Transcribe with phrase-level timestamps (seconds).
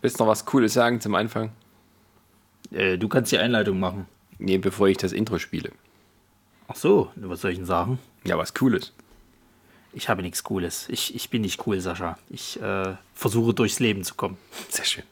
[0.00, 1.50] Willst du noch was Cooles sagen zum Anfang?
[2.70, 4.06] Äh, du kannst die Einleitung machen.
[4.38, 5.72] Nee, bevor ich das Intro spiele.
[6.68, 7.98] Ach so, was soll ich denn sagen?
[8.24, 8.92] Ja, was Cooles.
[9.92, 10.86] Ich habe nichts Cooles.
[10.90, 12.18] Ich, ich bin nicht cool, Sascha.
[12.28, 14.36] Ich äh, versuche durchs Leben zu kommen.
[14.68, 15.04] Sehr schön.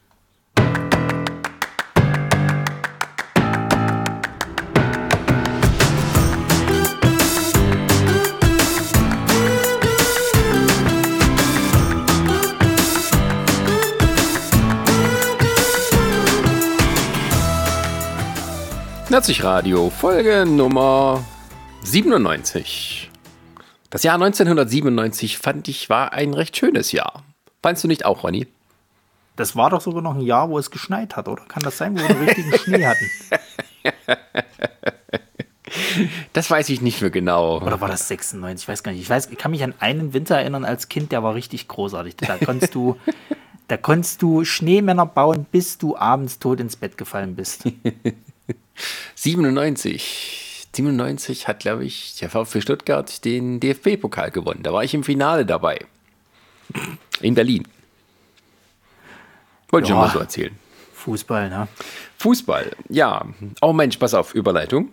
[19.16, 21.24] Herzlich Radio, Folge Nummer
[21.84, 23.10] 97.
[23.88, 27.22] Das Jahr 1997 fand ich war ein recht schönes Jahr.
[27.62, 28.46] Fandest du nicht auch, Ronny?
[29.34, 31.42] Das war doch sogar noch ein Jahr, wo es geschneit hat, oder?
[31.48, 33.10] Kann das sein, wo wir einen richtigen Schnee hatten?
[36.34, 37.60] Das weiß ich nicht mehr genau.
[37.62, 38.64] Oder war das 96?
[38.64, 39.00] Ich weiß gar nicht.
[39.00, 42.16] Ich, weiß, ich kann mich an einen Winter erinnern als Kind, der war richtig großartig.
[42.16, 42.96] Da konntest du,
[43.68, 47.64] da konntest du Schneemänner bauen, bis du abends tot ins Bett gefallen bist.
[49.14, 50.66] 97.
[50.74, 54.62] 97 hat, glaube ich, der VfB Stuttgart den DFB-Pokal gewonnen.
[54.62, 55.78] Da war ich im Finale dabei.
[57.20, 57.66] In Berlin.
[59.70, 59.96] Wollte ich Ja.
[59.96, 60.54] mal so erzählen.
[60.94, 61.68] Fußball, ne?
[62.18, 63.24] Fußball, ja.
[63.62, 64.90] Oh Mensch, pass auf, Überleitung.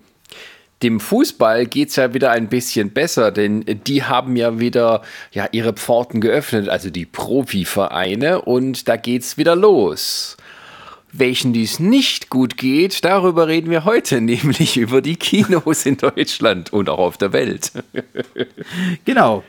[0.83, 5.47] Dem Fußball geht es ja wieder ein bisschen besser, denn die haben ja wieder ja,
[5.51, 10.35] ihre Pforten geöffnet, also die Profivereine, und da geht's wieder los.
[11.15, 16.73] Welchen dies nicht gut geht, darüber reden wir heute, nämlich über die Kinos in Deutschland
[16.73, 17.71] und auch auf der Welt.
[19.05, 19.43] Genau.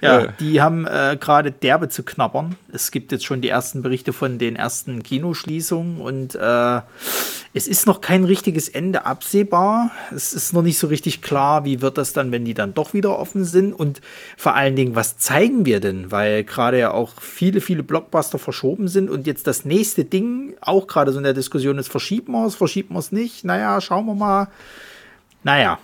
[0.00, 0.32] Ja, Äh.
[0.40, 2.56] die haben äh, gerade derbe zu knabbern.
[2.72, 6.80] Es gibt jetzt schon die ersten Berichte von den ersten Kinoschließungen und äh,
[7.54, 9.90] es ist noch kein richtiges Ende absehbar.
[10.14, 12.92] Es ist noch nicht so richtig klar, wie wird das dann, wenn die dann doch
[12.92, 14.00] wieder offen sind und
[14.36, 16.12] vor allen Dingen, was zeigen wir denn?
[16.12, 20.86] Weil gerade ja auch viele, viele Blockbuster verschoben sind und jetzt das nächste Ding auch
[20.86, 23.44] gerade so in der Diskussion ist, verschieben wir es, verschieben wir es nicht?
[23.44, 24.48] Naja, schauen wir mal.
[25.42, 25.78] Naja,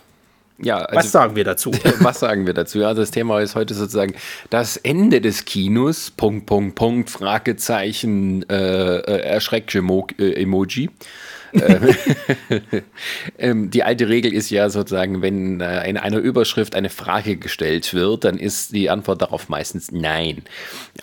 [0.59, 1.73] Ja, also, was sagen wir dazu?
[2.01, 2.79] Was sagen wir dazu?
[2.79, 4.15] Ja, das Thema ist heute sozusagen
[4.51, 6.11] das Ende des Kinos.
[6.11, 10.91] Punkt, Punkt, Punkt, Fragezeichen, äh, äh, erschreckt Emo äh, Emoji.
[11.53, 11.95] Äh,
[13.39, 17.95] ähm, die alte Regel ist ja sozusagen, wenn äh, in einer Überschrift eine Frage gestellt
[17.95, 20.43] wird, dann ist die Antwort darauf meistens nein.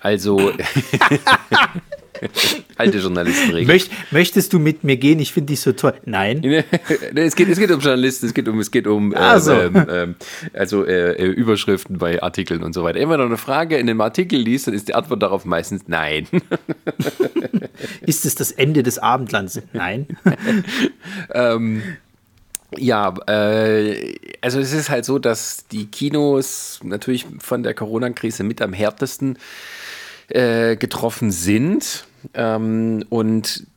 [0.02, 0.52] Also
[2.78, 3.74] alte Journalistenregel.
[3.74, 5.20] Möcht, möchtest du mit mir gehen?
[5.20, 5.94] Ich finde dich so toll.
[6.06, 6.42] Nein.
[7.16, 9.54] Es, geht, es geht um Journalisten, es geht um, es geht um Ach so.
[9.54, 10.16] ähm, ähm,
[10.54, 13.00] also äh, äh, Überschriften bei Artikeln und so weiter.
[13.00, 16.28] Immer noch eine Frage in einem Artikel liest, dann ist die Antwort darauf meistens nein.
[18.02, 19.62] Ist es das Ende des Abendlands?
[19.74, 20.08] Nein.
[22.78, 28.62] ja, äh, also es ist halt so, dass die Kinos natürlich von der Corona-Krise mit
[28.62, 29.38] am härtesten
[30.30, 33.68] äh, getroffen sind ähm, und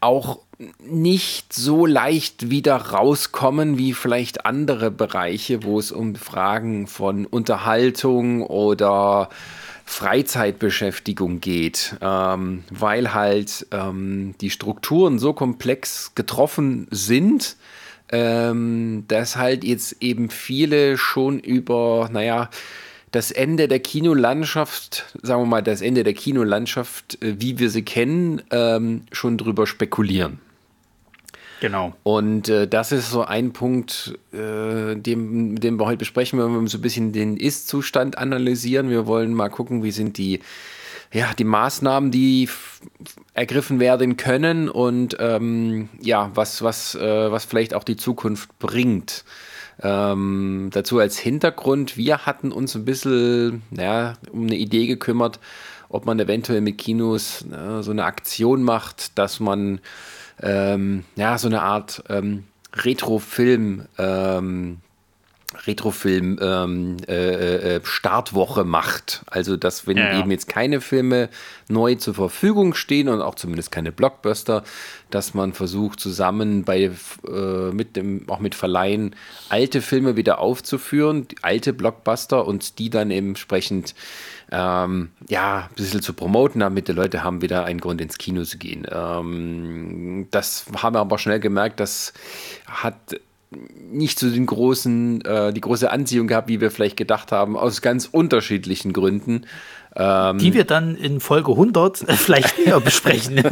[0.00, 0.40] auch
[0.80, 8.42] nicht so leicht wieder rauskommen wie vielleicht andere Bereiche, wo es um Fragen von Unterhaltung
[8.42, 9.28] oder
[9.84, 17.56] Freizeitbeschäftigung geht, ähm, weil halt ähm, die Strukturen so komplex getroffen sind,
[18.10, 22.50] ähm, dass halt jetzt eben viele schon über, naja,
[23.18, 27.82] das Ende der Kinolandschaft, sagen wir mal, das Ende der Kinolandschaft, äh, wie wir sie
[27.82, 30.38] kennen, ähm, schon drüber spekulieren.
[31.60, 31.94] Genau.
[32.04, 36.68] Und äh, das ist so ein Punkt, äh, den, den wir heute besprechen, wenn wir
[36.68, 38.88] so ein bisschen den Ist-Zustand analysieren.
[38.88, 40.38] Wir wollen mal gucken, wie sind die,
[41.12, 42.48] ja, die Maßnahmen, die
[43.34, 49.24] ergriffen werden können und ähm, ja, was, was, äh, was vielleicht auch die Zukunft bringt.
[49.82, 55.38] Ähm, dazu als Hintergrund, wir hatten uns ein bisschen ja, um eine Idee gekümmert,
[55.88, 59.80] ob man eventuell mit Kinos äh, so eine Aktion macht, dass man
[60.40, 62.44] ähm, ja, so eine Art ähm,
[62.74, 64.78] Retrofilm, ähm,
[65.66, 69.22] Retrofilm ähm, äh, äh, Startwoche macht.
[69.26, 70.20] Also, dass wenn Ja, ja.
[70.20, 71.30] eben jetzt keine Filme
[71.68, 74.62] neu zur Verfügung stehen und auch zumindest keine Blockbuster,
[75.10, 76.90] dass man versucht zusammen bei
[77.26, 79.16] äh, mit dem auch mit Verleihen
[79.48, 83.94] alte Filme wieder aufzuführen, alte Blockbuster und die dann entsprechend
[84.50, 88.44] ähm, ja, ein bisschen zu promoten, damit die Leute haben wieder einen Grund ins Kino
[88.44, 88.86] zu gehen.
[88.90, 92.12] Ähm, das haben wir aber schnell gemerkt, das
[92.66, 92.94] hat
[93.50, 97.80] nicht so den großen, äh, die große Anziehung gehabt, wie wir vielleicht gedacht haben, aus
[97.80, 99.46] ganz unterschiedlichen Gründen.
[99.96, 103.42] Ähm, die wir dann in Folge 100 vielleicht näher besprechen.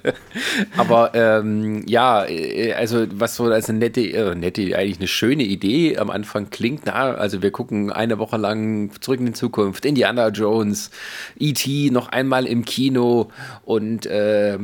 [0.78, 5.44] Aber ähm, ja, äh, also was so als eine nette, äh, nette, eigentlich eine schöne
[5.44, 9.84] Idee am Anfang klingt, na, also wir gucken eine Woche lang zurück in die Zukunft,
[9.84, 10.90] Indiana Jones,
[11.38, 11.90] E.T.
[11.90, 13.30] noch einmal im Kino
[13.64, 14.58] und äh,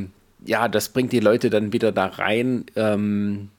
[0.46, 2.64] ja, das bringt die Leute dann wieder da rein.
[2.76, 3.50] Ähm,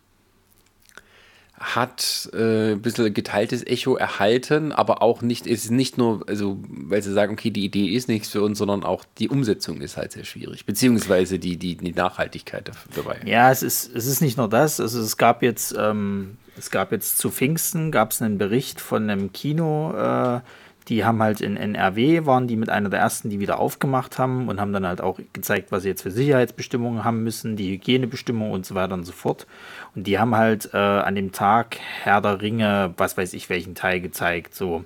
[1.58, 7.02] hat äh, ein bisschen geteiltes Echo erhalten, aber auch nicht, ist nicht nur, also, weil
[7.02, 10.12] sie sagen, okay, die Idee ist nichts für uns, sondern auch die Umsetzung ist halt
[10.12, 13.20] sehr schwierig, beziehungsweise die, die, die Nachhaltigkeit dabei.
[13.26, 16.92] Ja, es ist, es ist nicht nur das, also es gab jetzt, ähm, es gab
[16.92, 20.42] jetzt zu Pfingsten, gab es einen Bericht von einem Kino, äh,
[20.88, 24.48] die haben halt in NRW, waren die mit einer der ersten, die wieder aufgemacht haben
[24.48, 28.54] und haben dann halt auch gezeigt, was sie jetzt für Sicherheitsbestimmungen haben müssen, die Hygienebestimmungen
[28.54, 29.48] und so weiter und so fort.
[29.96, 33.74] Und die haben halt äh, an dem Tag Herr der Ringe, was weiß ich, welchen
[33.74, 34.86] Teil gezeigt, so.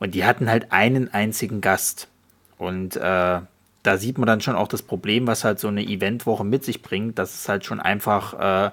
[0.00, 2.08] Und die hatten halt einen einzigen Gast.
[2.56, 3.40] Und äh,
[3.82, 6.82] da sieht man dann schon auch das Problem, was halt so eine Eventwoche mit sich
[6.82, 8.70] bringt, dass es halt schon einfach äh,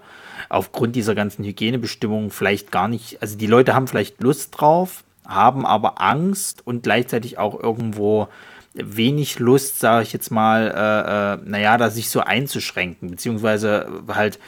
[0.50, 5.66] aufgrund dieser ganzen Hygienebestimmungen vielleicht gar nicht, also die Leute haben vielleicht Lust drauf, haben
[5.66, 8.28] aber Angst und gleichzeitig auch irgendwo
[8.74, 14.40] wenig Lust, sage ich jetzt mal, äh, äh, naja, da sich so einzuschränken, beziehungsweise halt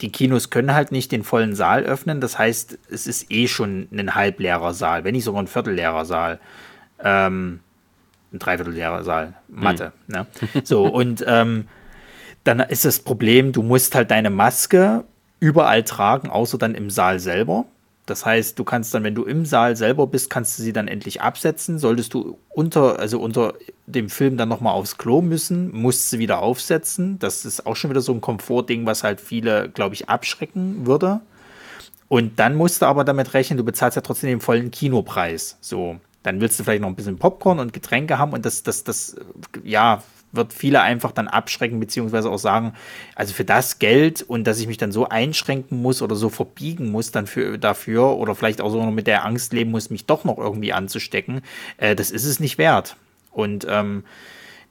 [0.00, 2.20] die Kinos können halt nicht den vollen Saal öffnen.
[2.20, 6.38] Das heißt, es ist eh schon ein halbleerer Saal, wenn nicht sogar ein viertelleerer Saal.
[7.02, 7.60] Ähm,
[8.32, 9.92] ein dreiviertelleerer Saal, Mathe.
[10.06, 10.14] Hm.
[10.14, 10.26] Ne?
[10.64, 11.66] So, und ähm,
[12.44, 15.04] dann ist das Problem, du musst halt deine Maske
[15.40, 17.64] überall tragen, außer dann im Saal selber.
[18.10, 20.88] Das heißt, du kannst dann, wenn du im Saal selber bist, kannst du sie dann
[20.88, 21.78] endlich absetzen.
[21.78, 23.54] Solltest du unter, also unter
[23.86, 27.18] dem Film dann nochmal aufs Klo müssen, musst sie wieder aufsetzen.
[27.18, 31.20] Das ist auch schon wieder so ein Komfortding, was halt viele, glaube ich, abschrecken würde.
[32.08, 35.58] Und dann musst du aber damit rechnen, du bezahlst ja trotzdem den vollen Kinopreis.
[35.60, 38.84] So, dann willst du vielleicht noch ein bisschen Popcorn und Getränke haben und das, das,
[38.84, 39.16] das,
[39.62, 40.02] ja,
[40.32, 42.74] wird viele einfach dann abschrecken, beziehungsweise auch sagen,
[43.14, 46.90] also für das Geld und dass ich mich dann so einschränken muss oder so verbiegen
[46.90, 50.24] muss dann für, dafür oder vielleicht auch so mit der Angst leben muss, mich doch
[50.24, 51.42] noch irgendwie anzustecken,
[51.78, 52.96] äh, das ist es nicht wert.
[53.32, 54.04] Und ähm,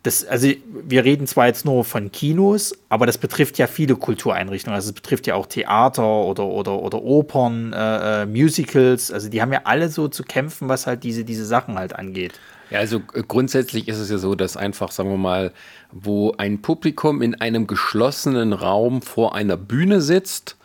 [0.03, 0.47] das, also
[0.87, 4.75] wir reden zwar jetzt nur von Kinos, aber das betrifft ja viele Kultureinrichtungen.
[4.75, 9.11] Also es betrifft ja auch Theater oder, oder, oder Opern, äh, äh Musicals.
[9.11, 12.39] Also die haben ja alle so zu kämpfen, was halt diese, diese Sachen halt angeht.
[12.69, 15.53] Ja, also äh, grundsätzlich ist es ja so, dass einfach, sagen wir mal,
[15.91, 20.57] wo ein Publikum in einem geschlossenen Raum vor einer Bühne sitzt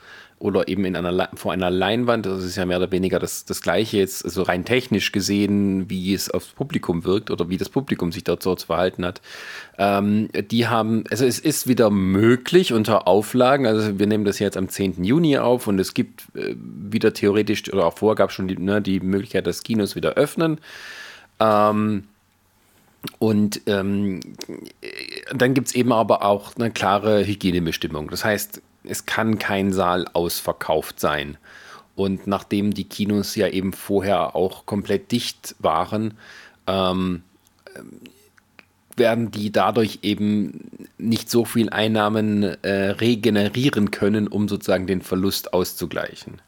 [0.43, 3.63] oder eben in einer, vor einer Leinwand, das ist ja mehr oder weniger das, das
[3.63, 8.11] Gleiche jetzt, also rein technisch gesehen, wie es aufs Publikum wirkt oder wie das Publikum
[8.11, 9.21] sich dort so zu verhalten hat.
[9.79, 14.57] Ähm, die haben, also es ist wieder möglich unter Auflagen, also wir nehmen das jetzt
[14.57, 15.05] am 10.
[15.05, 18.83] Juni auf und es gibt äh, wieder theoretisch oder auch vorher gab schon die, ne,
[18.83, 20.59] die Möglichkeit, dass Kinos wieder öffnen.
[21.43, 22.05] Ähm,
[23.19, 24.21] und ähm,
[25.35, 28.09] dann gibt es eben aber auch eine klare Hygienebestimmung.
[28.11, 31.37] Das heißt, es kann kein Saal ausverkauft sein.
[31.95, 36.15] Und nachdem die Kinos ja eben vorher auch komplett dicht waren,
[36.67, 37.23] ähm,
[38.97, 45.55] werden die dadurch eben nicht so viel Einnahmen äh, regenerieren können, um sozusagen den Verlust
[45.55, 46.41] auszugleichen.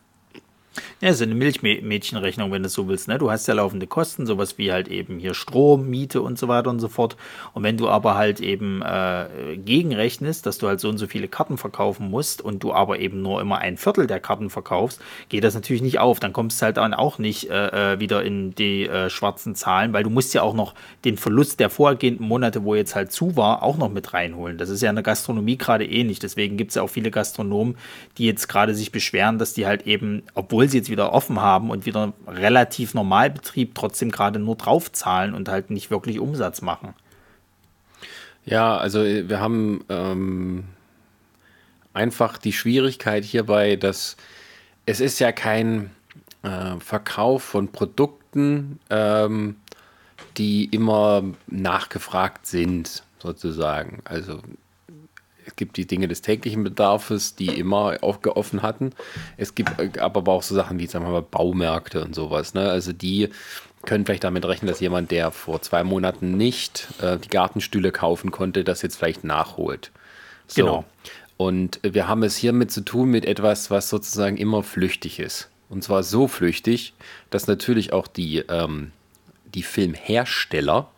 [1.01, 3.09] Ja, so eine Milchmädchenrechnung, wenn du so willst.
[3.09, 3.19] Ne?
[3.19, 6.71] Du hast ja laufende Kosten, sowas wie halt eben hier Strom, Miete und so weiter
[6.71, 7.17] und so fort.
[7.53, 11.29] Und wenn du aber halt eben äh, gegenrechnest, dass du halt so und so viele
[11.29, 15.45] Karten verkaufen musst und du aber eben nur immer ein Viertel der Karten verkaufst, geht
[15.45, 16.21] das natürlich nicht auf.
[16.21, 19.93] Dann kommst du halt dann auch nicht äh, äh, wieder in die äh, schwarzen Zahlen,
[19.93, 20.75] weil du musst ja auch noch
[21.05, 24.59] den Verlust der vorgehenden Monate, wo jetzt halt zu war, auch noch mit reinholen.
[24.59, 26.19] Das ist ja in der Gastronomie gerade ähnlich.
[26.19, 27.77] Deswegen gibt es ja auch viele Gastronomen,
[28.19, 31.71] die jetzt gerade sich beschweren, dass die halt eben, obwohl sie jetzt wieder offen haben
[31.71, 36.95] und wieder relativ Normalbetrieb trotzdem gerade nur draufzahlen und halt nicht wirklich Umsatz machen.
[38.45, 40.65] Ja, also äh, wir haben ähm,
[41.93, 44.17] einfach die Schwierigkeit hierbei, dass
[44.87, 45.91] es ist ja kein
[46.43, 49.57] äh, Verkauf von Produkten, ähm,
[50.37, 54.01] die immer nachgefragt sind, sozusagen.
[54.05, 54.41] Also
[55.47, 58.93] es gibt die Dinge des täglichen Bedarfs, die immer offen hatten.
[59.37, 62.55] Es gibt aber auch so Sachen wie, sagen wir mal, Baumärkte und sowas.
[62.55, 62.69] Ne?
[62.69, 63.29] Also die
[63.85, 68.31] können vielleicht damit rechnen, dass jemand, der vor zwei Monaten nicht äh, die Gartenstühle kaufen
[68.31, 69.91] konnte, das jetzt vielleicht nachholt.
[70.47, 70.63] So.
[70.63, 70.85] Genau.
[71.37, 75.51] Und wir haben es hiermit zu tun mit etwas, was sozusagen immer flüchtig ist.
[75.69, 76.95] Und zwar so flüchtig,
[77.31, 78.93] dass natürlich auch die, ähm,
[79.47, 80.91] die Filmhersteller,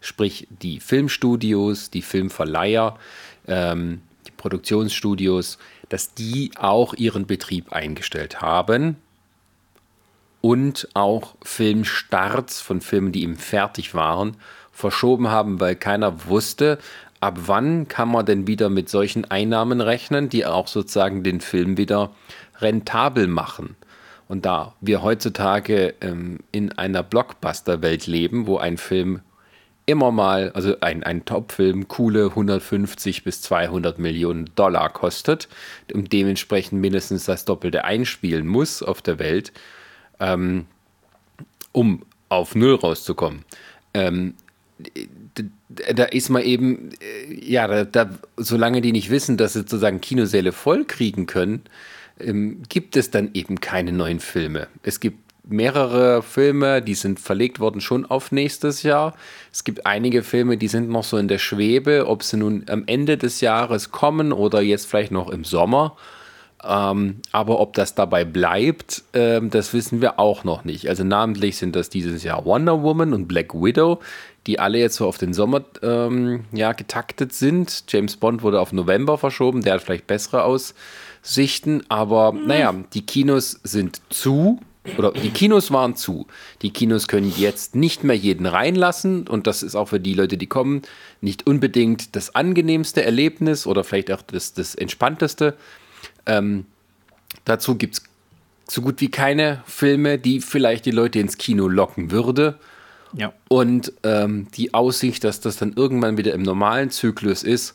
[0.00, 2.98] sprich die Filmstudios, die Filmverleiher,
[3.50, 5.58] ähm, die Produktionsstudios
[5.90, 8.96] dass die auch ihren Betrieb eingestellt haben
[10.40, 14.36] und auch Filmstarts von Filmen, die eben fertig waren,
[14.72, 16.78] verschoben haben, weil keiner wusste,
[17.18, 21.76] ab wann kann man denn wieder mit solchen Einnahmen rechnen, die auch sozusagen den Film
[21.76, 22.12] wieder
[22.60, 23.76] rentabel machen.
[24.28, 29.20] Und da wir heutzutage ähm, in einer Blockbuster-Welt leben, wo ein Film
[29.90, 35.48] immer mal, also ein, ein Top-Film, coole 150 bis 200 Millionen Dollar kostet
[35.92, 39.52] und dementsprechend mindestens das Doppelte einspielen muss auf der Welt,
[40.18, 40.66] ähm,
[41.72, 43.44] um auf Null rauszukommen.
[43.94, 44.34] Ähm,
[45.94, 50.00] da ist man eben, äh, ja, da, da, solange die nicht wissen, dass sie sozusagen
[50.00, 51.62] Kinosäle voll kriegen können,
[52.18, 54.68] ähm, gibt es dann eben keine neuen Filme.
[54.82, 55.18] Es gibt
[55.50, 59.14] mehrere Filme, die sind verlegt worden schon auf nächstes Jahr.
[59.52, 62.84] Es gibt einige Filme, die sind noch so in der Schwebe, ob sie nun am
[62.86, 65.96] Ende des Jahres kommen oder jetzt vielleicht noch im Sommer.
[66.62, 70.88] Ähm, aber ob das dabei bleibt, ähm, das wissen wir auch noch nicht.
[70.88, 74.00] Also namentlich sind das dieses Jahr Wonder Woman und Black Widow,
[74.46, 77.84] die alle jetzt so auf den Sommer ähm, ja, getaktet sind.
[77.88, 82.46] James Bond wurde auf November verschoben, der hat vielleicht bessere Aussichten, aber mhm.
[82.46, 84.60] naja, die Kinos sind zu.
[84.96, 86.26] Oder die Kinos waren zu.
[86.62, 90.38] Die Kinos können jetzt nicht mehr jeden reinlassen und das ist auch für die Leute,
[90.38, 90.82] die kommen,
[91.20, 95.54] nicht unbedingt das angenehmste Erlebnis oder vielleicht auch das, das entspannteste.
[96.24, 96.64] Ähm,
[97.44, 98.02] dazu gibt es
[98.68, 102.58] so gut wie keine Filme, die vielleicht die Leute ins Kino locken würde.
[103.12, 103.32] Ja.
[103.48, 107.74] Und ähm, die Aussicht, dass das dann irgendwann wieder im normalen Zyklus ist,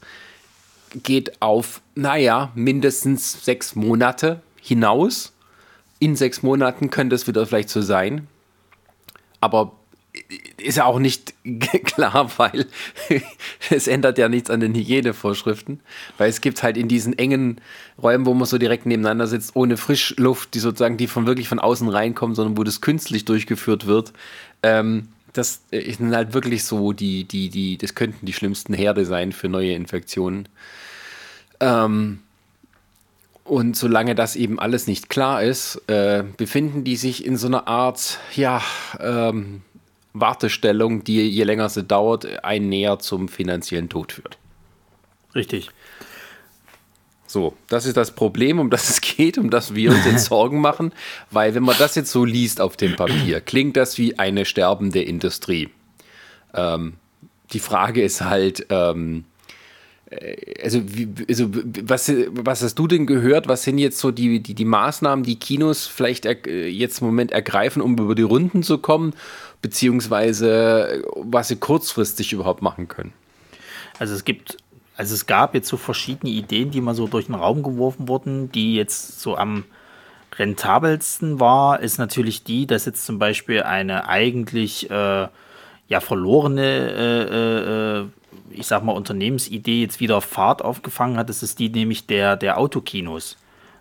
[1.03, 5.33] geht auf, naja, mindestens sechs Monate hinaus.
[5.99, 8.27] In sechs Monaten könnte es wieder vielleicht so sein.
[9.39, 9.73] Aber
[10.57, 11.33] ist ja auch nicht
[11.85, 12.67] klar, weil
[13.69, 15.81] es ändert ja nichts an den Hygienevorschriften,
[16.17, 17.61] weil es gibt halt in diesen engen
[18.01, 21.59] Räumen, wo man so direkt nebeneinander sitzt, ohne Frischluft, die sozusagen die von wirklich von
[21.59, 24.13] außen reinkommen, sondern wo das künstlich durchgeführt wird.
[24.63, 29.33] Ähm, das sind halt wirklich so die, die, die, das könnten die schlimmsten Herde sein
[29.33, 30.47] für neue Infektionen.
[31.59, 32.19] Ähm,
[33.45, 37.67] und solange das eben alles nicht klar ist, äh, befinden die sich in so einer
[37.67, 38.61] Art, ja,
[38.99, 39.61] ähm,
[40.13, 44.37] Wartestellung, die je länger sie dauert, einen näher zum finanziellen Tod führt.
[45.35, 45.69] Richtig.
[47.27, 50.59] So, das ist das Problem, um das es geht, um das wir uns jetzt Sorgen
[50.59, 50.91] machen,
[51.29, 55.03] weil wenn man das jetzt so liest auf dem Papier, klingt das wie eine sterbende
[55.03, 55.69] Industrie.
[56.53, 56.93] Ähm,
[57.51, 59.34] die Frage ist halt, ähm, äh,
[60.61, 63.47] also, wie, also was, was hast du denn gehört?
[63.47, 67.31] Was sind jetzt so die, die, die Maßnahmen, die Kinos vielleicht er, jetzt im Moment
[67.31, 69.13] ergreifen, um über die Runden zu kommen?
[69.65, 73.13] beziehungsweise was sie kurzfristig überhaupt machen können.
[73.97, 74.57] Also es gibt,
[74.95, 78.51] also es gab jetzt so verschiedene Ideen, die mal so durch den Raum geworfen wurden,
[78.51, 79.63] die jetzt so am
[80.37, 85.27] rentabelsten war, ist natürlich die, dass jetzt zum Beispiel eine eigentlich äh,
[85.87, 88.05] ja verlorene, äh, äh,
[88.49, 91.29] ich sag mal, Unternehmensidee jetzt wieder Fahrt aufgefangen hat.
[91.29, 93.37] Das ist die nämlich der, der Autokinos.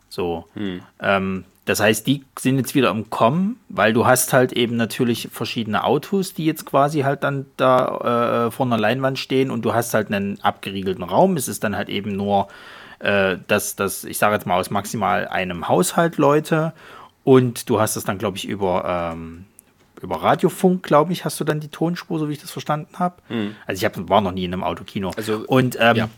[0.09, 0.47] So.
[0.55, 0.83] Hm.
[1.01, 5.29] Ähm, das heißt, die sind jetzt wieder im Kommen, weil du hast halt eben natürlich
[5.33, 9.73] verschiedene Autos, die jetzt quasi halt dann da äh, vor einer Leinwand stehen und du
[9.73, 11.37] hast halt einen abgeriegelten Raum.
[11.37, 12.49] Es ist dann halt eben nur,
[12.99, 16.75] äh, dass das, ich sage jetzt mal aus maximal einem Haushalt Leute
[17.25, 19.47] und du hast das dann, glaube ich, über ähm,
[20.05, 23.17] über Radiofunk, glaube ich, hast du dann die Tonspur, so wie ich das verstanden habe.
[23.29, 23.57] Mhm.
[23.67, 25.11] Also ich hab, war noch nie in einem Autokino.
[25.17, 26.09] Also, und ähm, ja.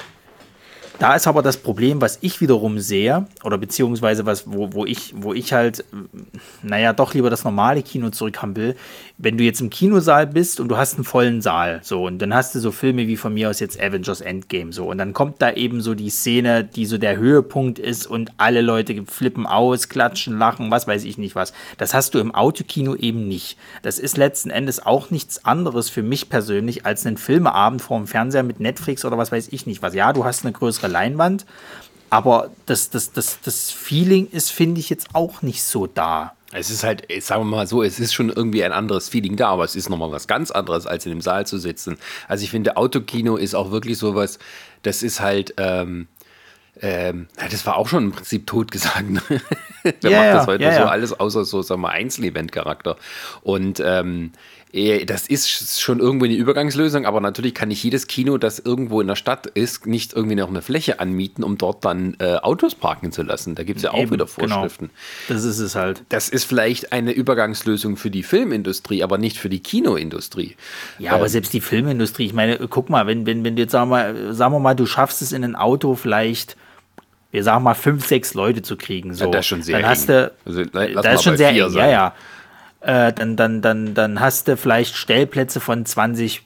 [0.99, 5.12] Da ist aber das Problem, was ich wiederum sehe, oder beziehungsweise was, wo, wo ich,
[5.15, 5.85] wo ich halt,
[6.62, 8.76] naja, doch lieber das normale Kino zurückhaben will.
[9.19, 12.35] Wenn du jetzt im Kinosaal bist und du hast einen vollen Saal, so, und dann
[12.35, 15.43] hast du so Filme wie von mir aus jetzt Avengers Endgame, so, und dann kommt
[15.43, 19.91] da eben so die Szene, die so der Höhepunkt ist und alle Leute flippen aus,
[19.91, 21.53] klatschen, lachen, was weiß ich nicht was.
[21.76, 23.59] Das hast du im Autokino eben nicht.
[23.83, 28.07] Das ist letzten Endes auch nichts anderes für mich persönlich als einen Filmeabend vor dem
[28.07, 29.95] Fernseher mit Netflix oder was weiß ich nicht was.
[29.95, 31.47] Ja, du hast eine größere größere Leinwand.
[32.09, 36.33] Aber das, das, das, das Feeling ist, finde ich, jetzt auch nicht so da.
[36.52, 39.49] Es ist halt, sagen wir mal so, es ist schon irgendwie ein anderes Feeling da,
[39.49, 41.99] aber es ist nochmal was ganz anderes, als in dem Saal zu sitzen.
[42.28, 44.38] Also ich finde, Autokino ist auch wirklich sowas,
[44.83, 46.07] das ist halt, ähm,
[46.81, 49.11] ähm, das war auch schon im Prinzip totgesagt.
[49.11, 49.23] Ne?
[50.02, 52.97] Der ja, macht das heute ja, so alles außer so, sagen wir, Einzelevent-Charakter.
[53.43, 54.55] Und ähm, äh,
[55.06, 59.06] das ist schon irgendwo eine Übergangslösung, aber natürlich kann nicht jedes Kino, das irgendwo in
[59.06, 63.11] der Stadt ist, nicht irgendwie noch eine Fläche anmieten, um dort dann äh, Autos parken
[63.11, 63.54] zu lassen.
[63.54, 64.49] Da gibt es ja auch Eben, wieder genau.
[64.56, 64.90] Vorschriften.
[65.28, 65.38] Genau.
[65.38, 66.02] Das ist es halt.
[66.11, 70.56] Das ist vielleicht eine Übergangslösung für die Filmindustrie, aber nicht für die Kinoindustrie.
[70.99, 73.73] Ja, ähm, aber selbst die Filmindustrie, ich meine, guck mal, wenn, wenn, wenn du jetzt
[73.73, 76.56] sagen wir, mal, sagen wir mal, du schaffst es in ein Auto vielleicht
[77.33, 79.12] wir sagen mal fünf, sechs Leute zu kriegen.
[79.12, 79.26] So.
[79.26, 80.30] Ja, das ist schon sehr dann hast eng.
[80.47, 80.64] Du, also,
[81.02, 81.83] das ist schon sehr eng, sein.
[81.83, 82.14] ja, ja.
[82.87, 86.43] Äh, dann, dann, dann, dann hast du vielleicht Stellplätze von 20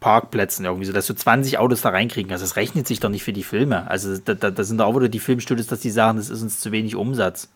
[0.00, 2.42] Parkplätzen irgendwie so, dass du 20 Autos da reinkriegen kannst.
[2.42, 3.88] Das rechnet sich doch nicht für die Filme.
[3.88, 6.58] Also da, da, da sind auch wieder die Filmstudios, dass die sagen, das ist uns
[6.58, 7.50] zu wenig Umsatz.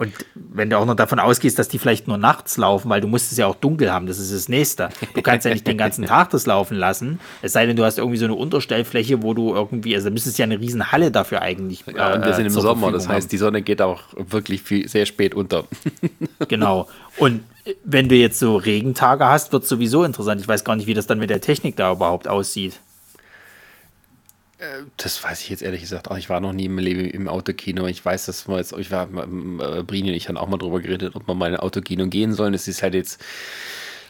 [0.00, 3.06] Und wenn du auch noch davon ausgehst, dass die vielleicht nur nachts laufen, weil du
[3.06, 4.88] musst es ja auch dunkel haben, das ist das Nächste.
[5.14, 7.20] Du kannst ja nicht den ganzen Tag das laufen lassen.
[7.42, 10.38] Es sei denn, du hast irgendwie so eine Unterstellfläche, wo du irgendwie, also da müsstest
[10.38, 11.84] ja eine riesen Halle dafür eigentlich.
[11.94, 13.28] Ja, und wir sind im Sommer, Verfügung das heißt, haben.
[13.28, 15.64] die Sonne geht auch wirklich viel, sehr spät unter.
[16.48, 16.88] genau.
[17.18, 17.42] Und
[17.84, 20.40] wenn du jetzt so Regentage hast, wird es sowieso interessant.
[20.40, 22.80] Ich weiß gar nicht, wie das dann mit der Technik da überhaupt aussieht.
[24.96, 26.18] Das weiß ich jetzt ehrlich gesagt auch.
[26.18, 27.86] Ich war noch nie im Leben im Autokino.
[27.86, 30.80] Ich weiß, dass wir jetzt, ich war, äh, Brini und ich haben auch mal drüber
[30.80, 32.52] geredet, ob wir mal in ein Autokino gehen sollen.
[32.52, 33.22] Es ist halt jetzt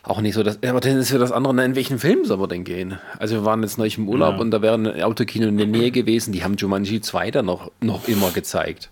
[0.03, 2.49] auch nicht so, dass, aber dann ist für das andere, in welchen Film soll man
[2.49, 2.99] denn gehen?
[3.19, 4.41] Also wir waren jetzt neulich im Urlaub ja.
[4.41, 6.33] und da wäre ein Autokino in der Nähe gewesen.
[6.33, 8.91] Die haben Jumanji 2 dann noch, noch immer gezeigt.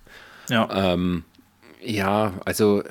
[0.49, 0.69] Ja.
[0.73, 1.25] Ähm,
[1.83, 2.83] ja, also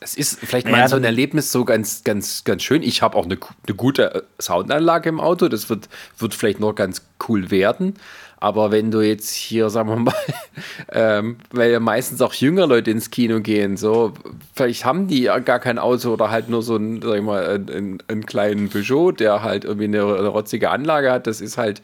[0.00, 2.82] es ist vielleicht mal ja, so ein Erlebnis so ganz, ganz, ganz schön.
[2.82, 5.48] Ich habe auch eine, eine, gute äh, Soundanlage im Auto.
[5.48, 5.88] Das wird,
[6.18, 7.94] wird vielleicht noch ganz cool werden.
[8.38, 10.14] Aber wenn du jetzt hier, sagen wir mal,
[10.92, 14.12] ähm, weil ja meistens auch jüngere Leute ins Kino gehen, so,
[14.54, 17.46] vielleicht haben die ja gar kein Auto oder halt nur so einen, sag ich mal,
[17.48, 21.26] einen, einen kleinen Peugeot, der halt irgendwie eine, eine rotzige Anlage hat.
[21.26, 21.80] Das ist halt,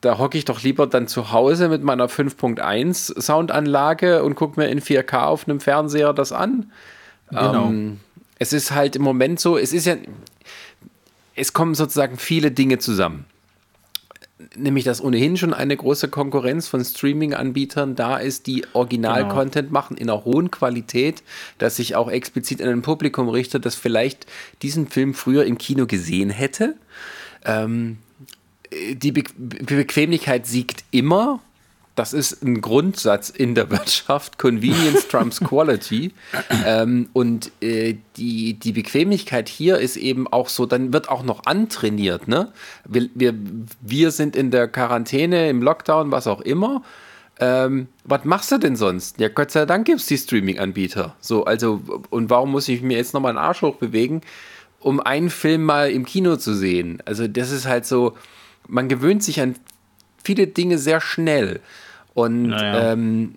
[0.00, 4.68] da hocke ich doch lieber dann zu Hause mit meiner 5.1 Soundanlage und gucke mir
[4.68, 6.72] in 4K auf einem Fernseher das an.
[7.30, 7.68] Genau.
[7.68, 8.00] Ähm,
[8.38, 9.96] es ist halt im Moment so, es ist ja,
[11.34, 13.26] es kommen sozusagen viele Dinge zusammen.
[14.56, 19.72] Nämlich, dass ohnehin schon eine große Konkurrenz von Streaming-Anbietern da ist, die Original-Content genau.
[19.80, 21.22] machen in einer hohen Qualität,
[21.58, 24.26] dass sich auch explizit an ein Publikum richtet, das vielleicht
[24.62, 26.76] diesen Film früher im Kino gesehen hätte.
[27.44, 27.98] Ähm,
[28.92, 31.40] die Be Bequemlichkeit siegt immer
[31.94, 34.38] das ist ein Grundsatz in der Wirtschaft.
[34.38, 36.12] Convenience trumps Quality.
[36.66, 41.46] ähm, und äh, die, die Bequemlichkeit hier ist eben auch so, dann wird auch noch
[41.46, 42.26] antrainiert.
[42.26, 42.52] Ne?
[42.88, 43.34] Wir, wir,
[43.80, 46.82] wir sind in der Quarantäne, im Lockdown, was auch immer.
[47.40, 49.18] Ähm, was machst du denn sonst?
[49.20, 51.14] Ja, Gott sei Dank gibt es die Streaming-Anbieter.
[51.20, 54.20] So, also, und warum muss ich mir jetzt nochmal einen Arsch hochbewegen,
[54.78, 57.02] um einen Film mal im Kino zu sehen?
[57.04, 58.14] Also, das ist halt so,
[58.68, 59.56] man gewöhnt sich an
[60.22, 61.60] viele Dinge sehr schnell.
[62.14, 62.92] Und naja.
[62.92, 63.34] ähm,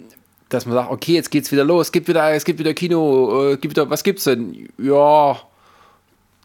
[0.49, 3.51] dass man sagt, okay, jetzt geht's wieder los, es gibt wieder, es gibt wieder Kino,
[3.51, 4.69] äh, gibt wieder, was gibt's denn?
[4.77, 5.37] Ja,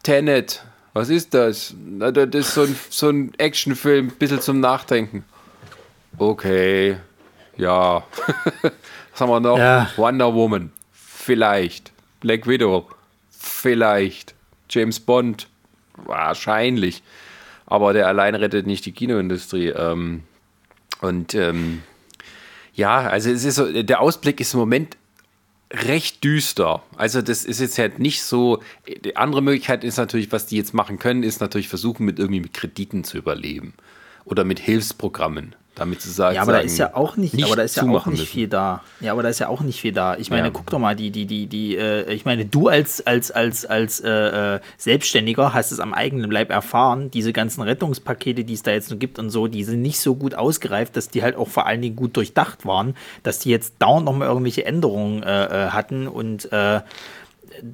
[0.03, 1.75] Tenet, was ist das?
[1.79, 5.25] Na, das ist so ein, so ein Actionfilm, ein bisschen zum Nachdenken.
[6.19, 6.97] Okay,
[7.57, 8.03] ja.
[8.63, 9.59] was haben wir noch?
[9.59, 9.91] Ja.
[9.97, 11.93] Wonder Woman, vielleicht.
[12.21, 12.89] Black Widow,
[13.31, 14.35] vielleicht.
[14.69, 15.49] James Bond,
[15.97, 17.03] wahrscheinlich.
[17.67, 19.69] Aber der allein rettet nicht die Kinoindustrie.
[19.69, 20.23] Ähm,
[21.01, 21.83] und ähm,
[22.75, 24.97] ja, also es ist so, der Ausblick ist im Moment
[25.73, 26.83] recht düster.
[26.97, 28.63] Also das ist jetzt halt nicht so.
[29.05, 32.41] Die andere Möglichkeit ist natürlich, was die jetzt machen können, ist natürlich versuchen, mit irgendwie
[32.41, 33.75] mit Krediten zu überleben
[34.25, 35.55] oder mit Hilfsprogrammen.
[35.75, 37.89] Damit sie sagen, ja, aber da ist ja auch nicht, nicht aber da ist ja
[37.89, 38.83] auch nicht viel da.
[39.01, 40.17] Ja, aber da ist ja auch nicht viel da.
[40.19, 40.51] Ich meine, ja.
[40.53, 44.01] guck doch mal, die, die, die, die, äh, ich meine, du als, als, als, als
[44.01, 48.73] äh, äh, Selbstständiger hast es am eigenen Leib erfahren, diese ganzen Rettungspakete, die es da
[48.73, 51.49] jetzt noch gibt und so, die sind nicht so gut ausgereift, dass die halt auch
[51.49, 55.71] vor allen Dingen gut durchdacht waren, dass die jetzt dauernd nochmal irgendwelche Änderungen äh, äh
[55.71, 56.81] hatten und äh,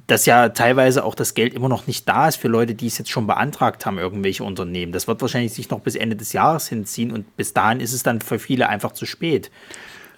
[0.07, 2.97] dass ja teilweise auch das Geld immer noch nicht da ist für Leute, die es
[2.97, 4.91] jetzt schon beantragt haben, irgendwelche Unternehmen.
[4.91, 8.03] Das wird wahrscheinlich sich noch bis Ende des Jahres hinziehen und bis dahin ist es
[8.03, 9.49] dann für viele einfach zu spät.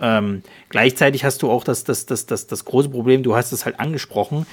[0.01, 3.65] Ähm, gleichzeitig hast du auch das, das, das, das, das große Problem, du hast es
[3.65, 4.45] halt angesprochen,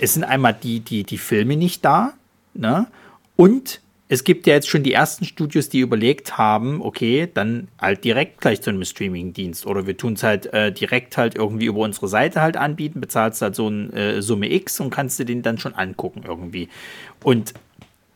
[0.00, 2.12] es sind einmal die, die, die Filme nicht da,
[2.54, 2.86] ne?
[3.34, 8.04] Und es gibt ja jetzt schon die ersten Studios, die überlegt haben, okay, dann halt
[8.04, 11.80] direkt gleich zu einem Streaming-Dienst oder wir tun es halt äh, direkt halt irgendwie über
[11.80, 15.42] unsere Seite halt anbieten, bezahlst halt so eine äh, Summe X und kannst dir den
[15.42, 16.68] dann schon angucken irgendwie.
[17.24, 17.54] Und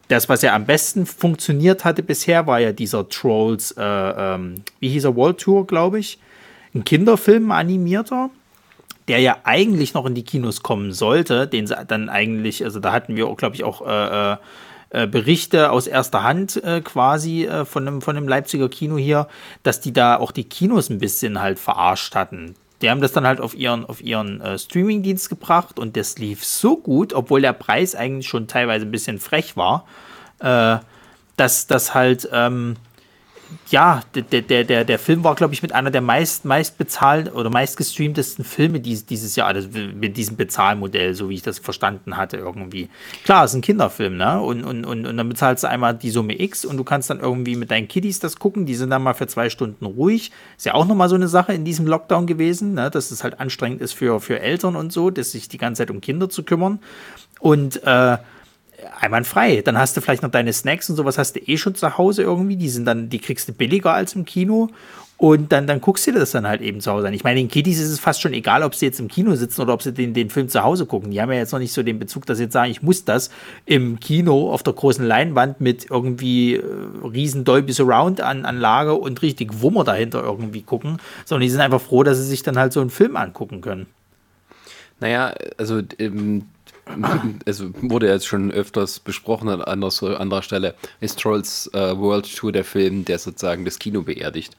[0.06, 4.90] das, was ja am besten funktioniert hatte bisher, war ja dieser Trolls, äh, ähm, wie
[4.90, 6.18] hieß er, World Tour, glaube ich.
[6.72, 8.30] Ein Kinderfilm animierter,
[9.08, 12.92] der ja eigentlich noch in die Kinos kommen sollte, den sie dann eigentlich, also da
[12.92, 14.36] hatten wir, glaube ich, auch äh,
[14.90, 19.28] äh Berichte aus erster Hand äh, quasi äh, von, einem, von einem Leipziger Kino hier,
[19.62, 22.54] dass die da auch die Kinos ein bisschen halt verarscht hatten.
[22.82, 26.44] Die haben das dann halt auf ihren, auf ihren äh, Streamingdienst gebracht und das lief
[26.44, 29.86] so gut, obwohl der Preis eigentlich schon teilweise ein bisschen frech war,
[30.38, 30.78] äh,
[31.36, 32.76] dass das halt ähm,
[33.68, 37.34] ja, der, der, der, der Film war, glaube ich, mit einer der meist, meist bezahlt
[37.34, 41.58] oder meist gestreamtesten Filme dieses, dieses Jahr, also mit diesem Bezahlmodell, so wie ich das
[41.58, 42.88] verstanden hatte, irgendwie.
[43.24, 44.40] Klar, es ist ein Kinderfilm, ne?
[44.40, 47.20] Und, und, und, und dann bezahlst du einmal die Summe X und du kannst dann
[47.20, 50.32] irgendwie mit deinen Kiddies das gucken, die sind dann mal für zwei Stunden ruhig.
[50.56, 52.90] Ist ja auch nochmal so eine Sache in diesem Lockdown gewesen, ne?
[52.90, 55.90] dass es halt anstrengend ist für, für Eltern und so, dass sich die ganze Zeit
[55.90, 56.80] um Kinder zu kümmern.
[57.38, 58.18] Und äh,
[59.00, 59.62] einwandfrei.
[59.62, 62.22] Dann hast du vielleicht noch deine Snacks und sowas hast du eh schon zu Hause
[62.22, 62.56] irgendwie.
[62.56, 64.70] Die sind dann, die kriegst du billiger als im Kino.
[65.20, 67.12] Und dann, dann guckst du dir das dann halt eben zu Hause an.
[67.12, 69.60] Ich meine, den Kiddies ist es fast schon egal, ob sie jetzt im Kino sitzen
[69.60, 71.10] oder ob sie den, den Film zu Hause gucken.
[71.10, 73.04] Die haben ja jetzt noch nicht so den Bezug, dass sie jetzt sagen, ich muss
[73.04, 73.28] das
[73.66, 76.62] im Kino auf der großen Leinwand mit irgendwie äh,
[77.04, 81.82] riesen Dolby Surround an Anlage und richtig Wummer dahinter irgendwie gucken, sondern die sind einfach
[81.82, 83.88] froh, dass sie sich dann halt so einen Film angucken können.
[85.00, 86.46] Naja, also ähm,
[87.46, 92.52] also wurde jetzt schon öfters besprochen an anderer, anderer Stelle, ist Trolls äh, World Tour
[92.52, 94.56] der Film, der sozusagen das Kino beerdigt.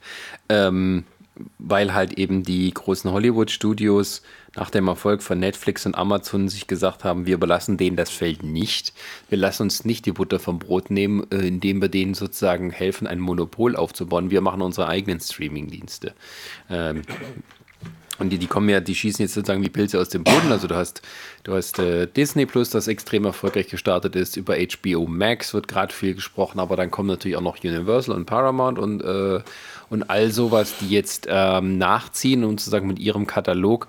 [0.48, 1.04] Ähm,
[1.58, 4.22] weil halt eben die großen Hollywood-Studios
[4.54, 8.42] nach dem Erfolg von Netflix und Amazon sich gesagt haben, wir überlassen denen das Feld
[8.42, 8.92] nicht.
[9.30, 13.06] Wir lassen uns nicht die Butter vom Brot nehmen, äh, indem wir denen sozusagen helfen,
[13.06, 14.30] ein Monopol aufzubauen.
[14.30, 16.14] Wir machen unsere eigenen Streaming-Dienste.
[16.68, 17.02] Ähm,
[18.22, 20.50] und die, die kommen ja, die schießen jetzt sozusagen wie Pilze aus dem Boden.
[20.50, 21.02] Also du hast,
[21.44, 24.36] du hast äh, Disney Plus, das extrem erfolgreich gestartet ist.
[24.36, 28.26] Über HBO Max wird gerade viel gesprochen, aber dann kommen natürlich auch noch Universal und
[28.26, 29.40] Paramount und, äh,
[29.90, 33.88] und all sowas, die jetzt ähm, nachziehen und sozusagen mit ihrem Katalog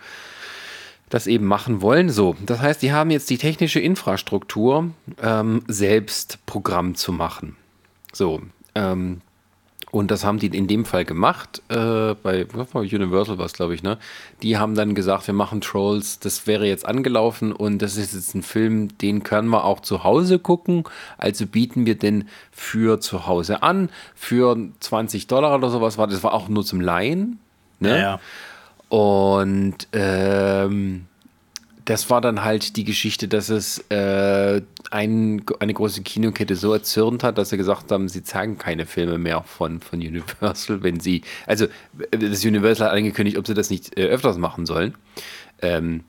[1.09, 2.09] das eben machen wollen.
[2.09, 4.89] So, das heißt, die haben jetzt die technische Infrastruktur,
[5.21, 7.55] ähm, selbst Programm zu machen.
[8.11, 8.41] So,
[8.73, 9.21] ähm,
[9.93, 13.83] und das haben die in dem Fall gemacht, äh, bei Universal war es, glaube ich,
[13.83, 13.99] ne?
[14.41, 18.33] Die haben dann gesagt, wir machen Trolls, das wäre jetzt angelaufen und das ist jetzt
[18.33, 20.83] ein Film, den können wir auch zu Hause gucken.
[21.19, 26.23] Also bieten wir den für zu Hause an, für 20 Dollar oder sowas war das
[26.23, 27.37] war auch nur zum Laien.
[27.79, 27.89] Ne?
[27.89, 28.19] Ja, ja.
[28.89, 31.05] Und ähm,
[31.85, 37.23] das war dann halt die Geschichte, dass es äh, ein, eine große Kinokette so erzürnt
[37.23, 41.23] hat, dass sie gesagt haben, sie zeigen keine Filme mehr von, von Universal, wenn sie,
[41.45, 41.67] also
[42.11, 44.95] das Universal hat angekündigt, ob sie das nicht äh, öfters machen sollen
[45.61, 46.03] ähm,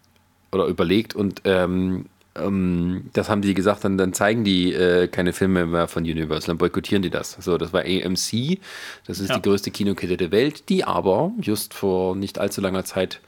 [0.52, 2.06] oder überlegt und ähm,
[2.36, 6.48] ähm, das haben die gesagt, dann, dann zeigen die äh, keine Filme mehr von Universal,
[6.48, 7.32] dann boykottieren die das.
[7.40, 8.58] So, das war AMC,
[9.06, 9.36] das ist ja.
[9.36, 13.20] die größte Kinokette der Welt, die aber just vor nicht allzu langer Zeit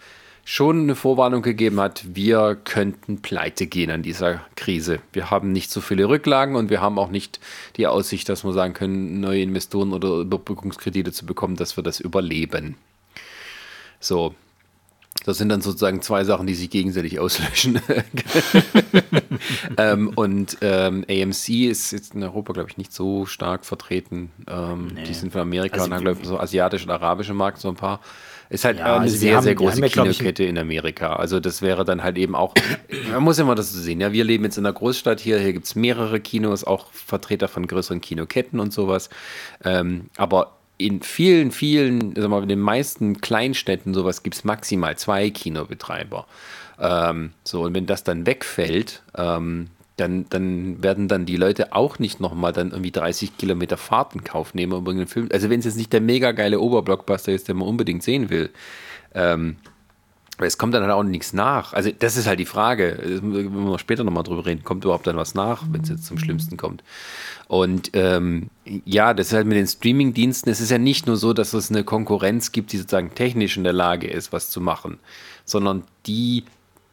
[0.48, 5.00] schon eine Vorwarnung gegeben hat, wir könnten pleite gehen an dieser Krise.
[5.12, 7.40] Wir haben nicht so viele Rücklagen und wir haben auch nicht
[7.76, 11.98] die Aussicht, dass wir sagen können, neue Investoren oder Überbrückungskredite zu bekommen, dass wir das
[11.98, 12.76] überleben.
[13.98, 14.36] So,
[15.24, 17.80] das sind dann sozusagen zwei Sachen, die sich gegenseitig auslöschen.
[19.78, 24.30] ähm, und ähm, AMC ist jetzt in Europa, glaube ich, nicht so stark vertreten.
[24.46, 25.02] Ähm, nee.
[25.02, 27.68] Die sind von Amerika also, und dann, glaube ich, so asiatische und arabische Markt so
[27.68, 28.00] ein paar.
[28.48, 31.16] Ist halt ja, eine also sehr, haben, sehr große ja, Kinokette in Amerika.
[31.16, 32.54] Also das wäre dann halt eben auch,
[33.10, 34.00] man muss immer das so sehen.
[34.00, 37.48] Ja, wir leben jetzt in einer Großstadt hier, hier gibt es mehrere Kinos, auch Vertreter
[37.48, 39.10] von größeren Kinoketten und sowas.
[39.64, 44.44] Ähm, aber in vielen, vielen, sagen wir mal, in den meisten Kleinstädten sowas gibt es
[44.44, 46.26] maximal zwei Kinobetreiber.
[46.78, 51.98] Ähm, so, und wenn das dann wegfällt, ähm, dann, dann werden dann die Leute auch
[51.98, 55.28] nicht nochmal dann irgendwie 30 Kilometer Fahrt in Kauf nehmen, um irgendeinen Film.
[55.32, 58.50] Also wenn es jetzt nicht der mega geile Oberblockbuster ist, den man unbedingt sehen will.
[59.14, 59.56] Ähm,
[60.38, 61.72] es kommt dann halt auch nichts nach.
[61.72, 62.98] Also das ist halt die Frage.
[63.02, 66.18] Wenn wir später nochmal drüber reden, kommt überhaupt dann was nach, wenn es jetzt zum
[66.18, 66.84] Schlimmsten kommt.
[67.48, 68.50] Und ähm,
[68.84, 71.70] ja, das ist halt mit den Streaming-Diensten, es ist ja nicht nur so, dass es
[71.70, 74.98] eine Konkurrenz gibt, die sozusagen technisch in der Lage ist, was zu machen,
[75.46, 76.44] sondern die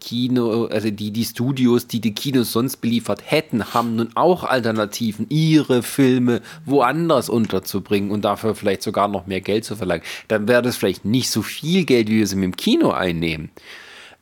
[0.04, 5.28] Kino, also die, die Studios, die die Kinos sonst beliefert hätten, haben nun auch Alternativen,
[5.30, 10.04] ihre Filme woanders unterzubringen und dafür vielleicht sogar noch mehr Geld zu verlangen.
[10.28, 13.50] Dann wäre das vielleicht nicht so viel Geld, wie wir es im Kino einnehmen.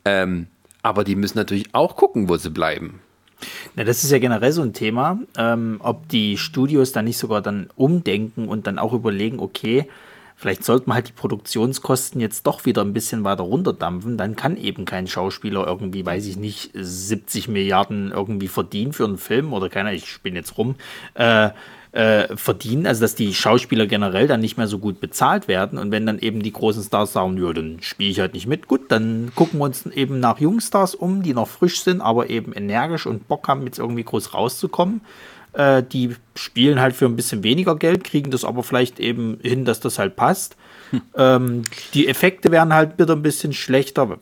[0.06, 0.48] Ähm,
[0.84, 3.02] aber die müssen natürlich auch gucken, wo sie bleiben.
[3.76, 7.42] Na, das ist ja generell so ein Thema, ähm, ob die Studios dann nicht sogar
[7.42, 9.88] dann umdenken und dann auch überlegen, okay,
[10.42, 14.18] Vielleicht sollte man halt die Produktionskosten jetzt doch wieder ein bisschen weiter runterdampfen.
[14.18, 19.20] Dann kann eben kein Schauspieler irgendwie, weiß ich nicht, 70 Milliarden irgendwie verdienen für einen
[19.20, 20.78] Film oder keiner, ich spinne jetzt rum,
[21.14, 21.52] äh,
[21.92, 22.88] äh, verdienen.
[22.88, 25.78] Also, dass die Schauspieler generell dann nicht mehr so gut bezahlt werden.
[25.78, 28.68] Und wenn dann eben die großen Stars sagen, ja, dann spiele ich halt nicht mit,
[28.68, 32.52] gut, dann gucken wir uns eben nach Jungstars um, die noch frisch sind, aber eben
[32.54, 35.02] energisch und Bock haben, jetzt irgendwie groß rauszukommen.
[35.54, 39.66] Äh, die spielen halt für ein bisschen weniger Geld, kriegen das aber vielleicht eben hin,
[39.66, 40.56] dass das halt passt.
[40.92, 41.02] Hm.
[41.16, 41.62] Ähm,
[41.94, 44.18] die Effekte werden halt wieder ein bisschen schlechter,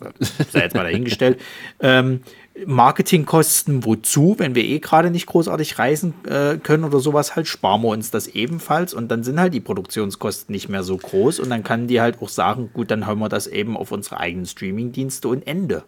[0.51, 1.39] sei jetzt mal dahingestellt.
[1.79, 2.21] ähm,
[2.65, 7.81] Marketingkosten wozu, wenn wir eh gerade nicht großartig reisen äh, können oder sowas, halt sparen
[7.81, 11.49] wir uns das ebenfalls und dann sind halt die Produktionskosten nicht mehr so groß und
[11.49, 14.45] dann kann die halt auch sagen, gut, dann haben wir das eben auf unsere eigenen
[14.45, 15.83] Streamingdienste und Ende.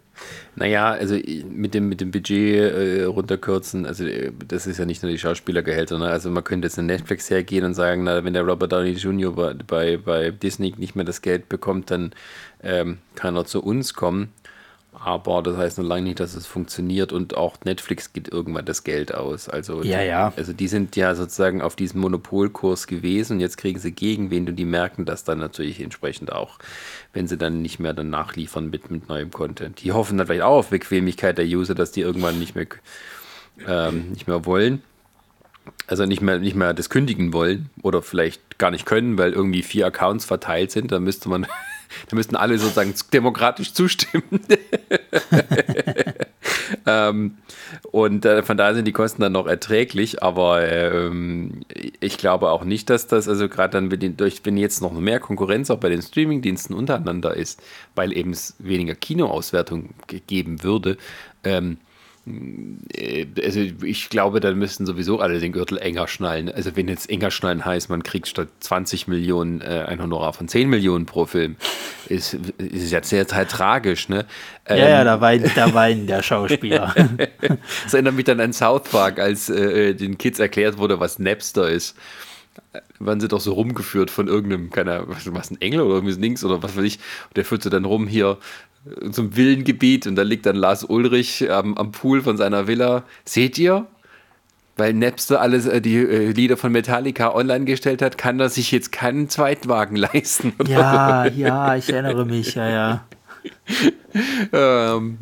[0.55, 1.17] Naja, also
[1.49, 5.17] mit dem, mit dem Budget äh, runterkürzen, also äh, das ist ja nicht nur die
[5.17, 6.07] Schauspielergehälter, ne?
[6.07, 9.34] also man könnte jetzt in Netflix hergehen und sagen, na, wenn der Robert Downey Jr.
[9.34, 12.12] bei, bei, bei Disney nicht mehr das Geld bekommt, dann
[12.62, 14.29] ähm, kann er zu uns kommen
[15.04, 18.84] aber das heißt noch lange nicht, dass es funktioniert und auch Netflix geht irgendwann das
[18.84, 19.50] Geld aus.
[19.50, 20.32] Also, ja, ja.
[20.36, 24.56] also die sind ja sozusagen auf diesem Monopolkurs gewesen und jetzt kriegen sie Gegenwind und
[24.58, 26.60] die merken das dann natürlich entsprechend auch,
[27.14, 29.82] wenn sie dann nicht mehr dann nachliefern mit, mit neuem Content.
[29.82, 32.68] Die hoffen dann vielleicht auch auf Bequemlichkeit der User, dass die irgendwann nicht mehr,
[33.68, 34.84] ähm, nicht mehr wollen.
[35.88, 39.64] Also nicht mehr, nicht mehr das kündigen wollen oder vielleicht gar nicht können, weil irgendwie
[39.64, 40.92] vier Accounts verteilt sind.
[40.92, 41.48] Da müsste man
[42.10, 44.23] da müssten alle sozusagen demokratisch zustimmen.
[46.86, 47.38] ähm,
[47.91, 51.62] und äh, von daher sind die Kosten dann noch erträglich, aber ähm,
[51.99, 55.19] ich glaube auch nicht, dass das, also gerade dann, wenn, durch, wenn jetzt noch mehr
[55.19, 57.62] Konkurrenz auch bei den Streamingdiensten untereinander ist,
[57.95, 59.89] weil eben es weniger Kinoauswertung
[60.27, 60.97] geben würde,
[61.43, 61.90] ähm, äh,
[62.27, 66.49] also ich glaube, dann müssten sowieso alle den Gürtel enger schnallen.
[66.49, 70.47] Also wenn jetzt enger schnallen heißt, man kriegt statt 20 Millionen äh, ein Honorar von
[70.47, 71.55] 10 Millionen pro Film,
[72.10, 74.25] ist, ist ja sehr, sehr tragisch, ne?
[74.69, 76.93] Ja, ähm, ja, da weint, da weint der Schauspieler.
[77.84, 81.69] das erinnert mich dann an South Park, als äh, den Kids erklärt wurde, was Napster
[81.69, 81.95] ist
[83.00, 86.62] waren sie doch so rumgeführt von irgendeinem, keiner, was, ein Engel oder irgendwie links oder
[86.62, 86.98] was weiß ich.
[87.30, 88.38] Und der führte dann rum hier,
[89.12, 93.04] zum Villengebiet und da liegt dann Lars Ulrich ähm, am Pool von seiner Villa.
[93.26, 93.86] Seht ihr?
[94.78, 98.72] Weil Napster alles äh, die äh, Lieder von Metallica online gestellt hat, kann er sich
[98.72, 100.54] jetzt keinen Zweitwagen leisten.
[100.66, 103.06] Ja, ja, ich erinnere mich, ja, ja.
[104.96, 105.18] ähm,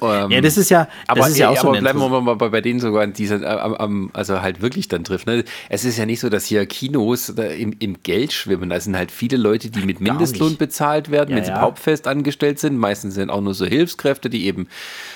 [0.00, 2.36] ähm, ja, das ist ja, das aber, ist ja auch aber so bleiben wir mal
[2.36, 5.26] bei, bei denen sogar, die äh, am, also halt wirklich dann trifft.
[5.26, 5.44] Ne?
[5.68, 8.70] Es ist ja nicht so, dass hier Kinos im, im Geld schwimmen.
[8.70, 12.58] Da sind halt viele Leute, die mit Mindestlohn bezahlt werden, ja, wenn sie hauptfest angestellt
[12.58, 12.76] sind.
[12.76, 14.68] Meistens sind auch nur so Hilfskräfte, die eben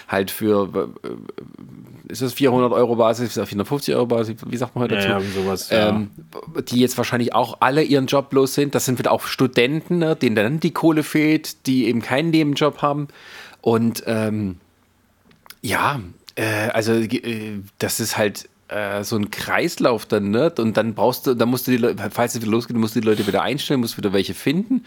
[0.09, 4.97] halt für, äh, ist das 400 Euro Basis, 450 Euro Basis, wie sagt man heute
[4.97, 5.09] dazu?
[5.09, 6.11] Ja, sowas, ähm,
[6.69, 8.75] die jetzt wahrscheinlich auch alle ihren Job los sind.
[8.75, 12.83] Das sind wieder auch Studenten, ne, denen dann die Kohle fehlt, die eben keinen Nebenjob
[12.83, 13.09] haben.
[13.67, 14.59] Und ähm,
[15.61, 15.99] ja,
[16.37, 20.53] äh, also äh, das ist halt äh, so ein Kreislauf dann, ne?
[20.57, 23.01] Und dann brauchst du, dann musst du die Leute, falls es wieder losgeht, musst du
[23.01, 24.85] die Leute wieder einstellen, musst wieder welche finden.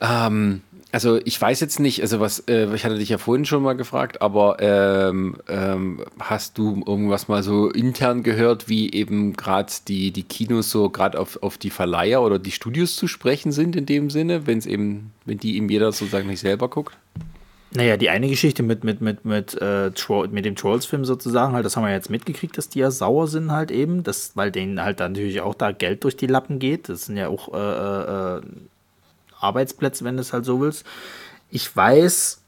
[0.00, 3.62] Ähm, also ich weiß jetzt nicht, also was, äh, ich hatte dich ja vorhin schon
[3.62, 9.72] mal gefragt, aber ähm, ähm, hast du irgendwas mal so intern gehört, wie eben gerade
[9.86, 13.76] die, die Kinos so gerade auf, auf die Verleiher oder die Studios zu sprechen sind
[13.76, 16.96] in dem Sinne, wenn es eben, wenn die eben jeder sozusagen nicht selber guckt?
[17.72, 19.92] Naja, die eine Geschichte mit, mit, mit, mit, äh,
[20.30, 23.52] mit dem Trolls-Film sozusagen, halt, das haben wir jetzt mitgekriegt, dass die ja sauer sind
[23.52, 26.88] halt eben, das, weil denen halt dann natürlich auch da Geld durch die Lappen geht.
[26.88, 28.42] Das sind ja auch äh, äh,
[29.38, 30.84] Arbeitsplätze, wenn du es halt so willst.
[31.48, 32.42] Ich weiß,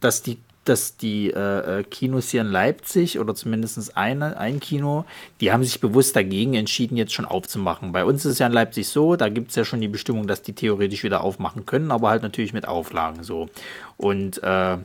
[0.00, 5.04] dass die dass die äh, äh, Kinos hier in Leipzig oder zumindest eine, ein Kino,
[5.40, 7.92] die haben sich bewusst dagegen entschieden, jetzt schon aufzumachen.
[7.92, 10.26] Bei uns ist es ja in Leipzig so, da gibt es ja schon die Bestimmung,
[10.26, 13.48] dass die theoretisch wieder aufmachen können, aber halt natürlich mit Auflagen so.
[13.96, 14.78] Und äh,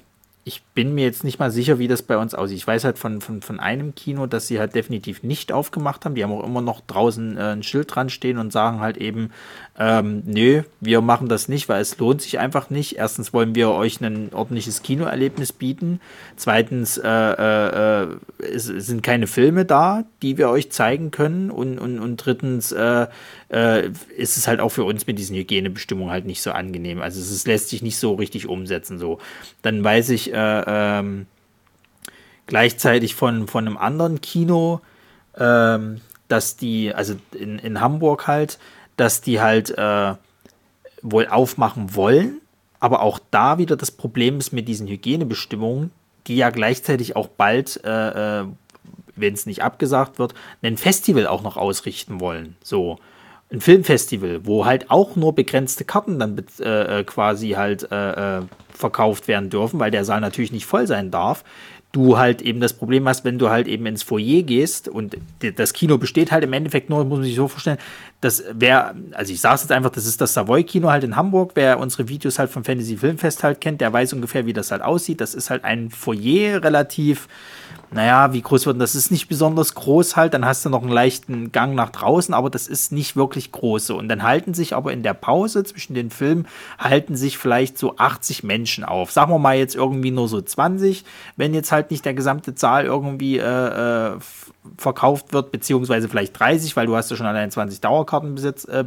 [0.45, 2.57] ich bin mir jetzt nicht mal sicher, wie das bei uns aussieht.
[2.57, 6.15] Ich weiß halt von, von, von einem Kino, dass sie halt definitiv nicht aufgemacht haben.
[6.15, 9.29] Die haben auch immer noch draußen äh, ein Schild dran stehen und sagen halt eben,
[9.79, 12.97] ähm, nö, wir machen das nicht, weil es lohnt sich einfach nicht.
[12.97, 16.01] Erstens wollen wir euch ein ordentliches Kinoerlebnis bieten.
[16.35, 18.07] Zweitens äh, äh, äh
[18.53, 21.51] es sind keine Filme da, die wir euch zeigen können.
[21.51, 22.73] Und, und, und drittens
[23.53, 27.01] äh, äh, ist es halt auch für uns mit diesen Hygienebestimmungen halt nicht so angenehm.
[27.01, 28.97] Also es, es lässt sich nicht so richtig umsetzen.
[28.97, 29.19] So.
[29.61, 31.27] Dann weiß ich äh, ähm,
[32.47, 34.81] gleichzeitig von, von einem anderen Kino,
[35.37, 38.57] ähm, dass die, also in, in Hamburg halt,
[38.97, 40.15] dass die halt äh,
[41.03, 42.41] wohl aufmachen wollen,
[42.79, 45.91] aber auch da wieder das Problem ist mit diesen Hygienebestimmungen,
[46.27, 48.45] die ja gleichzeitig auch bald, äh, äh
[49.15, 52.55] wenn es nicht abgesagt wird, ein Festival auch noch ausrichten wollen.
[52.63, 52.97] So
[53.53, 58.41] ein Filmfestival, wo halt auch nur begrenzte Karten dann äh, äh, quasi halt äh, äh,
[58.69, 61.43] verkauft werden dürfen, weil der Saal natürlich nicht voll sein darf.
[61.93, 65.15] Du halt eben das Problem hast, wenn du halt eben ins Foyer gehst und
[65.55, 67.77] das Kino besteht halt im Endeffekt nur, muss man sich so vorstellen,
[68.19, 71.51] das wäre, also ich sage es jetzt einfach, das ist das Savoy-Kino halt in Hamburg.
[71.53, 74.81] Wer unsere Videos halt vom Fantasy Filmfest halt kennt, der weiß ungefähr, wie das halt
[74.81, 75.21] aussieht.
[75.21, 77.27] Das ist halt ein Foyer relativ
[77.93, 78.95] naja, wie groß wird das?
[78.95, 82.49] ist nicht besonders groß halt, dann hast du noch einen leichten Gang nach draußen, aber
[82.49, 83.91] das ist nicht wirklich groß.
[83.91, 86.47] Und dann halten sich aber in der Pause zwischen den Filmen,
[86.79, 89.11] halten sich vielleicht so 80 Menschen auf.
[89.11, 91.05] Sagen wir mal jetzt irgendwie nur so 20,
[91.37, 94.17] wenn jetzt halt nicht der gesamte Zahl irgendwie äh, äh,
[94.77, 98.79] verkauft wird, beziehungsweise vielleicht 30, weil du hast ja schon allein 20 Dauerkartenbesitzer, äh,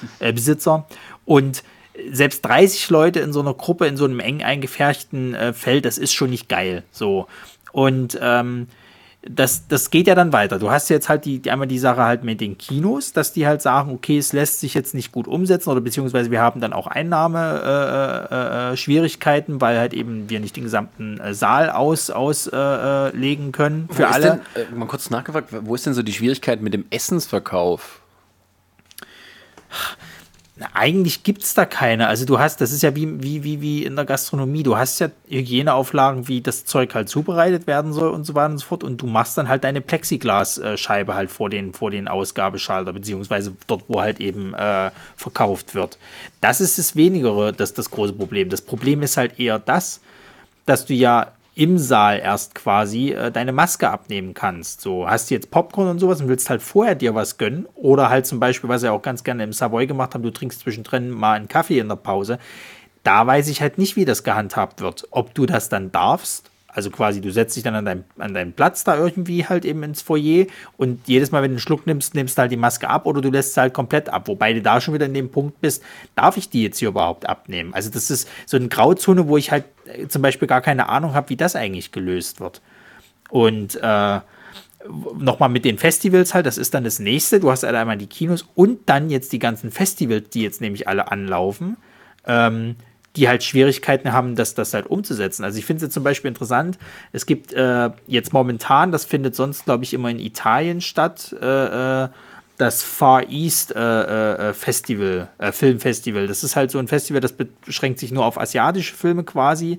[0.28, 0.86] äh, Besitzer.
[1.24, 1.62] Und
[2.10, 5.98] selbst 30 Leute in so einer Gruppe, in so einem eng eingefärchten äh, Feld, das
[5.98, 6.84] ist schon nicht geil.
[6.90, 7.26] So.
[7.72, 8.68] Und ähm,
[9.22, 10.60] das, das geht ja dann weiter.
[10.60, 13.48] Du hast jetzt halt die, die, einmal die Sache halt mit den Kinos, dass die
[13.48, 16.72] halt sagen, okay, es lässt sich jetzt nicht gut umsetzen oder beziehungsweise wir haben dann
[16.72, 23.48] auch Einnahmeschwierigkeiten, äh, äh, weil halt eben wir nicht den gesamten äh, Saal aus, auslegen
[23.48, 24.40] äh, können für alle.
[24.54, 28.00] Denn, äh, mal kurz nachgefragt, wo ist denn so die Schwierigkeit mit dem Essensverkauf?
[30.74, 32.08] Eigentlich gibt es da keine.
[32.08, 34.98] Also du hast, das ist ja wie, wie, wie, wie in der Gastronomie, du hast
[34.98, 38.84] ja Hygieneauflagen, wie das Zeug halt zubereitet werden soll und so weiter und so fort.
[38.84, 43.84] Und du machst dann halt deine Plexiglasscheibe halt vor den, vor den Ausgabeschalter, beziehungsweise dort,
[43.88, 45.98] wo halt eben äh, verkauft wird.
[46.40, 48.48] Das ist das Wenigere, das, das große Problem.
[48.48, 50.00] Das Problem ist halt eher das,
[50.66, 54.80] dass du ja im Saal erst quasi äh, deine Maske abnehmen kannst.
[54.80, 57.66] So, hast du jetzt Popcorn und sowas und willst halt vorher dir was gönnen.
[57.74, 60.60] Oder halt zum Beispiel, was wir auch ganz gerne im Savoy gemacht haben, du trinkst
[60.60, 62.38] zwischendrin mal einen Kaffee in der Pause.
[63.02, 65.08] Da weiß ich halt nicht, wie das gehandhabt wird.
[65.10, 68.52] Ob du das dann darfst also quasi, du setzt dich dann an, dein, an deinen
[68.52, 72.14] Platz da irgendwie halt eben ins Foyer und jedes Mal, wenn du einen Schluck nimmst,
[72.14, 74.28] nimmst du halt die Maske ab oder du lässt sie halt komplett ab.
[74.28, 75.82] Wobei du da schon wieder in dem Punkt bist,
[76.14, 77.72] darf ich die jetzt hier überhaupt abnehmen?
[77.72, 81.14] Also das ist so eine Grauzone, wo ich halt äh, zum Beispiel gar keine Ahnung
[81.14, 82.60] habe, wie das eigentlich gelöst wird.
[83.30, 84.20] Und äh,
[85.18, 87.40] nochmal mit den Festivals halt, das ist dann das nächste.
[87.40, 90.86] Du hast halt einmal die Kinos und dann jetzt die ganzen Festivals, die jetzt nämlich
[90.86, 91.78] alle anlaufen.
[92.26, 92.76] Ähm,
[93.16, 95.44] die halt Schwierigkeiten haben, das, das halt umzusetzen.
[95.44, 96.78] Also ich finde es zum Beispiel interessant,
[97.12, 102.04] es gibt äh, jetzt momentan, das findet sonst, glaube ich, immer in Italien statt, äh,
[102.04, 102.08] äh
[102.58, 106.26] das Far East äh, äh, Festival, Filmfestival.
[106.26, 109.78] Das ist halt so ein Festival, das beschränkt sich nur auf asiatische Filme quasi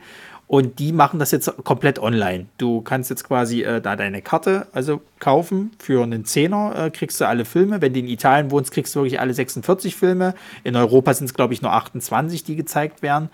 [0.50, 2.48] und die machen das jetzt komplett online.
[2.58, 7.22] Du kannst jetzt quasi äh, da deine Karte also kaufen für einen Zehner, äh, kriegst
[7.22, 7.82] du alle Filme.
[7.82, 10.34] Wenn du in Italien wohnst, kriegst du wirklich alle 46 Filme.
[10.64, 13.30] In Europa sind es, glaube ich, nur 28, die gezeigt werden.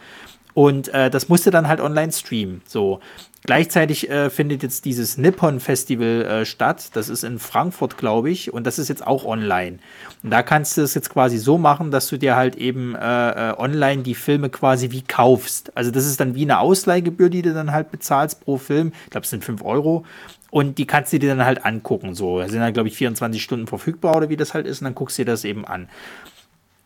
[0.56, 2.62] Und äh, das musst du dann halt online streamen.
[2.66, 3.02] So.
[3.44, 6.92] Gleichzeitig äh, findet jetzt dieses Nippon Festival äh, statt.
[6.94, 8.54] Das ist in Frankfurt, glaube ich.
[8.54, 9.80] Und das ist jetzt auch online.
[10.24, 13.50] Und da kannst du es jetzt quasi so machen, dass du dir halt eben äh,
[13.52, 15.76] äh, online die Filme quasi wie kaufst.
[15.76, 18.94] Also das ist dann wie eine Ausleihgebühr, die du dann halt bezahlst pro Film.
[19.04, 20.06] Ich glaube, es sind 5 Euro.
[20.52, 22.16] Und die kannst du dir dann halt angucken.
[22.16, 24.80] So, da sind dann, glaube ich, 24 Stunden verfügbar oder wie das halt ist.
[24.80, 25.90] Und dann guckst du dir das eben an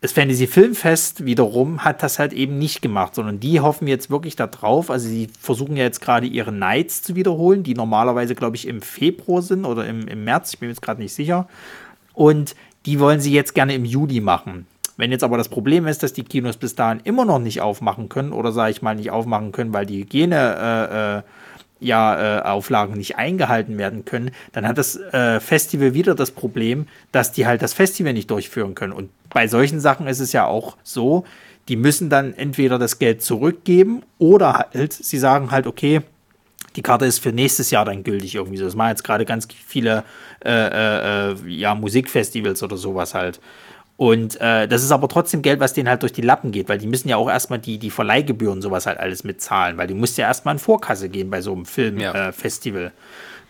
[0.01, 4.38] das Fantasy Filmfest wiederum hat das halt eben nicht gemacht, sondern die hoffen jetzt wirklich
[4.38, 4.89] darauf.
[4.89, 8.81] Also sie versuchen ja jetzt gerade ihre Nights zu wiederholen, die normalerweise, glaube ich, im
[8.81, 11.49] Februar sind oder im, im März, ich bin mir jetzt gerade nicht sicher.
[12.13, 14.67] Und die wollen sie jetzt gerne im Juli machen.
[14.95, 18.07] Wenn jetzt aber das Problem ist, dass die Kinos bis dahin immer noch nicht aufmachen
[18.07, 21.21] können oder sage ich mal nicht aufmachen können, weil die Hygiene äh, äh,
[21.79, 26.87] ja, äh, Auflagen nicht eingehalten werden können, dann hat das äh, Festival wieder das Problem,
[27.11, 28.93] dass die halt das Festival nicht durchführen können.
[28.93, 31.25] Und bei solchen Sachen ist es ja auch so,
[31.67, 36.01] die müssen dann entweder das Geld zurückgeben oder halt, sie sagen halt, okay,
[36.75, 38.65] die Karte ist für nächstes Jahr dann gültig irgendwie so.
[38.65, 40.03] Das machen jetzt gerade ganz viele
[40.43, 43.39] äh, äh, äh ja, Musikfestivals oder sowas halt.
[43.99, 46.77] Und äh, das ist aber trotzdem Geld, was denen halt durch die Lappen geht, weil
[46.77, 50.15] die müssen ja auch erstmal die, die Verleihgebühren sowas halt alles mitzahlen, weil die muss
[50.15, 52.93] ja erstmal in Vorkasse gehen bei so einem Filmfestival.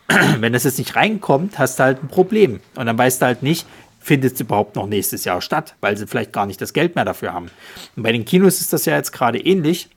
[0.09, 0.17] Ja.
[0.17, 2.61] Äh, Wenn das jetzt nicht reinkommt, hast du halt ein Problem.
[2.73, 3.67] Und dann weißt du halt nicht,
[3.99, 7.05] findet es überhaupt noch nächstes Jahr statt, weil sie vielleicht gar nicht das Geld mehr
[7.05, 7.51] dafür haben.
[7.95, 9.89] Und bei den Kinos ist das ja jetzt gerade ähnlich.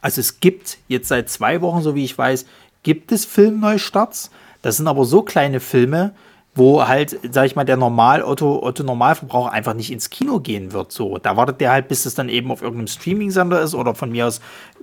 [0.00, 2.46] Also es gibt jetzt seit zwei Wochen, so wie ich weiß,
[2.84, 4.30] gibt es Filmneustarts.
[4.62, 6.14] Das sind aber so kleine Filme,
[6.54, 10.72] wo halt, sag ich mal, der Normal Otto, Otto Normalverbraucher einfach nicht ins Kino gehen
[10.72, 10.92] wird.
[10.92, 14.10] So, da wartet der halt, bis es dann eben auf irgendeinem Streaming-Sender ist oder von
[14.10, 14.40] mir aus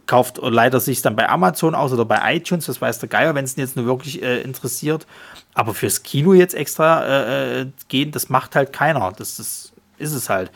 [0.08, 3.45] kauft leider sich dann bei Amazon aus oder bei iTunes, das weiß der Geier, wenn
[3.45, 5.05] es ihn jetzt nur wirklich äh, interessiert.
[5.53, 9.13] Aber fürs Kino jetzt extra äh, äh, gehen, das macht halt keiner.
[9.15, 10.51] Das, das ist es halt.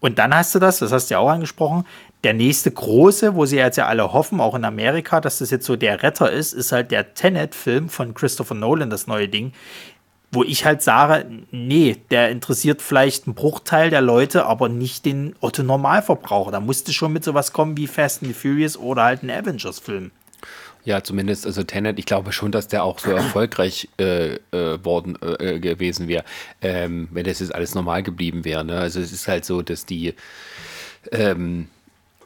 [0.00, 1.86] Und dann hast du das, das hast du ja auch angesprochen,
[2.24, 5.64] der nächste große, wo sie jetzt ja alle hoffen, auch in Amerika, dass das jetzt
[5.64, 9.52] so der Retter ist, ist halt der Tenet-Film von Christopher Nolan, das neue Ding
[10.34, 15.34] wo ich halt sage, nee, der interessiert vielleicht einen Bruchteil der Leute, aber nicht den
[15.40, 16.50] Otto Normalverbraucher.
[16.50, 20.10] Da musste schon mit sowas kommen wie Fast and the Furious oder halt ein Avengers-Film.
[20.84, 25.16] Ja, zumindest, also Tenet, ich glaube schon, dass der auch so erfolgreich äh, äh, worden
[25.22, 26.24] äh, gewesen wäre,
[26.60, 28.64] ähm, wenn das jetzt alles normal geblieben wäre.
[28.64, 28.78] Ne?
[28.78, 30.14] Also es ist halt so, dass die
[31.10, 31.68] ähm,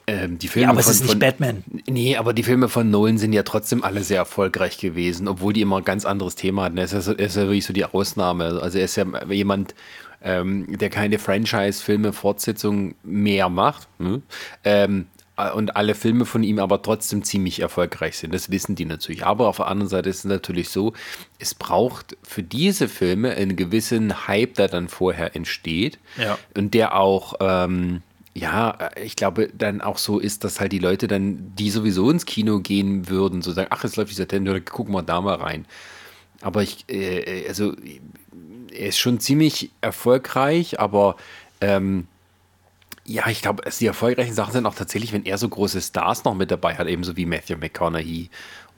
[0.09, 1.63] ähm, die Filme ja, aber von, es ist nicht von, Batman.
[1.87, 5.61] Nee, aber die Filme von Nolan sind ja trotzdem alle sehr erfolgreich gewesen, obwohl die
[5.61, 6.79] immer ein ganz anderes Thema hatten.
[6.79, 8.59] Er ist ja, so, ist ja wirklich so die Ausnahme.
[8.63, 9.75] Also er ist ja jemand,
[10.23, 13.87] ähm, der keine Franchise-Filme, Fortsetzungen mehr macht.
[13.99, 14.23] Hm?
[14.65, 15.09] Ähm,
[15.55, 18.33] und alle Filme von ihm aber trotzdem ziemlich erfolgreich sind.
[18.33, 19.27] Das wissen die natürlich.
[19.27, 20.95] Aber auf der anderen Seite ist es natürlich so,
[21.39, 26.39] es braucht für diese Filme einen gewissen Hype, der dann vorher entsteht ja.
[26.57, 28.03] und der auch ähm,
[28.39, 32.27] ja, ich glaube, dann auch so ist, dass halt die Leute dann, die sowieso ins
[32.27, 35.67] Kino gehen würden, so sagen, ach, jetzt läuft dieser Tender, gucken wir da mal rein.
[36.41, 37.75] Aber ich, äh, also,
[38.73, 41.17] er ist schon ziemlich erfolgreich, aber
[41.61, 42.07] ähm,
[43.05, 46.35] ja, ich glaube, die erfolgreichen Sachen sind auch tatsächlich, wenn er so große Stars noch
[46.35, 48.31] mit dabei hat, ebenso wie Matthew McConaughey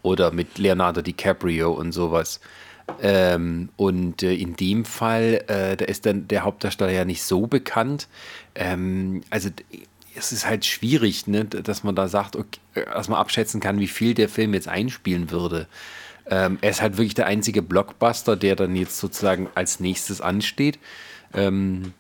[0.02, 2.40] oder mit Leonardo DiCaprio und sowas.
[3.02, 7.46] Ähm, und äh, in dem Fall, äh, da ist dann der Hauptdarsteller ja nicht so
[7.46, 8.08] bekannt.
[8.54, 9.50] Ähm, also
[10.14, 13.86] es ist halt schwierig, ne, dass man da sagt, okay, dass man abschätzen kann, wie
[13.86, 15.68] viel der Film jetzt einspielen würde.
[16.26, 20.78] Ähm, er ist halt wirklich der einzige Blockbuster, der dann jetzt sozusagen als nächstes ansteht.
[21.34, 21.92] Ähm,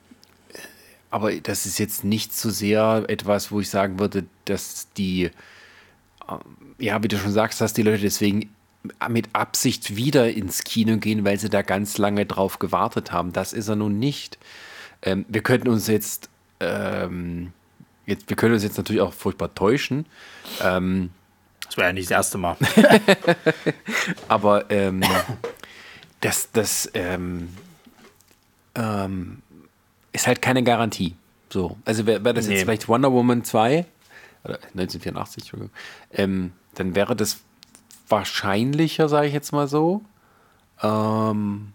[1.10, 5.30] aber das ist jetzt nicht so sehr etwas, wo ich sagen würde, dass die, äh,
[6.78, 8.50] ja, wie du schon sagst, dass die Leute deswegen
[9.08, 13.32] mit Absicht wieder ins Kino gehen, weil sie da ganz lange drauf gewartet haben.
[13.32, 14.38] Das ist er nun nicht.
[15.02, 16.30] Ähm, wir könnten uns jetzt,
[16.60, 17.52] ähm,
[18.06, 20.06] jetzt, wir können uns jetzt natürlich auch furchtbar täuschen.
[20.62, 21.10] Ähm,
[21.64, 22.56] das wäre ja nicht das erste Mal.
[24.28, 25.02] aber ähm,
[26.20, 27.48] das, das ähm,
[28.74, 29.42] ähm,
[30.12, 31.14] ist halt keine Garantie.
[31.48, 32.54] So, also wäre wär das nee.
[32.54, 33.84] jetzt vielleicht Wonder Woman 2
[34.44, 35.52] oder 1984,
[36.12, 37.40] ähm, dann wäre das
[38.08, 40.02] wahrscheinlicher, sage ich jetzt mal so.
[40.82, 41.72] Ähm,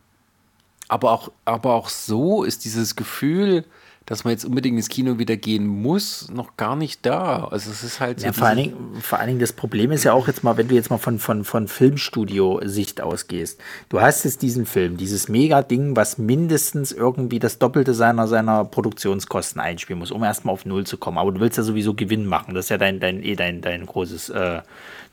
[0.87, 3.65] aber, auch, aber auch so ist dieses Gefühl,
[4.05, 7.45] dass man jetzt unbedingt ins Kino wieder gehen muss, noch gar nicht da.
[7.45, 8.27] Also es ist halt so.
[8.27, 10.67] Ja, vor, allen Dingen, vor allen Dingen das Problem ist ja auch jetzt mal, wenn
[10.67, 13.59] du jetzt mal von, von, von Filmstudio-Sicht ausgehst.
[13.89, 19.59] Du hast jetzt diesen Film, dieses Mega-Ding, was mindestens irgendwie das Doppelte seiner, seiner Produktionskosten
[19.59, 21.17] einspielen muss, um erstmal auf Null zu kommen.
[21.17, 22.53] Aber du willst ja sowieso Gewinn machen.
[22.53, 24.61] Das ist ja dein, dein, eh dein, dein großes äh,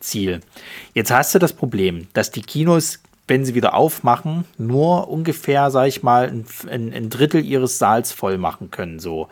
[0.01, 0.41] Ziel.
[0.93, 2.99] Jetzt hast du das Problem, dass die Kinos
[3.29, 8.37] wenn sie wieder aufmachen, nur ungefähr, sag ich mal, ein, ein, Drittel ihres Saals voll
[8.37, 8.99] machen können.
[8.99, 9.29] So.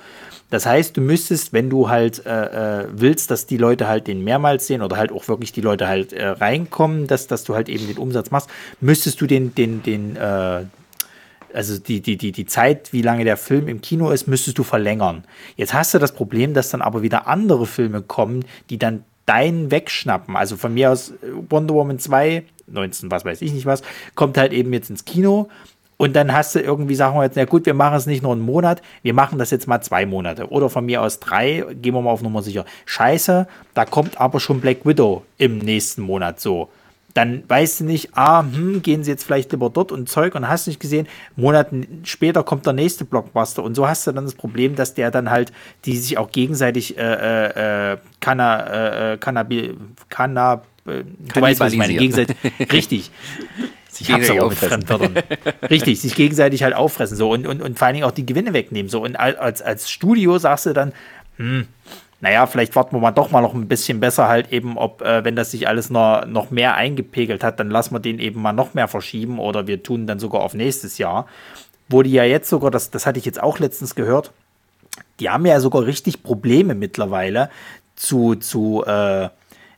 [0.48, 4.22] Das heißt, du müsstest, wenn du halt äh, äh, willst, dass die Leute halt den
[4.22, 7.68] mehrmals sehen oder halt auch wirklich die Leute halt äh, reinkommen, dass, dass du halt
[7.68, 8.48] eben den Umsatz machst,
[8.80, 10.64] müsstest du den, den, den, äh,
[11.52, 14.62] also die, die, die, die Zeit, wie lange der Film im Kino ist, müsstest du
[14.62, 15.24] verlängern.
[15.56, 19.70] Jetzt hast du das Problem, dass dann aber wieder andere Filme kommen, die dann deinen
[19.70, 20.36] wegschnappen.
[20.36, 21.12] Also von mir aus
[21.48, 23.82] Wonder Woman 2 19, was weiß ich nicht was,
[24.14, 25.48] kommt halt eben jetzt ins Kino.
[26.00, 28.32] Und dann hast du irgendwie, sagen wir jetzt, na gut, wir machen es nicht nur
[28.32, 30.48] einen Monat, wir machen das jetzt mal zwei Monate.
[30.48, 32.64] Oder von mir aus drei, gehen wir mal auf Nummer sicher.
[32.86, 36.70] Scheiße, da kommt aber schon Black Widow im nächsten Monat so.
[37.12, 40.48] Dann weißt du nicht, ah, hm, gehen sie jetzt vielleicht lieber dort und Zeug und
[40.48, 41.06] hast nicht gesehen,
[41.36, 45.10] Monaten später kommt der nächste Blockbuster und so hast du dann das Problem, dass der
[45.10, 45.52] dann halt,
[45.84, 49.76] die sich auch gegenseitig äh, äh, äh Canna, äh, Cannabi,
[50.08, 52.36] Canna, äh, du weißt, was ich meine, gegenseitig,
[52.72, 53.10] richtig.
[53.98, 55.14] Ich hab's aber mit Fremdwörtern.
[55.68, 58.54] Richtig, sich gegenseitig halt auffressen so und, und, und vor allen Dingen auch die Gewinne
[58.54, 58.88] wegnehmen.
[58.88, 59.02] So.
[59.02, 60.92] Und als, als Studio sagst du dann,
[61.36, 61.66] hm,
[62.20, 65.24] naja, vielleicht warten wir mal doch mal noch ein bisschen besser halt eben, ob, äh,
[65.24, 68.52] wenn das sich alles noch, noch mehr eingepegelt hat, dann lassen wir den eben mal
[68.52, 71.26] noch mehr verschieben oder wir tun dann sogar auf nächstes Jahr.
[71.88, 74.32] Wo die ja jetzt sogar, das, das hatte ich jetzt auch letztens gehört,
[75.18, 77.50] die haben ja sogar richtig Probleme mittlerweile
[77.96, 79.28] zu, zu äh,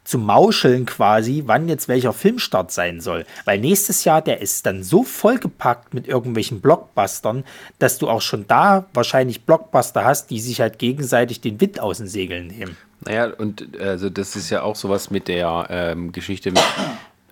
[0.04, 3.24] zu mauscheln quasi, wann jetzt welcher Filmstart sein soll.
[3.44, 7.44] Weil nächstes Jahr, der ist dann so vollgepackt mit irgendwelchen Blockbustern,
[7.78, 11.98] dass du auch schon da wahrscheinlich Blockbuster hast, die sich halt gegenseitig den Wind aus
[11.98, 12.76] den Segeln nehmen.
[13.04, 16.62] Naja, und also das ist ja auch sowas mit der ähm, Geschichte mit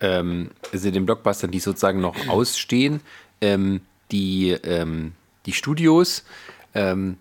[0.01, 3.01] ähm, also den Blockbustern, die sozusagen noch ausstehen.
[3.41, 5.13] Ähm, die, ähm,
[5.47, 6.25] die Studios
[6.75, 7.17] ähm,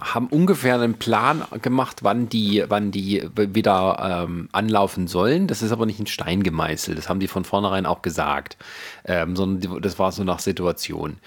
[0.00, 5.46] haben ungefähr einen Plan gemacht, wann die, wann die wieder ähm, anlaufen sollen.
[5.46, 6.96] Das ist aber nicht in Stein gemeißelt.
[6.96, 8.56] Das haben die von vornherein auch gesagt.
[9.04, 11.18] Ähm, sondern das war so nach Situation.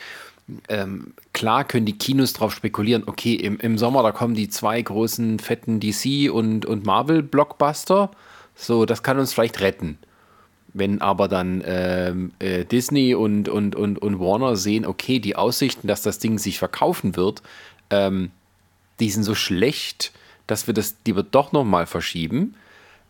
[0.67, 4.81] Ähm, klar können die Kinos darauf spekulieren, okay, im, im Sommer, da kommen die zwei
[4.81, 8.11] großen, fetten DC- und, und Marvel-Blockbuster.
[8.55, 9.97] So, das kann uns vielleicht retten.
[10.73, 15.87] Wenn aber dann ähm, äh, Disney und, und, und, und Warner sehen, okay, die Aussichten,
[15.87, 17.43] dass das Ding sich verkaufen wird,
[17.89, 18.31] ähm,
[18.99, 20.11] die sind so schlecht,
[20.47, 22.55] dass wir das lieber doch nochmal verschieben,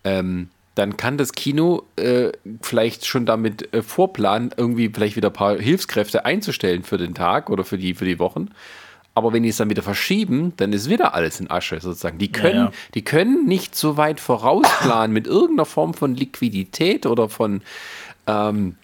[0.03, 2.31] ähm, dann kann das Kino äh,
[2.61, 7.49] vielleicht schon damit äh, vorplanen, irgendwie vielleicht wieder ein paar Hilfskräfte einzustellen für den Tag
[7.49, 8.49] oder für die, für die Wochen.
[9.15, 12.17] Aber wenn die es dann wieder verschieben, dann ist wieder alles in Asche sozusagen.
[12.17, 12.71] Die können, ja, ja.
[12.95, 17.61] Die können nicht so weit vorausplanen mit irgendeiner Form von Liquidität oder von,
[18.25, 18.75] ähm,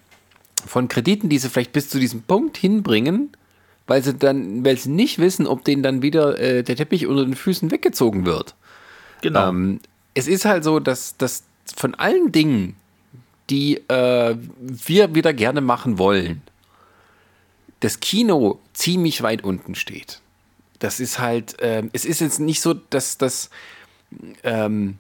[0.64, 3.32] von Krediten, die sie vielleicht bis zu diesem Punkt hinbringen,
[3.90, 7.26] weil sie dann, weil sie nicht wissen, ob denen dann wieder äh, der Teppich unter
[7.26, 8.56] den Füßen weggezogen wird.
[9.22, 9.50] Genau.
[9.50, 9.80] Ähm,
[10.14, 11.44] es ist halt so, dass, dass
[11.76, 12.76] von allen Dingen,
[13.50, 16.44] die äh, wir wieder gerne machen wollen,
[17.80, 20.22] das Kino ziemlich weit unten steht.
[20.78, 23.50] Das ist halt, ähm, es ist jetzt nicht so, dass das,
[24.44, 25.00] ähm,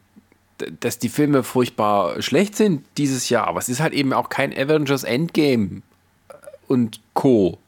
[0.80, 4.52] dass die Filme furchtbar schlecht sind dieses Jahr, aber es ist halt eben auch kein
[4.52, 5.84] Avengers Endgame
[6.68, 7.60] und Co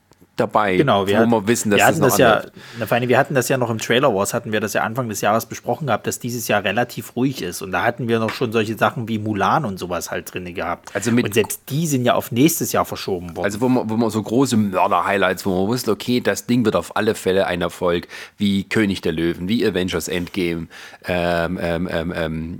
[0.41, 2.41] dabei, genau, wir wo hatten, wir wissen, dass wir das, das ja,
[2.79, 4.83] na, vor allem, wir hatten das ja noch im Trailer Wars, hatten wir das ja
[4.83, 8.19] Anfang des Jahres besprochen gehabt, dass dieses Jahr relativ ruhig ist und da hatten wir
[8.19, 10.93] noch schon solche Sachen wie Mulan und sowas halt drin gehabt.
[10.93, 13.45] Also mit und selbst die sind ja auf nächstes Jahr verschoben worden.
[13.45, 16.75] Also wo man, wo man so große Mörder-Highlights, wo man wusste, okay, das Ding wird
[16.75, 20.67] auf alle Fälle ein Erfolg, wie König der Löwen, wie Avengers Endgame,
[21.05, 22.59] ähm, ähm, ähm, ähm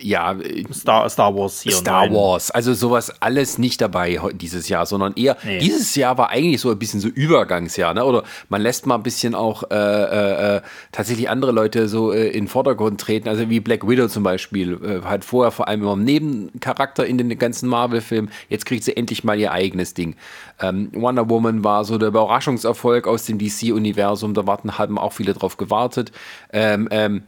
[0.00, 0.36] ja,
[0.72, 5.36] Star, Star Wars hier Star Wars, also sowas alles nicht dabei dieses Jahr, sondern eher
[5.44, 5.58] nee.
[5.58, 8.04] dieses Jahr war eigentlich so ein bisschen so Übergangsjahr, ne?
[8.04, 10.60] Oder man lässt mal ein bisschen auch äh, äh, äh,
[10.92, 14.78] tatsächlich andere Leute so äh, in den Vordergrund treten, also wie Black Widow zum Beispiel,
[14.82, 18.96] äh, hat vorher vor allem immer einen Nebencharakter in den ganzen Marvel-Filmen, jetzt kriegt sie
[18.96, 20.16] endlich mal ihr eigenes Ding.
[20.60, 25.34] Ähm, Wonder Woman war so der Überraschungserfolg aus dem DC-Universum, da warten, haben auch viele
[25.34, 26.12] drauf gewartet.
[26.52, 27.22] Ähm, ähm,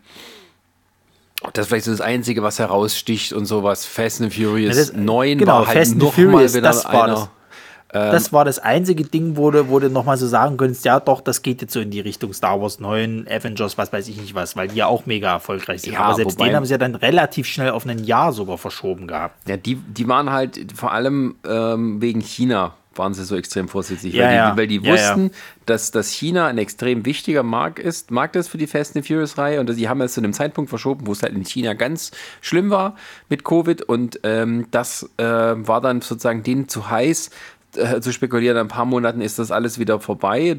[1.52, 3.84] das ist vielleicht so das Einzige, was heraussticht und sowas.
[3.84, 7.06] Fast and Furious ja, das, 9 genau, war halt Fast noch Furious, mal wieder einer.
[7.06, 7.28] Das.
[7.92, 11.00] Ähm, das war das einzige Ding, wo du, wo du nochmal so sagen könntest, ja
[11.00, 14.16] doch, das geht jetzt so in die Richtung Star Wars 9, Avengers, was weiß ich
[14.20, 15.94] nicht was, weil die ja auch mega erfolgreich sind.
[15.94, 18.58] Ja, Aber selbst wobei, den haben sie ja dann relativ schnell auf ein Jahr sogar
[18.58, 19.48] verschoben gehabt.
[19.48, 24.14] Ja, die, die waren halt vor allem ähm, wegen China waren sie so extrem vorsichtig,
[24.14, 24.50] ja, weil, ja.
[24.50, 25.30] die, weil die wussten, ja,
[25.66, 29.38] Dass, dass China ein extrem wichtiger Markt ist, Markt ist für die Fast and Furious
[29.38, 32.12] Reihe und sie haben es zu einem Zeitpunkt verschoben, wo es halt in China ganz
[32.40, 32.96] schlimm war
[33.28, 37.30] mit Covid und ähm, das äh, war dann sozusagen denen zu heiß,
[37.76, 40.58] äh, zu spekulieren, in ein paar Monaten ist das alles wieder vorbei.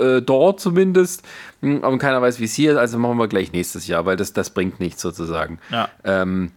[0.00, 1.22] Äh, dort zumindest.
[1.60, 2.78] Hm, und keiner weiß, wie es hier ist.
[2.78, 5.58] Also machen wir gleich nächstes Jahr, weil das, das bringt nichts sozusagen.
[5.70, 5.88] Ja.
[6.04, 6.52] Ähm,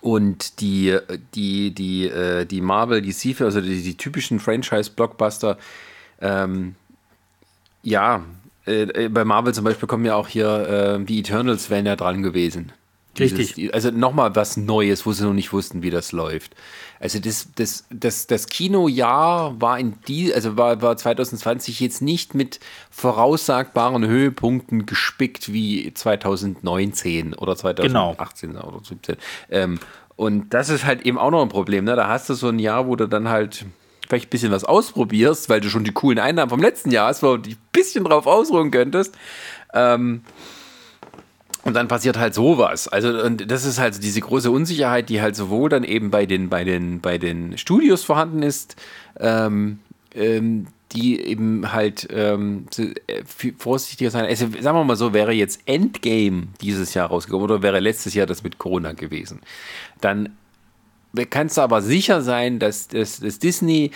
[0.00, 0.96] und die,
[1.34, 5.58] die, die, äh, die Marvel, die DC, also die, die typischen Franchise-Blockbuster,
[6.20, 6.74] ähm,
[7.82, 8.22] ja,
[8.66, 11.96] äh, äh, bei Marvel zum Beispiel kommen ja auch hier äh, die Eternals wären ja
[11.96, 12.72] dran gewesen.
[13.18, 13.54] Richtig.
[13.54, 16.54] Dieses, also nochmal was Neues, wo sie noch nicht wussten, wie das läuft.
[17.00, 22.34] Also das, das, das, das Kinojahr war in die, also war, war 2020 jetzt nicht
[22.34, 27.88] mit voraussagbaren Höhepunkten gespickt wie 2019 oder 2018
[28.50, 28.68] genau.
[28.68, 29.16] oder 2017.
[29.50, 29.80] Ähm,
[30.16, 31.86] und das ist halt eben auch noch ein Problem.
[31.86, 31.96] Ne?
[31.96, 33.64] Da hast du so ein Jahr, wo du dann halt
[34.06, 37.22] vielleicht ein bisschen was ausprobierst, weil du schon die coolen Einnahmen vom letzten Jahr hast,
[37.22, 39.16] wo du dich ein bisschen drauf ausruhen könntest.
[39.72, 40.22] Ähm,
[41.62, 42.88] und dann passiert halt sowas.
[42.88, 46.48] Also, und das ist halt diese große Unsicherheit, die halt sowohl dann eben bei den,
[46.48, 48.76] bei den, bei den Studios vorhanden ist,
[49.18, 49.78] ähm,
[50.14, 53.22] ähm, die eben halt ähm, äh,
[53.58, 54.24] vorsichtiger sein.
[54.24, 58.26] Also, sagen wir mal so, wäre jetzt Endgame dieses Jahr rausgekommen oder wäre letztes Jahr
[58.26, 59.40] das mit Corona gewesen,
[60.00, 60.30] dann
[61.28, 63.90] kannst du aber sicher sein, dass, dass, dass Disney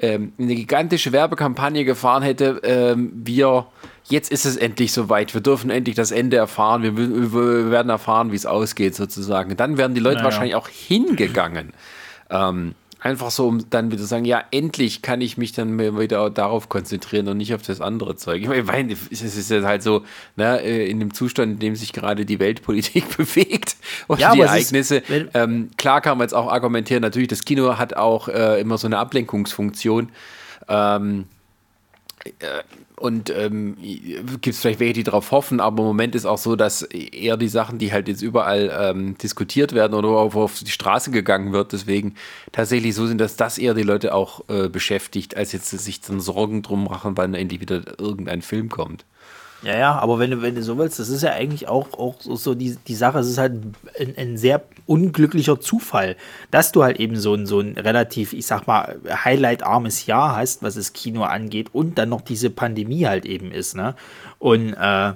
[0.00, 3.66] ähm, eine gigantische Werbekampagne gefahren hätte, ähm, wir
[4.04, 8.32] jetzt ist es endlich soweit, wir dürfen endlich das Ende erfahren, wir, wir werden erfahren,
[8.32, 9.56] wie es ausgeht sozusagen.
[9.56, 10.24] Dann wären die Leute naja.
[10.24, 11.72] wahrscheinlich auch hingegangen.
[12.30, 16.30] Ähm, einfach so, um dann wieder zu sagen, ja, endlich kann ich mich dann wieder
[16.30, 18.42] darauf konzentrieren und nicht auf das andere Zeug.
[18.42, 20.04] Ich meine, es ist ja halt so,
[20.36, 23.76] ne, äh, in dem Zustand, in dem sich gerade die Weltpolitik bewegt
[24.08, 24.96] und ja, die Ereignisse.
[24.96, 28.78] Ist, ähm, klar kann man jetzt auch argumentieren, natürlich, das Kino hat auch äh, immer
[28.78, 30.10] so eine Ablenkungsfunktion.
[30.68, 31.37] Ähm, äh,
[32.96, 36.56] und ähm, gibt es vielleicht welche, die darauf hoffen, aber im Moment ist auch so,
[36.56, 40.70] dass eher die Sachen, die halt jetzt überall ähm, diskutiert werden oder auf, auf die
[40.70, 42.14] Straße gegangen wird, deswegen
[42.52, 46.20] tatsächlich so sind, dass das eher die Leute auch äh, beschäftigt, als jetzt sich dann
[46.20, 49.04] Sorgen drum machen, wann endlich wieder irgendein Film kommt.
[49.62, 52.20] Ja, ja, aber wenn du, wenn du so willst, das ist ja eigentlich auch, auch
[52.20, 53.54] so, die, die Sache, es ist halt
[53.98, 56.16] ein, ein, sehr unglücklicher Zufall,
[56.52, 60.62] dass du halt eben so ein, so ein relativ, ich sag mal, highlight-armes Jahr hast,
[60.62, 63.96] was das Kino angeht und dann noch diese Pandemie halt eben ist, ne?
[64.38, 65.14] Und äh,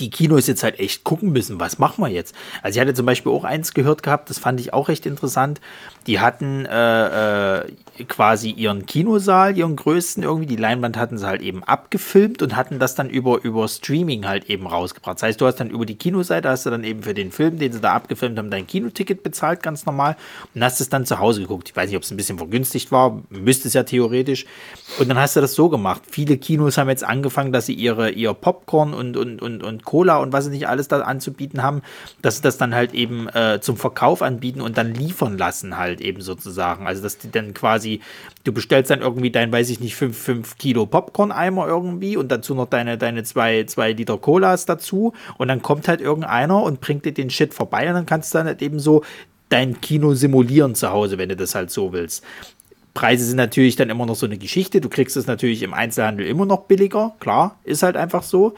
[0.00, 2.34] die Kinos jetzt halt echt gucken müssen, was machen wir jetzt?
[2.62, 5.60] Also ich hatte zum Beispiel auch eins gehört gehabt, das fand ich auch recht interessant.
[6.06, 7.64] Die hatten äh, äh,
[8.08, 12.78] quasi ihren Kinosaal, ihren größten irgendwie, die Leinwand hatten sie halt eben abgefilmt und hatten
[12.78, 15.16] das dann über, über Streaming halt eben rausgebracht.
[15.16, 17.58] Das heißt, du hast dann über die Kinoseite, hast du dann eben für den Film,
[17.58, 20.16] den sie da abgefilmt haben, dein Kinoticket bezahlt, ganz normal,
[20.54, 21.70] und hast es dann zu Hause geguckt.
[21.70, 24.44] Ich weiß nicht, ob es ein bisschen vergünstigt war, müsste es ja theoretisch.
[24.98, 26.02] Und dann hast du das so gemacht.
[26.10, 30.18] Viele Kinos haben jetzt angefangen, dass sie ihre, ihr Popcorn und, und, und, und Cola
[30.18, 31.80] und was sie nicht alles da anzubieten haben,
[32.20, 36.02] dass sie das dann halt eben äh, zum Verkauf anbieten und dann liefern lassen halt
[36.02, 36.86] eben sozusagen.
[36.86, 38.00] Also dass die dann quasi,
[38.44, 42.54] du bestellst dann irgendwie dein, weiß ich nicht, 5, 5 Kilo Popcorn-Eimer irgendwie und dazu
[42.54, 47.06] noch deine, deine zwei, zwei Liter Colas dazu und dann kommt halt irgendeiner und bringt
[47.06, 49.02] dir den Shit vorbei und dann kannst du dann halt eben so
[49.48, 52.24] dein Kino simulieren zu Hause, wenn du das halt so willst.
[52.96, 54.80] Preise sind natürlich dann immer noch so eine Geschichte.
[54.80, 58.54] Du kriegst es natürlich im Einzelhandel immer noch billiger, klar, ist halt einfach so.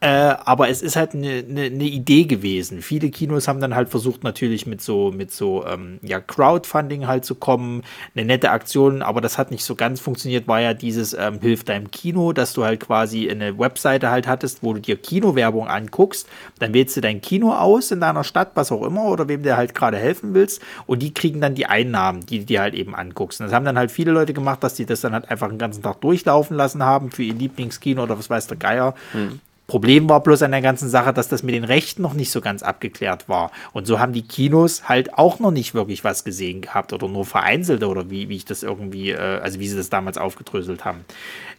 [0.00, 2.82] Äh, aber es ist halt eine ne, ne Idee gewesen.
[2.82, 7.24] Viele Kinos haben dann halt versucht, natürlich mit so, mit so ähm, ja, Crowdfunding halt
[7.24, 7.82] zu kommen,
[8.14, 11.64] eine nette Aktion, aber das hat nicht so ganz funktioniert, war ja dieses ähm, Hilf
[11.64, 16.28] deinem Kino, dass du halt quasi eine Webseite halt hattest, wo du dir Kinowerbung anguckst,
[16.58, 19.56] dann wählst du dein Kino aus in deiner Stadt, was auch immer, oder wem du
[19.56, 22.94] halt gerade helfen willst, und die kriegen dann die Einnahmen, die du dir halt eben
[22.94, 23.40] anguckst.
[23.40, 25.58] Und das haben dann halt viele Leute gemacht, dass die das dann halt einfach den
[25.58, 28.94] ganzen Tag durchlaufen lassen haben für ihr Lieblingskino oder was weiß der Geier.
[29.12, 29.40] Hm.
[29.66, 32.40] Problem war bloß an der ganzen Sache, dass das mit den Rechten noch nicht so
[32.40, 33.50] ganz abgeklärt war.
[33.72, 37.24] Und so haben die Kinos halt auch noch nicht wirklich was gesehen gehabt oder nur
[37.24, 41.04] vereinzelte oder wie, wie ich das irgendwie, äh, also wie sie das damals aufgedröselt haben.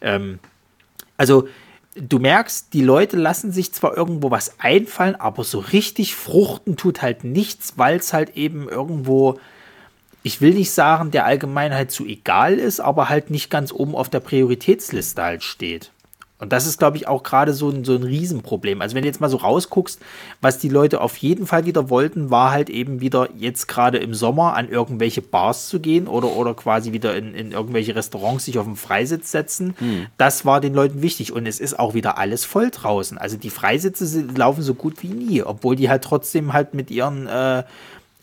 [0.00, 0.38] Ähm,
[1.18, 1.48] also
[1.96, 7.02] du merkst, die Leute lassen sich zwar irgendwo was einfallen, aber so richtig fruchten tut
[7.02, 9.38] halt nichts, weil es halt eben irgendwo,
[10.22, 14.08] ich will nicht sagen, der Allgemeinheit zu egal ist, aber halt nicht ganz oben auf
[14.08, 15.90] der Prioritätsliste halt steht.
[16.38, 18.80] Und das ist, glaube ich, auch gerade so ein, so ein Riesenproblem.
[18.80, 20.00] Also wenn du jetzt mal so rausguckst,
[20.40, 24.14] was die Leute auf jeden Fall wieder wollten, war halt eben wieder jetzt gerade im
[24.14, 28.58] Sommer an irgendwelche Bars zu gehen oder, oder quasi wieder in, in irgendwelche Restaurants sich
[28.58, 29.74] auf den Freisitz setzen.
[29.78, 30.06] Hm.
[30.16, 31.32] Das war den Leuten wichtig.
[31.32, 33.18] Und es ist auch wieder alles voll draußen.
[33.18, 37.26] Also die Freisitze laufen so gut wie nie, obwohl die halt trotzdem halt mit ihren
[37.26, 37.64] äh,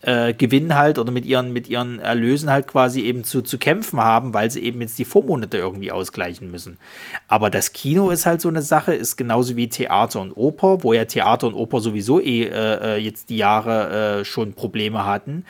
[0.05, 3.99] äh, Gewinn halt oder mit ihren, mit ihren Erlösen halt quasi eben zu, zu kämpfen
[3.99, 6.77] haben, weil sie eben jetzt die Vormonate irgendwie ausgleichen müssen.
[7.27, 10.93] Aber das Kino ist halt so eine Sache, ist genauso wie Theater und Oper, wo
[10.93, 15.45] ja Theater und Oper sowieso eh äh, äh jetzt die Jahre äh, schon Probleme hatten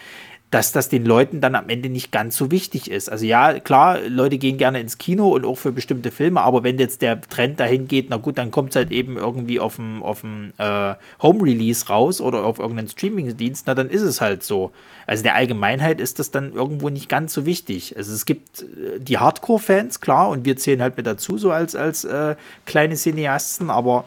[0.55, 3.11] dass das den Leuten dann am Ende nicht ganz so wichtig ist.
[3.11, 6.79] Also ja, klar, Leute gehen gerne ins Kino und auch für bestimmte Filme, aber wenn
[6.79, 10.01] jetzt der Trend dahin geht, na gut, dann kommt es halt eben irgendwie auf dem,
[10.01, 14.71] auf äh, Home-Release raus oder auf irgendeinen Streaming-Dienst, na dann ist es halt so.
[15.05, 17.97] Also der Allgemeinheit ist das dann irgendwo nicht ganz so wichtig.
[17.97, 21.75] Also es gibt äh, die Hardcore-Fans, klar, und wir zählen halt mit dazu, so als,
[21.75, 24.05] als äh, kleine Cineasten, aber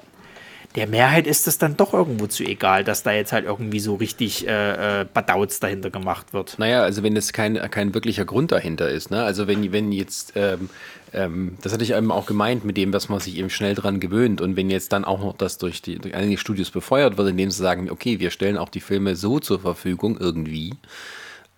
[0.78, 3.96] der Mehrheit ist es dann doch irgendwo zu egal, dass da jetzt halt irgendwie so
[3.96, 6.56] richtig äh, äh, Badauts dahinter gemacht wird.
[6.58, 9.24] Naja, also wenn es kein, kein wirklicher Grund dahinter ist, ne?
[9.24, 10.70] Also wenn, wenn jetzt, ähm,
[11.12, 13.98] ähm, das hatte ich eben auch gemeint mit dem, dass man sich eben schnell dran
[13.98, 17.28] gewöhnt und wenn jetzt dann auch noch das durch, die, durch einige Studios befeuert wird,
[17.28, 20.74] indem sie sagen, okay, wir stellen auch die Filme so zur Verfügung irgendwie,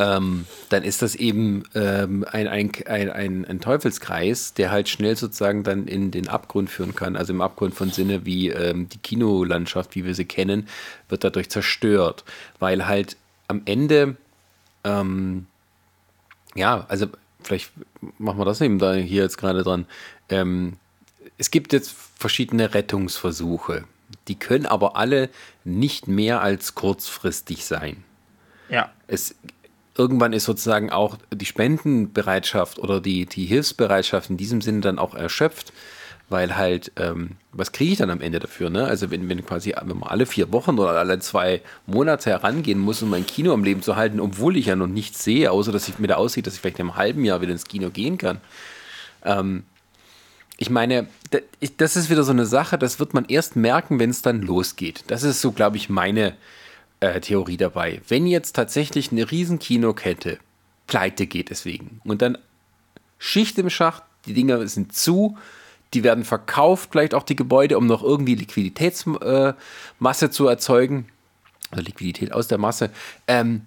[0.00, 5.62] ähm, dann ist das eben ähm, ein, ein, ein, ein, Teufelskreis, der halt schnell sozusagen
[5.62, 7.16] dann in den Abgrund führen kann.
[7.16, 10.66] Also im Abgrund von Sinne wie ähm, die Kinolandschaft, wie wir sie kennen,
[11.10, 12.24] wird dadurch zerstört,
[12.58, 14.16] weil halt am Ende,
[14.84, 15.46] ähm,
[16.54, 17.06] ja, also
[17.42, 17.70] vielleicht
[18.16, 19.84] machen wir das eben da hier jetzt gerade dran.
[20.30, 20.78] Ähm,
[21.36, 23.84] es gibt jetzt verschiedene Rettungsversuche.
[24.28, 25.28] Die können aber alle
[25.64, 28.02] nicht mehr als kurzfristig sein.
[28.70, 28.90] Ja.
[29.06, 29.34] Es
[29.96, 35.14] irgendwann ist sozusagen auch die Spendenbereitschaft oder die, die Hilfsbereitschaft in diesem Sinne dann auch
[35.14, 35.72] erschöpft,
[36.28, 38.70] weil halt, ähm, was kriege ich dann am Ende dafür?
[38.70, 38.84] Ne?
[38.84, 43.02] Also wenn, wenn quasi, wenn man alle vier Wochen oder alle zwei Monate herangehen muss,
[43.02, 45.88] um mein Kino am Leben zu halten, obwohl ich ja noch nichts sehe, außer dass
[45.88, 48.16] ich mir da aussieht, dass ich vielleicht in einem halben Jahr wieder ins Kino gehen
[48.16, 48.40] kann.
[49.24, 49.64] Ähm,
[50.56, 51.08] ich meine,
[51.78, 55.04] das ist wieder so eine Sache, das wird man erst merken, wenn es dann losgeht.
[55.08, 56.34] Das ist so, glaube ich, meine, äh,
[57.00, 58.00] Theorie dabei.
[58.08, 60.38] Wenn jetzt tatsächlich eine riesen Kinokette
[60.86, 62.36] pleite geht deswegen und dann
[63.18, 65.38] Schicht im Schacht, die Dinger sind zu,
[65.94, 71.08] die werden verkauft, vielleicht auch die Gebäude, um noch irgendwie Liquiditätsmasse äh, zu erzeugen,
[71.70, 72.90] also Liquidität aus der Masse,
[73.26, 73.62] ähm,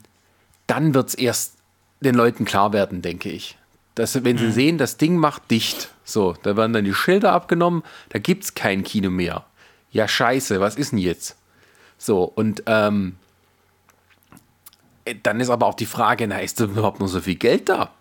[0.67, 1.55] dann wird es erst
[2.01, 3.57] den Leuten klar werden, denke ich.
[3.95, 4.51] Dass, wenn sie mhm.
[4.51, 8.55] sehen, das Ding macht dicht, so, da werden dann die Schilder abgenommen, da gibt es
[8.55, 9.45] kein Kino mehr.
[9.91, 11.35] Ja, scheiße, was ist denn jetzt?
[11.97, 13.15] So, und ähm,
[15.23, 17.91] dann ist aber auch die Frage, na, ist da überhaupt noch so viel Geld da,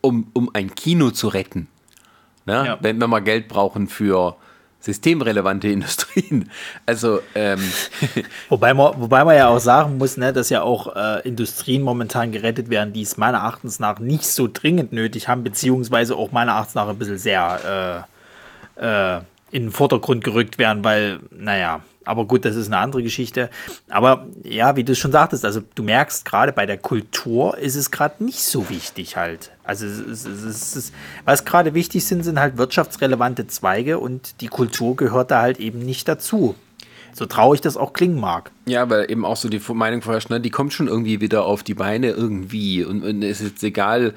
[0.00, 1.68] um, um ein Kino zu retten?
[2.46, 2.64] Ne?
[2.66, 2.78] Ja.
[2.80, 4.36] Wenn wir mal Geld brauchen für
[4.80, 6.50] systemrelevante Industrien.
[6.86, 7.60] Also ähm
[8.48, 12.32] wobei man, wobei man ja auch sagen muss, ne, dass ja auch äh, Industrien momentan
[12.32, 16.52] gerettet werden, die es meiner Erachtens nach nicht so dringend nötig haben, beziehungsweise auch meiner
[16.52, 18.06] Erachtens nach ein bisschen sehr
[18.78, 23.02] äh, äh, in den Vordergrund gerückt werden, weil, naja, aber gut, das ist eine andere
[23.02, 23.50] Geschichte.
[23.90, 27.90] Aber ja, wie du schon sagtest, also du merkst gerade bei der Kultur ist es
[27.90, 29.50] gerade nicht so wichtig halt.
[29.62, 30.92] Also es, es, es, es,
[31.26, 35.80] was gerade wichtig sind, sind halt wirtschaftsrelevante Zweige und die Kultur gehört da halt eben
[35.80, 36.54] nicht dazu.
[37.12, 38.52] So traurig das auch klingen mag.
[38.64, 41.62] Ja, weil eben auch so die Meinung vorherrscht, ne, die kommt schon irgendwie wieder auf
[41.62, 42.84] die Beine irgendwie.
[42.84, 44.14] Und, und es ist egal,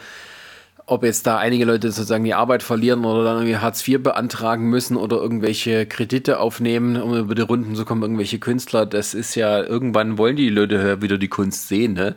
[0.85, 4.69] ob jetzt da einige Leute sozusagen die Arbeit verlieren oder dann irgendwie Hartz IV beantragen
[4.69, 9.35] müssen oder irgendwelche Kredite aufnehmen, um über die Runden zu kommen, irgendwelche Künstler, das ist
[9.35, 12.15] ja, irgendwann wollen die Leute wieder die Kunst sehen, ne?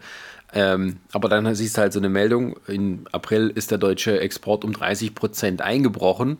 [0.57, 4.65] Ähm, aber dann siehst du halt so eine Meldung, im April ist der deutsche Export
[4.65, 6.39] um 30 Prozent eingebrochen.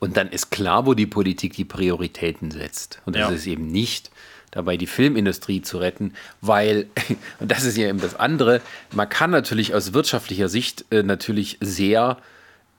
[0.00, 3.00] Und dann ist klar, wo die Politik die Prioritäten setzt.
[3.06, 3.36] Und das ja.
[3.36, 4.10] ist eben nicht
[4.52, 6.86] dabei die Filmindustrie zu retten, weil,
[7.40, 8.60] und das ist ja eben das andere,
[8.94, 12.18] man kann natürlich aus wirtschaftlicher Sicht äh, natürlich sehr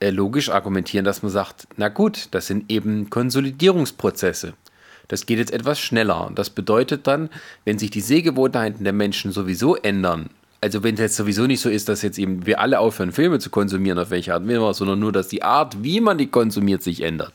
[0.00, 4.54] äh, logisch argumentieren, dass man sagt, na gut, das sind eben Konsolidierungsprozesse.
[5.08, 6.26] Das geht jetzt etwas schneller.
[6.26, 7.28] Und das bedeutet dann,
[7.64, 10.30] wenn sich die Sehgewohnheiten der Menschen sowieso ändern,
[10.64, 13.38] also wenn es jetzt sowieso nicht so ist, dass jetzt eben wir alle aufhören, Filme
[13.38, 16.82] zu konsumieren, auf welche Art immer, sondern nur, dass die Art, wie man die konsumiert,
[16.82, 17.34] sich ändert.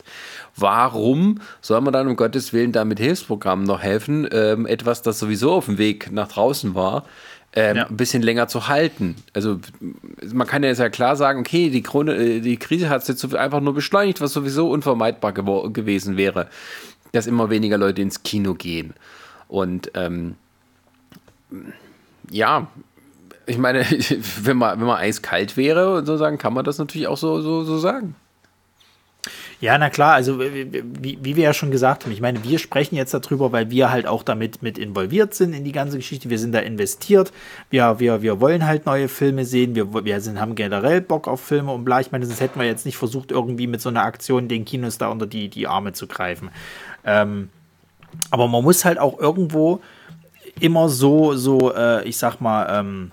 [0.62, 5.20] Warum soll man dann um Gottes Willen da mit Hilfsprogrammen noch helfen, ähm, etwas, das
[5.20, 7.06] sowieso auf dem Weg nach draußen war,
[7.54, 7.88] ähm, ja.
[7.88, 9.16] ein bisschen länger zu halten.
[9.34, 9.60] Also
[10.32, 13.08] man kann ja jetzt ja klar sagen, okay, die, Krone, äh, die Krise hat es
[13.08, 16.48] jetzt einfach nur beschleunigt, was sowieso unvermeidbar gewesen wäre,
[17.12, 18.94] dass immer weniger Leute ins Kino gehen.
[19.48, 20.36] Und ähm,
[22.30, 22.68] ja,
[23.48, 23.80] ich meine,
[24.44, 27.42] wenn man, wenn man eiskalt wäre und so sagen, kann man das natürlich auch so,
[27.42, 28.16] so, so sagen.
[29.62, 32.96] Ja, na klar, also wie, wie wir ja schon gesagt haben, ich meine, wir sprechen
[32.96, 36.30] jetzt darüber, weil wir halt auch damit mit involviert sind in die ganze Geschichte.
[36.30, 37.34] Wir sind da investiert.
[37.70, 39.76] Wir, wir, wir wollen halt neue Filme sehen.
[39.76, 42.00] Wir, wir sind, haben generell Bock auf Filme und bla.
[42.00, 44.98] Ich meine, sonst hätten wir jetzt nicht versucht, irgendwie mit so einer Aktion den Kinos
[44.98, 46.52] da unter die, die Arme zu greifen.
[47.04, 47.50] Ähm,
[48.32, 49.82] aber man muss halt auch irgendwo
[50.62, 53.12] immer so, so, äh, ich sag mal, ähm,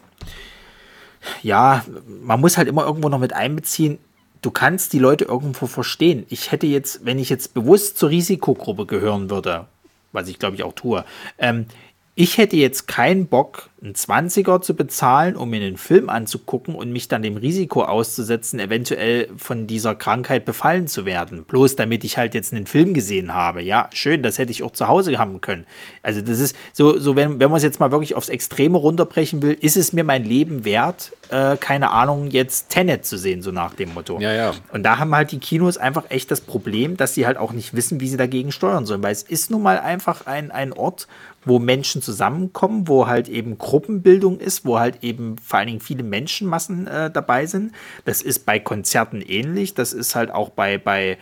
[1.43, 1.85] ja,
[2.23, 3.99] man muss halt immer irgendwo noch mit einbeziehen,
[4.43, 6.27] du kannst die Leute irgendwo verstehen.
[6.29, 9.67] Ich hätte jetzt, wenn ich jetzt bewusst zur Risikogruppe gehören würde,
[10.13, 11.05] was ich glaube ich auch tue,
[11.39, 11.67] ähm,
[12.19, 16.91] ich hätte jetzt keinen Bock, einen 20er zu bezahlen, um mir einen Film anzugucken und
[16.91, 21.45] mich dann dem Risiko auszusetzen, eventuell von dieser Krankheit befallen zu werden.
[21.45, 23.61] Bloß damit ich halt jetzt einen Film gesehen habe.
[23.61, 25.67] Ja, schön, das hätte ich auch zu Hause haben können.
[26.03, 29.43] Also das ist so, so wenn, wenn man es jetzt mal wirklich aufs Extreme runterbrechen
[29.43, 33.53] will, ist es mir mein Leben wert, äh, keine Ahnung, jetzt Tenet zu sehen, so
[33.53, 34.19] nach dem Motto.
[34.21, 34.55] Ja, ja.
[34.73, 37.75] Und da haben halt die Kinos einfach echt das Problem, dass sie halt auch nicht
[37.75, 41.09] wissen, wie sie dagegen steuern sollen, weil es ist nun mal einfach ein, ein Ort,
[41.47, 46.03] wo Menschen zusammenkommen, wo halt eben Gruppenbildung ist, wo halt eben vor allen Dingen viele
[46.03, 47.73] Menschenmassen äh, dabei sind.
[48.05, 51.17] Das ist bei Konzerten ähnlich, das ist halt auch bei, bei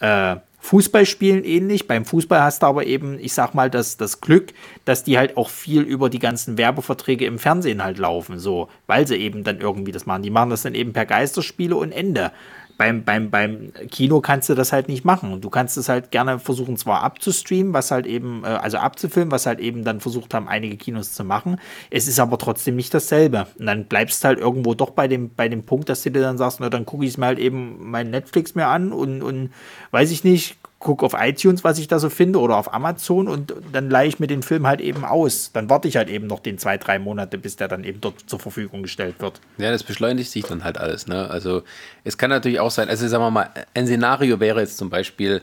[0.00, 1.86] äh, Fußballspielen ähnlich.
[1.86, 4.52] Beim Fußball hast du aber eben, ich sag mal, das, das Glück,
[4.84, 9.06] dass die halt auch viel über die ganzen Werbeverträge im Fernsehen halt laufen, so, weil
[9.06, 10.22] sie eben dann irgendwie das machen.
[10.22, 12.32] Die machen das dann eben per Geisterspiele und Ende
[12.78, 15.40] beim, beim, beim Kino kannst du das halt nicht machen.
[15.40, 19.46] Du kannst es halt gerne versuchen, zwar abzustreamen, was halt eben, äh, also abzufilmen, was
[19.46, 21.58] halt eben dann versucht haben, einige Kinos zu machen.
[21.90, 23.46] Es ist aber trotzdem nicht dasselbe.
[23.58, 26.38] Und dann bleibst halt irgendwo doch bei dem, bei dem Punkt, dass du dir dann
[26.38, 29.50] sagst, na, dann gucke ich es mir halt eben mein Netflix mehr an und, und
[29.90, 30.56] weiß ich nicht,
[30.86, 34.20] gucke auf iTunes, was ich da so finde, oder auf Amazon und dann leihe ich
[34.20, 35.50] mir den Film halt eben aus.
[35.52, 38.20] Dann warte ich halt eben noch den zwei, drei Monate, bis der dann eben dort
[38.30, 39.40] zur Verfügung gestellt wird.
[39.58, 41.08] Ja, das beschleunigt sich dann halt alles.
[41.08, 41.28] Ne?
[41.28, 41.64] Also
[42.04, 45.42] es kann natürlich auch sein, also sagen wir mal, ein Szenario wäre jetzt zum Beispiel,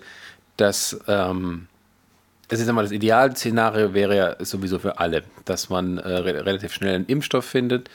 [0.56, 1.68] dass, ähm,
[2.50, 6.72] also sagen wir das Idealszenario wäre ja sowieso für alle, dass man äh, re relativ
[6.72, 7.89] schnell einen Impfstoff findet,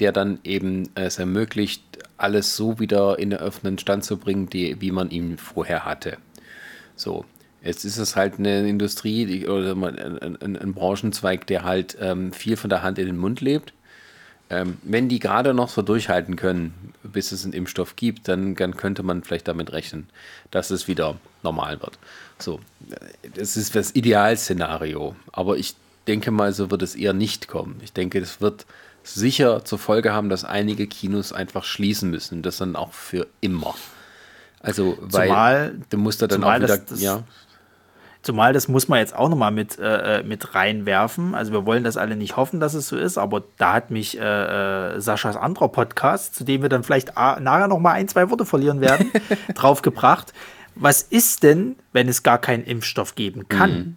[0.00, 1.82] der dann eben es ermöglicht,
[2.16, 6.18] alles so wieder in den offenen Stand zu bringen, die, wie man ihn vorher hatte.
[6.98, 7.24] So.
[7.62, 12.32] Jetzt ist es halt eine Industrie die, oder ein, ein, ein, Branchenzweig, der halt ähm,
[12.32, 13.72] viel von der Hand in den Mund lebt.
[14.48, 18.76] Ähm, wenn die gerade noch so durchhalten können, bis es einen Impfstoff gibt, dann, dann
[18.76, 20.08] könnte man vielleicht damit rechnen,
[20.50, 21.98] dass es wieder normal wird.
[22.38, 22.60] So,
[23.34, 25.16] das ist das Idealszenario.
[25.32, 25.74] Aber ich
[26.06, 27.80] denke mal, so wird es eher nicht kommen.
[27.82, 28.66] Ich denke, es wird
[29.02, 32.42] sicher zur Folge haben, dass einige Kinos einfach schließen müssen.
[32.42, 33.74] Das dann auch für immer.
[34.68, 37.22] Also, weil zumal, du musst da dann auch wieder, das, das, ja.
[38.22, 41.34] Zumal das muss man jetzt auch nochmal mit, äh, äh, mit reinwerfen.
[41.34, 44.18] Also wir wollen das alle nicht hoffen, dass es so ist, aber da hat mich
[44.18, 48.44] äh, äh Saschas anderer Podcast, zu dem wir dann vielleicht nachher nochmal ein, zwei Worte
[48.44, 49.12] verlieren werden,
[49.54, 50.32] drauf gebracht.
[50.74, 53.70] was ist denn, wenn es gar keinen Impfstoff geben kann?
[53.70, 53.96] Mhm.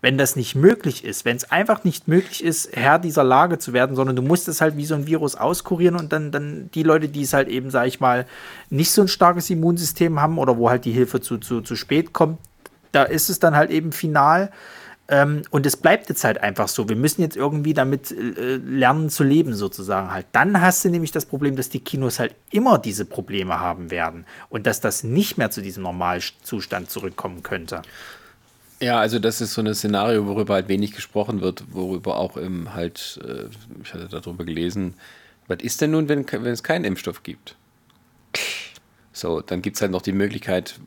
[0.00, 3.72] Wenn das nicht möglich ist, wenn es einfach nicht möglich ist, Herr dieser Lage zu
[3.72, 6.84] werden, sondern du musst es halt wie so ein Virus auskurieren und dann, dann die
[6.84, 8.26] Leute, die es halt eben, sag ich mal,
[8.70, 12.12] nicht so ein starkes Immunsystem haben oder wo halt die Hilfe zu, zu, zu spät
[12.12, 12.38] kommt,
[12.92, 14.50] da ist es dann halt eben final.
[15.10, 16.88] Ähm, und es bleibt jetzt halt einfach so.
[16.88, 20.26] Wir müssen jetzt irgendwie damit äh, lernen zu leben, sozusagen halt.
[20.32, 24.26] Dann hast du nämlich das Problem, dass die Kinos halt immer diese Probleme haben werden
[24.50, 27.82] und dass das nicht mehr zu diesem Normalzustand zurückkommen könnte.
[28.80, 32.74] Ja, also das ist so ein Szenario, worüber halt wenig gesprochen wird, worüber auch im
[32.74, 33.46] halt, äh,
[33.82, 34.94] ich hatte darüber gelesen,
[35.48, 37.56] was ist denn nun, wenn, wenn es keinen Impfstoff gibt?
[39.12, 40.78] So, dann gibt es halt noch die Möglichkeit,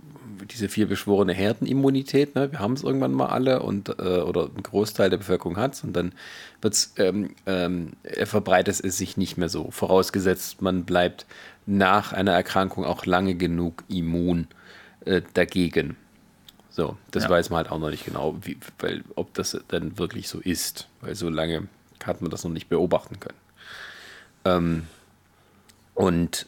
[0.51, 2.51] diese vier beschworene Herdenimmunität, ne?
[2.51, 5.83] wir haben es irgendwann mal alle und äh, oder ein Großteil der Bevölkerung hat es
[5.83, 6.13] und dann
[6.61, 9.69] wird's, ähm, ähm, verbreitet es sich nicht mehr so.
[9.71, 11.25] Vorausgesetzt, man bleibt
[11.65, 14.47] nach einer Erkrankung auch lange genug immun
[15.05, 15.97] äh, dagegen.
[16.71, 17.29] So, das ja.
[17.29, 20.87] weiß man halt auch noch nicht genau, wie, weil, ob das dann wirklich so ist,
[21.01, 21.67] weil so lange
[22.03, 23.37] hat man das noch nicht beobachten können.
[24.45, 24.87] Ähm,
[25.93, 26.47] und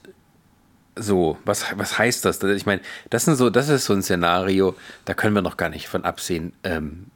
[0.96, 2.42] so, was, was heißt das?
[2.42, 5.70] Ich meine, das, sind so, das ist so ein Szenario, da können wir noch gar
[5.70, 7.08] nicht von absehen, ähm,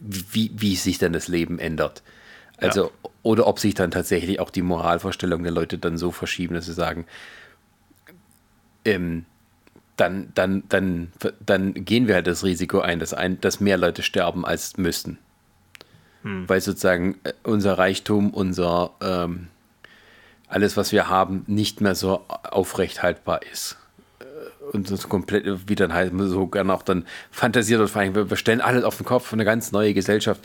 [0.00, 2.02] wie, wie sich denn das Leben ändert.
[2.58, 3.10] Also, ja.
[3.22, 6.72] oder ob sich dann tatsächlich auch die Moralvorstellungen der Leute dann so verschieben, dass sie
[6.74, 7.06] sagen,
[8.84, 9.24] ähm,
[9.98, 11.12] dann, dann, dann,
[11.44, 15.18] dann gehen wir halt das Risiko ein, dass, ein, dass mehr Leute sterben als müssten.
[16.22, 16.48] Hm.
[16.48, 19.48] Weil sozusagen äh, unser Reichtum, unser ähm,
[20.48, 23.76] alles, was wir haben, nicht mehr so aufrecht haltbar ist.
[24.20, 28.14] Äh, und so komplett, wie dann halt so gerne auch dann fantasiert und vor allem,
[28.14, 30.40] wir stellen alles auf den Kopf, eine ganz neue Gesellschaft.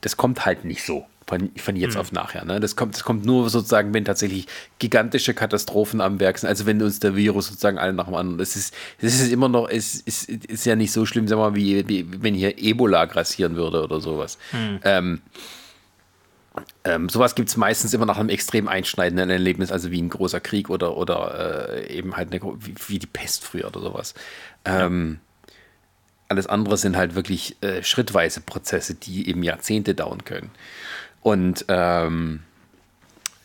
[0.00, 2.00] Das kommt halt nicht so von, von jetzt mhm.
[2.00, 2.44] auf nachher.
[2.44, 2.58] Ne?
[2.58, 4.46] Das, kommt, das kommt nur sozusagen, wenn tatsächlich
[4.78, 6.48] gigantische Katastrophen am Werk sind.
[6.48, 8.38] Also wenn uns der Virus sozusagen alle nach dem anderen.
[8.38, 11.36] Das ist, das ist immer noch, es ist, ist, ist ja nicht so schlimm, wir
[11.36, 14.38] mal, wie, wie wenn hier Ebola grassieren würde oder sowas.
[14.52, 14.80] Mhm.
[14.84, 15.20] Ähm,
[16.84, 20.40] ähm, sowas gibt es meistens immer nach einem extrem einschneidenden Erlebnis, also wie ein großer
[20.40, 24.14] Krieg oder, oder äh, eben halt eine, wie, wie, die Pest früher oder sowas.
[24.64, 25.20] Ähm,
[26.28, 30.50] alles andere sind halt wirklich äh, schrittweise Prozesse, die eben Jahrzehnte dauern können.
[31.28, 32.40] Und ähm,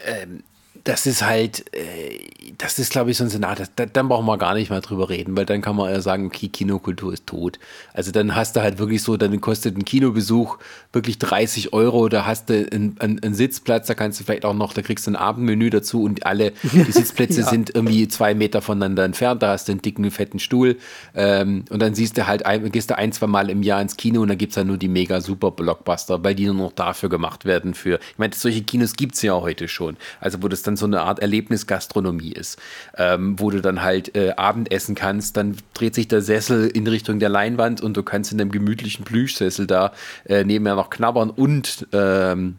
[0.05, 0.43] ähm
[0.84, 2.19] das ist halt, äh,
[2.57, 4.81] das ist, glaube ich, so ein Senat, das, da, dann brauchen wir gar nicht mal
[4.81, 7.57] drüber reden, weil dann kann man ja sagen, okay, Kinokultur ist tot.
[7.93, 10.57] Also dann hast du halt wirklich so, dann kostet ein Kinobesuch
[10.91, 14.53] wirklich 30 Euro, da hast du einen, einen, einen Sitzplatz, da kannst du vielleicht auch
[14.53, 17.47] noch, da kriegst du ein Abendmenü dazu und alle, die Sitzplätze ja.
[17.47, 20.77] sind irgendwie zwei Meter voneinander entfernt, da hast du einen dicken, fetten Stuhl
[21.15, 23.95] ähm, und dann siehst du halt, ein, gehst du ein, zwei Mal im Jahr ins
[23.95, 26.73] Kino und dann gibt es halt nur die mega super Blockbuster, weil die nur noch
[26.73, 30.49] dafür gemacht werden für, ich meine, solche Kinos gibt es ja heute schon, also wo
[30.49, 32.59] das dann dann so eine Art Erlebnisgastronomie ist,
[32.97, 37.19] ähm, wo du dann halt äh, Abendessen kannst, dann dreht sich der Sessel in Richtung
[37.19, 39.93] der Leinwand und du kannst in einem gemütlichen Plüschsessel da
[40.26, 42.55] äh, nebenher noch knabbern und ähm,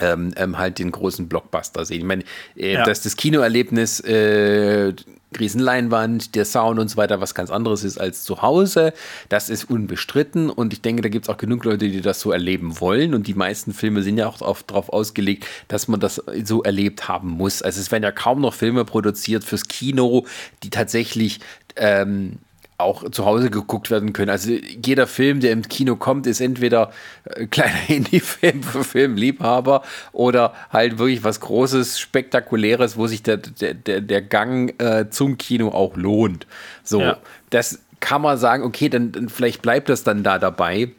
[0.00, 1.98] ähm, ähm, halt den großen Blockbuster sehen.
[1.98, 2.24] Ich meine,
[2.56, 2.84] äh, ja.
[2.84, 4.94] dass das Kinoerlebnis äh,
[5.40, 8.92] Riesenleinwand, der Sound und so weiter was ganz anderes ist als zu Hause.
[9.28, 12.32] Das ist unbestritten und ich denke, da gibt es auch genug Leute, die das so
[12.32, 16.62] erleben wollen und die meisten Filme sind ja auch darauf ausgelegt, dass man das so
[16.62, 17.62] erlebt haben muss.
[17.62, 20.26] Also es werden ja kaum noch Filme produziert fürs Kino,
[20.62, 21.40] die tatsächlich
[21.76, 22.38] ähm,
[22.82, 24.30] auch zu Hause geguckt werden können.
[24.30, 26.92] Also jeder Film, der im Kino kommt, ist entweder
[27.36, 34.00] ein kleiner Indie-Film für Filmliebhaber oder halt wirklich was Großes, Spektakuläres, wo sich der, der,
[34.00, 36.46] der Gang äh, zum Kino auch lohnt.
[36.84, 37.16] So, ja.
[37.50, 40.90] das kann man sagen, okay, dann, dann, vielleicht bleibt das dann da dabei.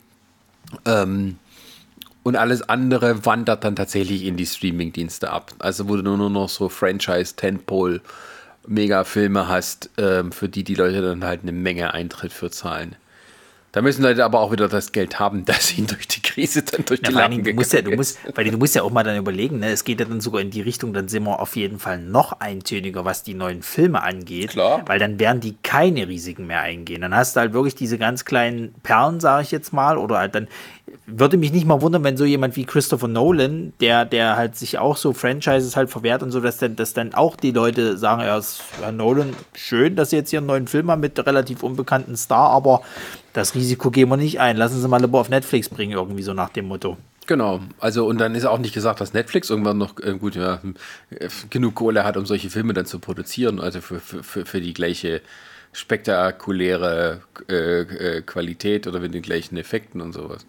[0.85, 1.37] Ähm,
[2.23, 5.51] und alles andere wandert dann tatsächlich in die Streaming-Dienste ab.
[5.59, 8.01] Also wurde nur noch so Franchise, Tentpole
[8.67, 12.95] Megafilme hast, ähm, für die die Leute dann halt eine Menge Eintritt für zahlen.
[13.73, 16.85] Da müssen Leute aber auch wieder das Geld haben, dass sie durch die Krise dann
[16.85, 19.17] durch die Lappen du musst ja, du musst, weil du musst ja auch mal dann
[19.17, 19.71] überlegen, ne?
[19.71, 22.39] es geht ja dann sogar in die Richtung, dann sind wir auf jeden Fall noch
[22.39, 24.51] eintöniger, was die neuen Filme angeht.
[24.51, 24.83] Klar.
[24.85, 27.01] Weil dann werden die keine Risiken mehr eingehen.
[27.01, 30.35] Dann hast du halt wirklich diese ganz kleinen Perlen, sage ich jetzt mal, oder halt
[30.35, 30.47] dann
[31.07, 34.77] würde mich nicht mal wundern, wenn so jemand wie Christopher Nolan, der, der halt sich
[34.77, 38.21] auch so Franchises halt verwehrt und so, dass dann, dass dann auch die Leute sagen,
[38.21, 38.39] ja,
[38.81, 42.51] Herr Nolan, schön, dass Sie jetzt hier einen neuen Film haben mit relativ unbekannten Star,
[42.51, 42.83] aber
[43.33, 44.57] das Risiko gehen wir nicht ein.
[44.57, 46.97] Lassen Sie mal lieber auf Netflix bringen, irgendwie so nach dem Motto.
[47.25, 50.59] Genau, also und dann ist auch nicht gesagt, dass Netflix irgendwann noch äh, gut ja,
[51.49, 55.21] genug Kohle hat, um solche Filme dann zu produzieren, also für, für, für die gleiche
[55.71, 60.45] spektakuläre äh, äh, Qualität oder mit den gleichen Effekten und sowas.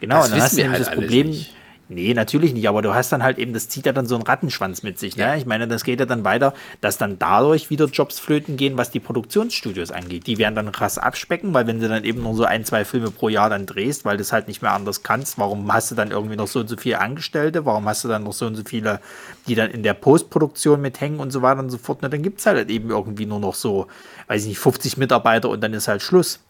[0.00, 1.54] Genau, das und dann hast du halt das Problem, nicht.
[1.88, 4.24] Nee, natürlich nicht, aber du hast dann halt eben, das zieht ja dann so einen
[4.24, 5.16] Rattenschwanz mit sich.
[5.16, 5.24] Ne?
[5.24, 5.36] Ja.
[5.36, 8.90] Ich meine, das geht ja dann weiter, dass dann dadurch wieder Jobs flöten gehen, was
[8.90, 10.26] die Produktionsstudios angeht.
[10.26, 13.10] Die werden dann krass abspecken, weil wenn du dann eben nur so ein, zwei Filme
[13.10, 15.94] pro Jahr dann drehst, weil du es halt nicht mehr anders kannst, warum hast du
[15.94, 17.66] dann irgendwie noch so und so viele Angestellte?
[17.66, 19.00] Warum hast du dann noch so und so viele,
[19.46, 21.98] die dann in der Postproduktion mithängen und so weiter und so fort?
[22.00, 23.88] Na, dann gibt es halt eben irgendwie nur noch so,
[24.28, 26.40] weiß ich nicht, 50 Mitarbeiter und dann ist halt Schluss.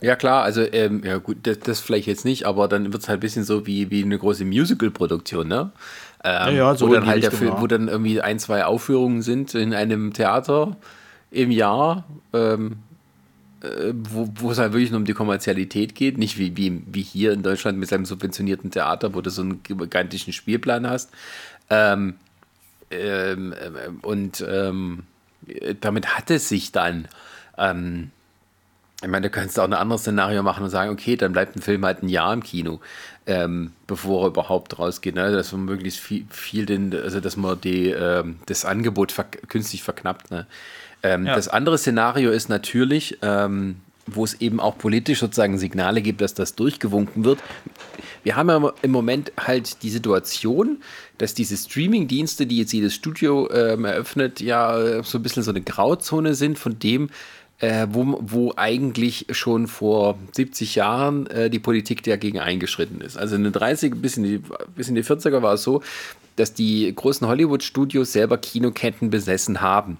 [0.00, 3.08] Ja, klar, also, ähm, ja gut, das, das, vielleicht jetzt nicht, aber dann wird es
[3.08, 5.72] halt ein bisschen so wie, wie eine große Musical-Produktion, ne?
[6.22, 9.22] Ähm, ja, ja, so wo dann halt der Film, wo dann irgendwie ein, zwei Aufführungen
[9.22, 10.76] sind in einem Theater
[11.30, 12.78] im Jahr, ähm,
[13.60, 17.02] äh, wo, wo es halt wirklich nur um die Kommerzialität geht, nicht wie, wie, wie
[17.02, 21.10] hier in Deutschland mit seinem subventionierten Theater, wo du so einen gigantischen Spielplan hast.
[21.70, 22.14] Ähm,
[22.90, 25.02] ähm, ähm und ähm,
[25.80, 27.08] damit hat es sich dann.
[29.00, 31.62] Ich meine, du kannst auch ein anderes Szenario machen und sagen, okay, dann bleibt ein
[31.62, 32.80] Film halt ein Jahr im Kino,
[33.26, 35.14] ähm, bevor er überhaupt rausgeht.
[35.14, 35.30] Ne?
[35.30, 39.84] Dass man möglichst viel, viel den, also dass man die, ähm, das Angebot ver künstlich
[39.84, 40.32] verknappt.
[40.32, 40.46] Ne?
[41.04, 41.36] Ähm, ja.
[41.36, 43.76] Das andere Szenario ist natürlich, ähm,
[44.06, 47.38] wo es eben auch politisch sozusagen Signale gibt, dass das durchgewunken wird.
[48.24, 50.82] Wir haben ja im Moment halt die Situation,
[51.18, 55.60] dass diese Streaming-Dienste, die jetzt jedes Studio ähm, eröffnet, ja so ein bisschen so eine
[55.60, 57.10] Grauzone sind von dem,
[57.60, 63.16] äh, wo, wo eigentlich schon vor 70 Jahren äh, die Politik dagegen eingeschritten ist.
[63.16, 64.42] Also in den 30 bis in die,
[64.76, 65.82] bis in die 40er war es so,
[66.36, 69.98] dass die großen Hollywood-Studios selber Kinoketten besessen haben.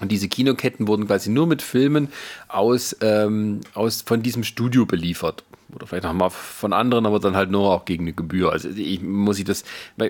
[0.00, 2.08] Und diese Kinoketten wurden quasi nur mit Filmen
[2.48, 5.44] aus, ähm, aus von diesem Studio beliefert
[5.74, 8.52] oder vielleicht noch mal von anderen, aber dann halt nur auch gegen eine Gebühr.
[8.52, 9.64] Also ich muss ich das,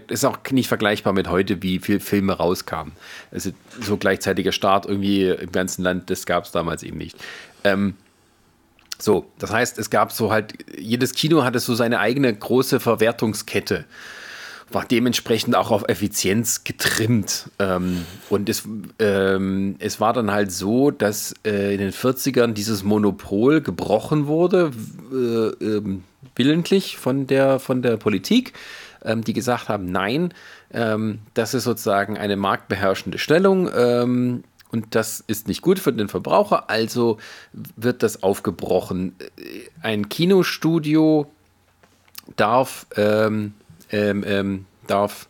[0.09, 2.93] ist auch nicht vergleichbar mit heute, wie viele Filme rauskamen.
[3.31, 3.51] Also
[3.81, 7.17] so gleichzeitiger Start irgendwie im ganzen Land, das gab es damals eben nicht.
[7.65, 7.95] Ähm,
[8.99, 13.85] so, das heißt, es gab so halt, jedes Kino hatte so seine eigene große Verwertungskette
[14.75, 17.51] war dementsprechend auch auf Effizienz getrimmt.
[17.59, 18.65] Ähm, und es,
[18.99, 24.73] ähm, es war dann halt so, dass äh, in den 40ern dieses Monopol gebrochen wurde,
[25.13, 25.83] äh, äh,
[26.37, 28.53] willentlich von der, von der Politik,
[29.05, 30.33] ähm, die gesagt haben, nein,
[30.73, 33.71] ähm, das ist sozusagen eine marktbeherrschende Stellung.
[33.75, 37.19] Ähm, und das ist nicht gut für den Verbraucher, also
[37.53, 39.15] wird das aufgebrochen.
[39.83, 41.31] Ein Kinostudio
[42.37, 43.53] darf ähm,
[43.93, 45.29] ähm, ähm, darf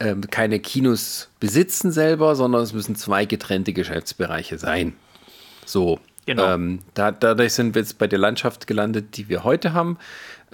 [0.00, 4.94] ähm, keine Kinos besitzen selber, sondern es müssen zwei getrennte Geschäftsbereiche sein.
[5.64, 6.00] So.
[6.26, 6.54] Genau.
[6.54, 9.96] Ähm, da, dadurch sind wir jetzt bei der Landschaft gelandet, die wir heute haben.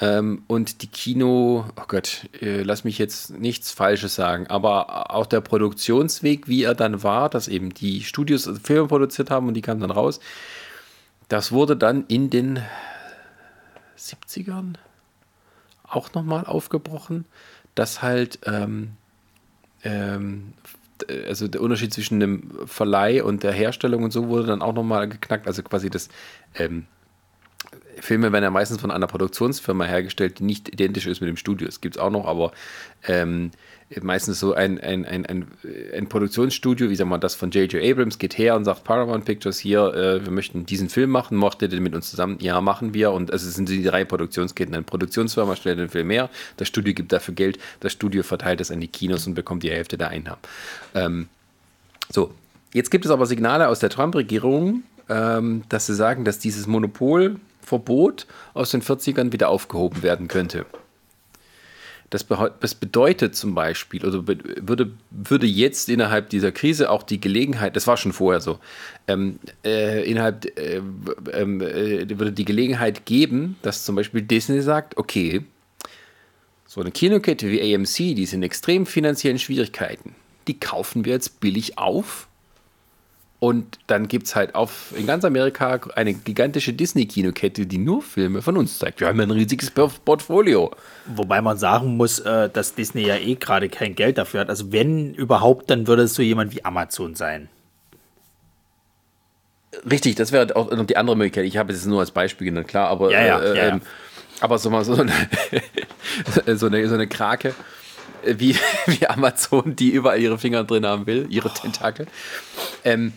[0.01, 5.27] Ähm, und die Kino, oh Gott, äh, lass mich jetzt nichts Falsches sagen, aber auch
[5.27, 9.63] der Produktionsweg, wie er dann war, dass eben die Studios Filme produziert haben und die
[9.63, 10.21] kamen dann raus,
[11.29, 12.61] das wurde dann in den
[13.99, 14.75] 70ern
[15.93, 17.25] auch nochmal aufgebrochen,
[17.75, 18.93] dass halt ähm,
[19.85, 20.55] ähm,
[21.27, 25.09] also der Unterschied zwischen dem Verleih und der Herstellung und so wurde dann auch nochmal
[25.09, 25.47] geknackt.
[25.47, 26.09] Also quasi das
[26.55, 26.87] ähm,
[27.99, 31.67] Filme werden ja meistens von einer Produktionsfirma hergestellt, die nicht identisch ist mit dem Studio.
[31.67, 32.53] Das gibt es auch noch, aber
[33.07, 33.51] ähm,
[34.01, 35.47] meistens so ein, ein, ein, ein,
[35.95, 37.83] ein Produktionsstudio, wie sagen wir das von J.J.
[37.83, 41.63] Abrams, geht her und sagt Paramount Pictures hier, äh, wir möchten diesen Film machen, macht
[41.63, 42.39] ihr den mit uns zusammen?
[42.41, 43.13] Ja, machen wir.
[43.13, 44.75] Und also es sind die drei Produktionsketten.
[44.75, 48.71] Eine Produktionsfirma stellt den Film her, das Studio gibt dafür Geld, das Studio verteilt es
[48.71, 50.41] an die Kinos und bekommt die Hälfte der Einnahmen.
[50.95, 51.29] Ähm,
[52.11, 52.35] so,
[52.73, 58.27] jetzt gibt es aber Signale aus der Trump-Regierung, ähm, dass sie sagen, dass dieses Monopolverbot
[58.55, 60.67] aus den 40ern wieder aufgehoben werden könnte.
[62.13, 62.27] Das,
[62.61, 67.87] das bedeutet zum Beispiel, also würde, würde jetzt innerhalb dieser Krise auch die Gelegenheit, das
[67.87, 68.59] war schon vorher so,
[69.09, 70.83] ähm, äh, innerhalb äh,
[71.33, 75.43] ähm, äh, würde die Gelegenheit geben, dass zum Beispiel Disney sagt, okay,
[76.67, 80.15] so eine Kinokette wie AMC, die sind in extrem finanziellen Schwierigkeiten,
[80.49, 82.29] die kaufen wir jetzt billig auf
[83.43, 88.41] und dann gibt es halt auf, in ganz Amerika eine gigantische Disney-Kinokette, die nur Filme
[88.41, 89.01] von uns zeigt.
[89.01, 90.71] Wir haben ein riesiges Portfolio.
[91.07, 94.49] Wobei man sagen muss, äh, dass Disney ja eh gerade kein Geld dafür hat.
[94.49, 97.49] Also wenn überhaupt, dann würde es so jemand wie Amazon sein.
[99.91, 101.45] Richtig, das wäre auch noch die andere Möglichkeit.
[101.47, 103.81] Ich habe es nur als Beispiel genannt, klar, aber, ja, ja, äh, ja, ähm,
[104.39, 105.13] aber so mal so eine,
[106.57, 107.57] so eine, so eine Krake
[108.25, 112.07] wie, wie Amazon, die überall ihre Finger drin haben will, ihre Tentakel.
[112.85, 113.13] Ähm,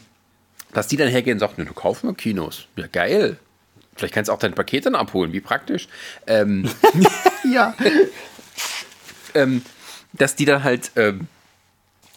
[0.76, 2.68] dass die dann hergehen und sagen, du kauf mal Kinos.
[2.76, 3.38] Ja, geil.
[3.96, 5.88] Vielleicht kannst du auch dein Paket dann abholen, wie praktisch.
[6.28, 6.70] Ähm,
[7.50, 7.74] ja.
[9.34, 9.62] ähm,
[10.12, 11.28] dass die dann halt ähm,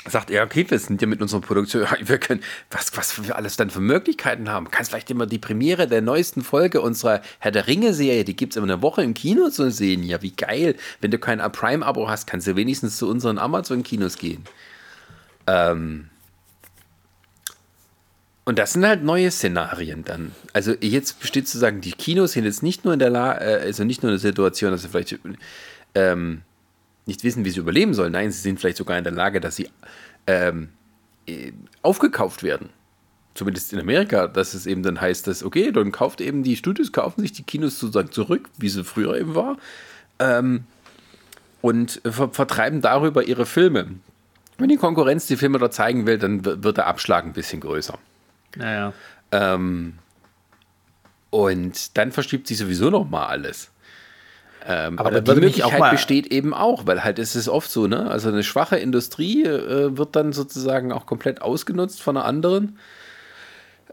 [0.06, 2.42] sagt er, okay, wir sind ja mit unserer Produktion, wir können,
[2.72, 4.72] was, was wir alles dann für Möglichkeiten haben.
[4.72, 8.56] Kannst vielleicht immer die Premiere der neuesten Folge unserer Herr der Ringe-Serie, die gibt es
[8.56, 10.02] immer eine Woche im Kino zu sehen.
[10.02, 10.74] Ja, wie geil.
[11.00, 14.42] Wenn du kein Prime-Abo hast, kannst du wenigstens zu unseren Amazon-Kinos gehen.
[15.46, 16.08] Ähm,
[18.48, 20.32] und das sind halt neue Szenarien dann.
[20.54, 23.60] Also jetzt besteht zu sagen, die Kinos sind jetzt nicht nur in der Lage, äh,
[23.60, 25.18] also nicht nur in der Situation, dass sie vielleicht
[25.94, 26.40] ähm,
[27.04, 28.12] nicht wissen, wie sie überleben sollen.
[28.12, 29.68] Nein, sie sind vielleicht sogar in der Lage, dass sie
[30.26, 30.70] ähm,
[31.26, 32.70] äh, aufgekauft werden.
[33.34, 36.90] Zumindest in Amerika, dass es eben dann heißt, dass, okay, dann kauft eben die Studios,
[36.90, 39.58] kaufen sich die Kinos sozusagen zurück, wie sie früher eben war,
[40.20, 40.64] ähm,
[41.60, 43.96] und ver vertreiben darüber ihre Filme.
[44.56, 47.98] Wenn die Konkurrenz die Filme dort zeigen will, dann wird der Abschlag ein bisschen größer.
[48.56, 48.92] Naja.
[49.32, 49.94] Ähm,
[51.30, 53.70] und dann verschiebt sich sowieso noch mal alles.
[54.66, 58.10] Ähm, aber die Möglichkeit besteht eben auch, weil halt ist es oft so, ne?
[58.10, 62.78] Also eine schwache Industrie äh, wird dann sozusagen auch komplett ausgenutzt von einer anderen.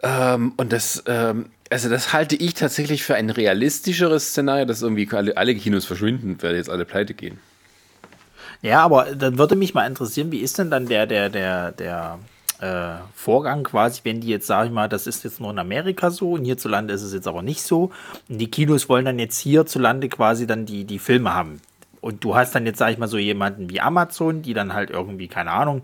[0.03, 5.07] Ähm, und das, ähm, also das halte ich tatsächlich für ein realistischeres Szenario, dass irgendwie
[5.11, 7.39] alle, alle Kinos verschwinden, weil jetzt alle pleite gehen.
[8.61, 12.19] Ja, aber dann würde mich mal interessieren, wie ist denn dann der, der, der, der
[12.59, 16.09] äh, Vorgang quasi, wenn die jetzt, sage ich mal, das ist jetzt nur in Amerika
[16.09, 17.91] so und hierzulande ist es jetzt aber nicht so.
[18.29, 21.61] Und die Kinos wollen dann jetzt hierzulande quasi dann die, die Filme haben.
[22.01, 24.91] Und du hast dann jetzt, sage ich mal, so jemanden wie Amazon, die dann halt
[24.91, 25.81] irgendwie, keine Ahnung,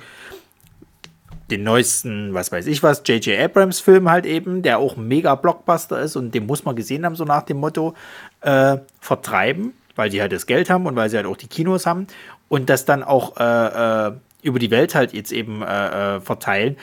[1.49, 3.39] den neuesten, was weiß ich was, J.J.
[3.39, 7.05] Abrams Film halt eben, der auch ein mega Blockbuster ist und den muss man gesehen
[7.05, 7.93] haben, so nach dem Motto,
[8.41, 11.85] äh, vertreiben, weil die halt das Geld haben und weil sie halt auch die Kinos
[11.85, 12.07] haben
[12.47, 14.11] und das dann auch äh, äh,
[14.41, 16.77] über die Welt halt jetzt eben äh, äh, verteilen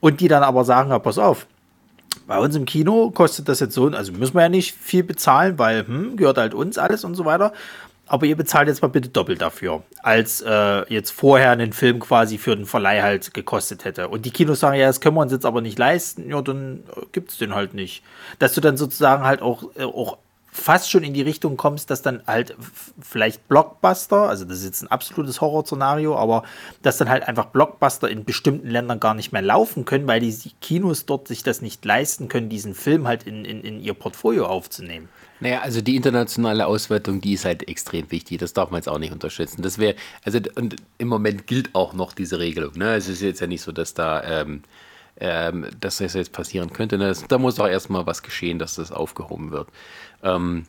[0.00, 1.46] und die dann aber sagen, ja, pass auf,
[2.26, 5.58] bei uns im Kino kostet das jetzt so, also müssen wir ja nicht viel bezahlen,
[5.58, 7.52] weil hm, gehört halt uns alles und so weiter.
[8.06, 12.36] Aber ihr bezahlt jetzt mal bitte doppelt dafür, als äh, jetzt vorher einen Film quasi
[12.36, 14.08] für den Verleih halt gekostet hätte.
[14.08, 16.82] Und die Kinos sagen, ja, das können wir uns jetzt aber nicht leisten, ja, dann
[17.12, 18.02] gibt es den halt nicht.
[18.38, 20.18] Dass du dann sozusagen halt auch, äh, auch
[20.54, 22.54] fast schon in die Richtung kommst, dass dann halt
[23.00, 26.44] vielleicht Blockbuster, also das ist jetzt ein absolutes Horrorszenario, aber
[26.82, 30.34] dass dann halt einfach Blockbuster in bestimmten Ländern gar nicht mehr laufen können, weil die
[30.60, 34.44] Kinos dort sich das nicht leisten können, diesen Film halt in, in, in ihr Portfolio
[34.44, 35.08] aufzunehmen.
[35.40, 38.38] Naja, also die internationale Auswertung, die ist halt extrem wichtig.
[38.38, 39.62] Das darf man jetzt auch nicht unterschätzen.
[39.62, 42.74] Das wäre, also und im Moment gilt auch noch diese Regelung.
[42.76, 42.94] Ne?
[42.94, 44.62] Es ist jetzt ja nicht so, dass da ähm,
[45.20, 46.98] ähm, dass das jetzt passieren könnte.
[46.98, 47.14] Ne?
[47.28, 49.68] Da muss auch erstmal was geschehen, dass das aufgehoben wird.
[50.22, 50.66] Ähm,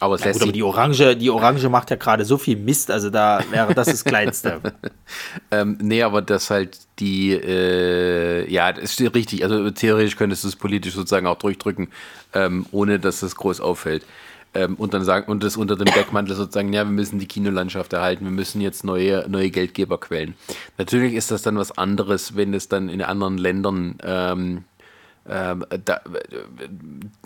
[0.00, 3.10] aber, ja, gut, aber die Orange, die Orange macht ja gerade so viel Mist, also
[3.10, 4.60] da wäre das das Kleinste.
[5.50, 9.44] ähm, nee, aber das halt die, äh, ja, das ist richtig.
[9.44, 11.88] Also theoretisch könntest du es politisch sozusagen auch durchdrücken,
[12.34, 14.04] ähm, ohne dass das groß auffällt.
[14.52, 17.92] Ähm, und dann sagen, und das unter dem Deckmantel sozusagen, ja, wir müssen die Kinolandschaft
[17.92, 20.34] erhalten, wir müssen jetzt neue, neue Geldgeber quälen.
[20.78, 24.64] Natürlich ist das dann was anderes, wenn es dann in anderen Ländern ähm,
[25.28, 26.00] ähm, da,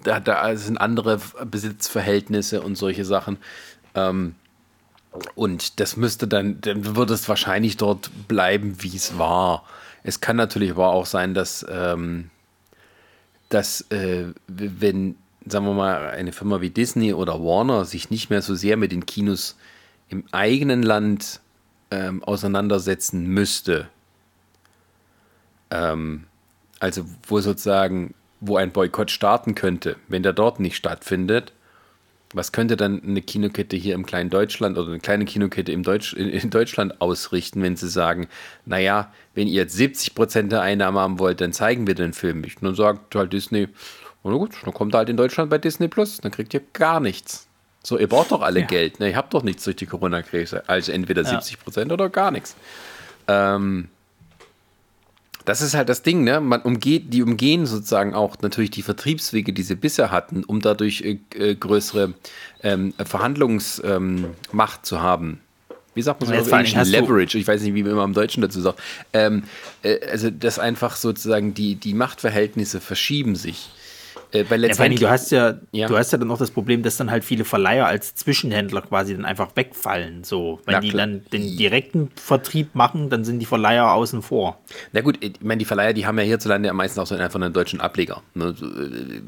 [0.05, 3.39] da, da, sind andere Besitzverhältnisse und solche Sachen.
[3.95, 4.35] Ähm,
[5.35, 9.65] und das müsste dann, dann würde es wahrscheinlich dort bleiben, wie es war.
[10.05, 12.31] Es kann natürlich aber auch sein, dass, ähm,
[13.49, 18.43] dass äh, wenn, sagen wir mal, eine Firma wie Disney oder Warner sich nicht mehr
[18.43, 19.57] so sehr mit den Kinos
[20.09, 21.41] im eigenen Land
[21.91, 23.89] auseinandersetzen müsste,
[25.71, 26.25] ähm,
[26.81, 31.53] also wo sozusagen, wo ein Boykott starten könnte, wenn der dort nicht stattfindet,
[32.35, 36.13] was könnte dann eine Kinokette hier im kleinen Deutschland oder eine kleine Kinokette im Deutsch,
[36.13, 38.29] in, Deutschland ausrichten, wenn sie sagen,
[38.67, 42.43] naja, wenn ihr jetzt 70 Prozent der Einnahmen haben wollt, dann zeigen wir den Film
[42.43, 42.61] nicht.
[42.61, 43.69] Und dann sagt halt Disney,
[44.25, 47.01] na gut, dann kommt er halt in Deutschland bei Disney Plus, dann kriegt ihr gar
[47.01, 47.47] nichts.
[47.83, 48.67] So, ihr braucht doch alle ja.
[48.67, 49.11] Geld, ne?
[49.11, 50.65] Ihr habt doch nichts durch die Corona-Krise.
[50.69, 51.29] Also entweder ja.
[51.31, 52.57] 70 Prozent oder gar nichts.
[53.29, 53.89] Ähm,
[55.49, 56.41] das ist halt das Ding, ne?
[56.41, 61.01] Man umgeht, die umgehen sozusagen auch natürlich die Vertriebswege, die sie bisher hatten, um dadurch
[61.01, 62.13] äh, äh größere
[62.63, 65.41] ähm, Verhandlungsmacht ähm, zu haben.
[65.95, 66.35] Wie sagt man so?
[66.91, 67.39] Leverage.
[67.39, 68.79] Ich weiß nicht, wie man immer im Deutschen dazu sagt.
[69.15, 69.45] Ähm,
[69.83, 73.71] äh, also, dass einfach sozusagen die, die Machtverhältnisse verschieben sich.
[74.33, 76.83] Äh, weil letztendlich, ja, du hast ja, ja, du hast ja dann auch das Problem,
[76.83, 80.23] dass dann halt viele Verleiher als Zwischenhändler quasi dann einfach wegfallen.
[80.25, 84.61] So, wenn Na, die dann den direkten Vertrieb machen, dann sind die Verleiher außen vor.
[84.93, 87.41] Na gut, ich meine, die Verleiher, die haben ja hierzulande ja meistens auch so einfach
[87.41, 88.23] einen deutschen Ableger.
[88.35, 88.55] Ne?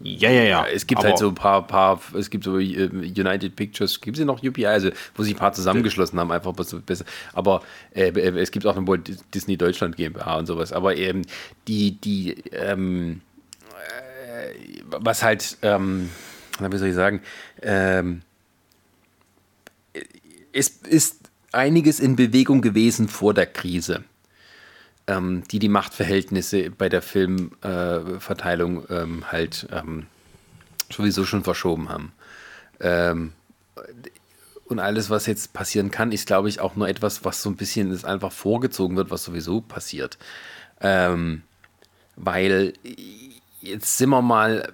[0.03, 0.67] Ja, ja, ja.
[0.67, 4.25] Es gibt halt so ein paar, paar, es gibt so äh, United Pictures, gibt es
[4.25, 7.05] noch UPI, also wo sich ein paar zusammengeschlossen haben, einfach besser.
[7.33, 7.63] Aber
[7.95, 8.99] äh, äh, es gibt auch eine
[9.35, 10.73] Disney Deutschland GmbH und sowas.
[10.73, 11.23] Aber ähm,
[11.69, 13.23] die, die, ähm,
[14.85, 16.11] was halt, ähm,
[16.59, 17.23] wie soll ich sagen,
[17.63, 18.23] ähm,
[20.53, 24.05] es ist einiges in Bewegung gewesen vor der Krise.
[25.11, 30.07] ähm, die die Machtverhältnisse bei der Filmverteilung äh, halt ähm,
[30.91, 32.13] sowieso schon verschoben haben.
[32.81, 33.33] Ähm,
[34.67, 37.57] und alles, was jetzt passieren kann, ist, glaube ich, auch nur etwas, was so ein
[37.57, 40.17] bisschen ist einfach vorgezogen wird, was sowieso passiert.
[40.81, 41.43] Ähm,
[42.17, 42.75] weil
[43.61, 44.73] jetzt sind wir mal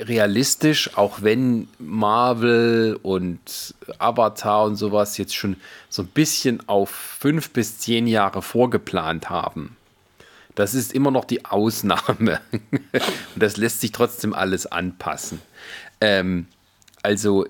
[0.00, 5.56] realistisch, auch wenn Marvel und Avatar und sowas jetzt schon
[5.88, 9.76] so ein bisschen auf fünf bis zehn Jahre vorgeplant haben.
[10.54, 12.40] Das ist immer noch die Ausnahme.
[12.52, 12.92] und
[13.36, 15.40] das lässt sich trotzdem alles anpassen.
[16.00, 16.46] Ähm,
[17.02, 17.46] also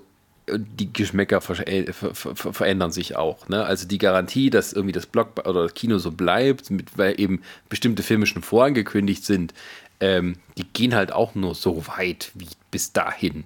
[0.47, 3.47] die Geschmäcker ver äh, ver ver verändern sich auch.
[3.49, 3.63] Ne?
[3.63, 7.41] Also die Garantie, dass irgendwie das Block oder das Kino so bleibt, mit, weil eben
[7.67, 9.53] bestimmte Filme schon vorangekündigt sind,
[9.99, 13.43] ähm, die gehen halt auch nur so weit wie bis dahin.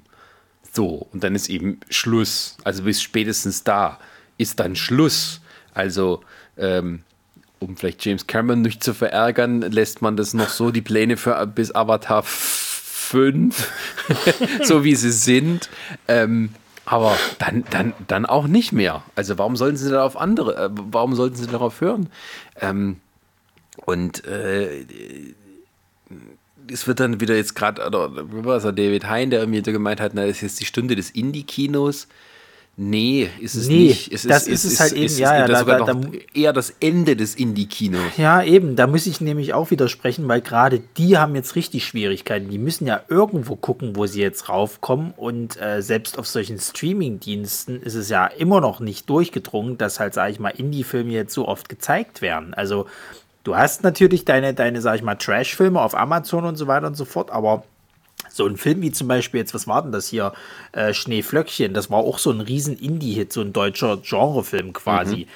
[0.72, 2.58] So, und dann ist eben Schluss.
[2.64, 4.00] Also bis spätestens da
[4.38, 5.42] ist dann Schluss.
[5.74, 6.22] Also,
[6.58, 7.04] ähm,
[7.60, 11.46] um vielleicht James Cameron nicht zu verärgern, lässt man das noch so, die Pläne für
[11.48, 13.72] bis Avatar 5,
[14.64, 15.70] so wie sie sind.
[16.08, 16.50] Ähm,
[16.86, 19.04] aber dann, dann, dann auch nicht mehr.
[19.16, 22.10] Also warum sollten sie darauf andere, äh, warum sollten sie darauf hören?
[22.60, 22.98] Ähm,
[23.86, 24.86] und äh,
[26.72, 30.26] es wird dann wieder jetzt gerade, oder was David Hein, der mir gemeint hat, na,
[30.26, 32.08] das ist jetzt die Stunde des Indie-Kinos.
[32.76, 34.12] Nee, ist es nee, nicht.
[34.12, 36.54] Es das ist, ist, es halt eben, ja, ja, da, sogar da, noch da, eher
[36.54, 38.18] das Ende des Indie-Kinos.
[38.18, 42.50] Ja, eben, da muss ich nämlich auch widersprechen, weil gerade die haben jetzt richtig Schwierigkeiten.
[42.50, 47.80] Die müssen ja irgendwo gucken, wo sie jetzt raufkommen und äh, selbst auf solchen Streaming-Diensten
[47.80, 51.48] ist es ja immer noch nicht durchgedrungen, dass halt, sage ich mal, Indie-Filme jetzt so
[51.48, 52.56] oft gezeigt werden.
[52.56, 52.88] Also
[53.44, 56.96] Du hast natürlich deine, deine, sag ich mal, Trash-Filme auf Amazon und so weiter und
[56.96, 57.64] so fort, aber
[58.30, 60.34] so ein Film wie zum Beispiel jetzt, was war denn das hier?
[60.72, 65.18] Äh, Schneeflöckchen, das war auch so ein riesen Indie-Hit, so ein deutscher Genrefilm quasi.
[65.18, 65.28] Mhm.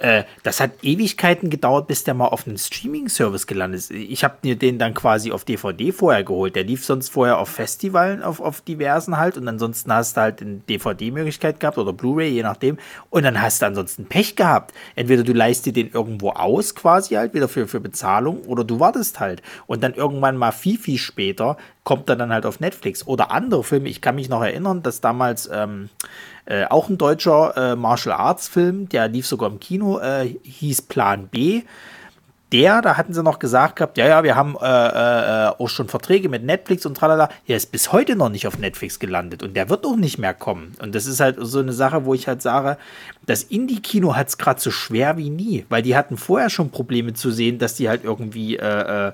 [0.00, 3.90] Äh, das hat Ewigkeiten gedauert, bis der mal auf einem Streaming-Service gelandet ist.
[3.90, 6.56] Ich habe mir den dann quasi auf DVD vorher geholt.
[6.56, 9.36] Der lief sonst vorher auf Festivalen, auf, auf diversen halt.
[9.36, 12.78] Und ansonsten hast du halt eine DVD-Möglichkeit gehabt oder Blu-ray, je nachdem.
[13.10, 14.72] Und dann hast du ansonsten Pech gehabt.
[14.96, 18.80] Entweder du leist dir den irgendwo aus, quasi halt, wieder für, für Bezahlung, oder du
[18.80, 19.42] wartest halt.
[19.66, 23.06] Und dann irgendwann mal viel, viel später kommt er dann halt auf Netflix.
[23.06, 23.88] Oder andere Filme.
[23.88, 25.48] Ich kann mich noch erinnern, dass damals.
[25.52, 25.88] Ähm,
[26.50, 30.82] äh, auch ein deutscher äh, Martial Arts Film, der lief sogar im Kino, äh, hieß
[30.82, 31.62] Plan B.
[32.50, 35.88] Der, da hatten sie noch gesagt gehabt, ja, ja, wir haben äh, äh, auch schon
[35.88, 37.28] Verträge mit Netflix und tralala.
[37.46, 40.34] Der ist bis heute noch nicht auf Netflix gelandet und der wird auch nicht mehr
[40.34, 40.74] kommen.
[40.82, 42.76] Und das ist halt so eine Sache, wo ich halt sage,
[43.24, 47.14] das Indie-Kino hat es gerade so schwer wie nie, weil die hatten vorher schon Probleme
[47.14, 49.12] zu sehen, dass die halt irgendwie äh,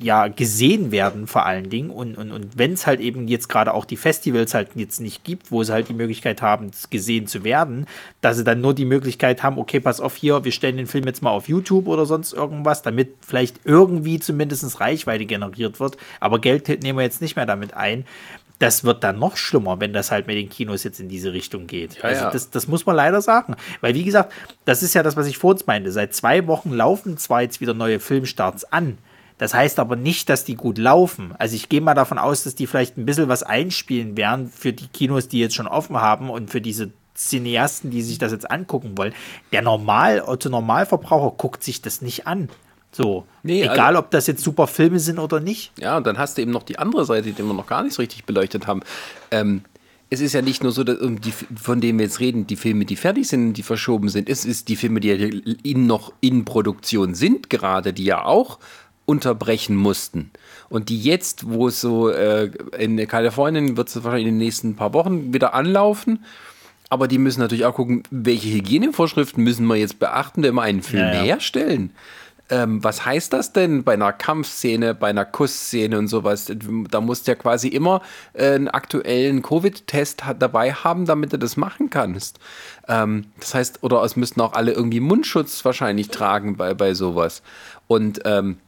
[0.00, 3.72] ja gesehen werden vor allen Dingen und, und, und wenn es halt eben jetzt gerade
[3.74, 7.44] auch die Festivals halt jetzt nicht gibt, wo sie halt die Möglichkeit haben, gesehen zu
[7.44, 7.86] werden,
[8.20, 11.04] dass sie dann nur die Möglichkeit haben, okay, pass auf hier, wir stellen den Film
[11.06, 16.40] jetzt mal auf YouTube oder sonst irgendwas, damit vielleicht irgendwie zumindest Reichweite generiert wird, aber
[16.40, 18.04] Geld nehmen wir jetzt nicht mehr damit ein.
[18.58, 21.66] Das wird dann noch schlimmer, wenn das halt mit den Kinos jetzt in diese Richtung
[21.66, 21.96] geht.
[21.96, 22.30] Ja, also ja.
[22.30, 23.54] Das, das muss man leider sagen.
[23.82, 24.32] Weil, wie gesagt,
[24.64, 25.92] das ist ja das, was ich vor uns meinte.
[25.92, 28.96] Seit zwei Wochen laufen zwar jetzt wieder neue Filmstarts an,
[29.38, 31.34] das heißt aber nicht, dass die gut laufen.
[31.38, 34.72] Also ich gehe mal davon aus, dass die vielleicht ein bisschen was einspielen werden für
[34.72, 38.50] die Kinos, die jetzt schon offen haben und für diese Cineasten, die sich das jetzt
[38.50, 39.14] angucken wollen.
[39.52, 42.48] Der Normal, Otto Normalverbraucher guckt sich das nicht an.
[42.92, 45.72] So, nee, egal also, ob das jetzt super Filme sind oder nicht.
[45.78, 47.92] Ja, und dann hast du eben noch die andere Seite, die wir noch gar nicht
[47.92, 48.80] so richtig beleuchtet haben.
[49.30, 49.62] Ähm,
[50.08, 52.84] es ist ja nicht nur so, dass, die, von denen wir jetzt reden, die Filme,
[52.84, 54.30] die fertig sind, die verschoben sind.
[54.30, 55.10] Es ist die Filme, die
[55.62, 58.58] in, noch in Produktion sind, gerade, die ja auch
[59.06, 60.30] unterbrechen mussten.
[60.68, 64.76] Und die jetzt, wo es so äh, in Kalifornien wird es wahrscheinlich in den nächsten
[64.76, 66.24] paar Wochen wieder anlaufen.
[66.88, 70.82] Aber die müssen natürlich auch gucken, welche Hygienevorschriften müssen wir jetzt beachten, wenn wir einen
[70.82, 71.22] Film ja, ja.
[71.22, 71.92] herstellen.
[72.48, 76.52] Ähm, was heißt das denn bei einer Kampfszene, bei einer Kussszene und sowas?
[76.90, 78.02] Da musst du ja quasi immer
[78.34, 82.38] äh, einen aktuellen Covid-Test dabei haben, damit du das machen kannst.
[82.86, 87.42] Ähm, das heißt, oder es müssten auch alle irgendwie Mundschutz wahrscheinlich tragen bei, bei sowas.
[87.88, 88.58] Und ähm,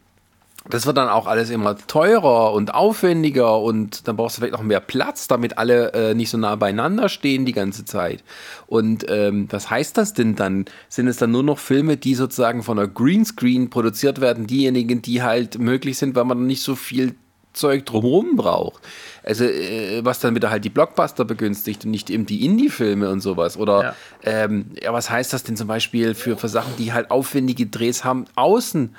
[0.68, 4.62] das wird dann auch alles immer teurer und aufwendiger und dann brauchst du vielleicht noch
[4.62, 8.22] mehr Platz, damit alle äh, nicht so nah beieinander stehen die ganze Zeit.
[8.66, 10.66] Und ähm, was heißt das denn dann?
[10.89, 15.22] Sind es dann nur noch Filme, die sozusagen von einer Greenscreen produziert werden, diejenigen, die
[15.22, 17.14] halt möglich sind, weil man nicht so viel
[17.55, 18.82] Zeug drumherum braucht.
[19.24, 23.20] Also, äh, was dann wieder halt die Blockbuster begünstigt und nicht eben die Indie-Filme und
[23.20, 23.56] sowas.
[23.56, 23.94] Oder, ja.
[24.22, 28.05] Ähm, ja, was heißt das denn zum Beispiel für, für Sachen, die halt aufwendige Drehs
[28.05, 28.94] haben, außen?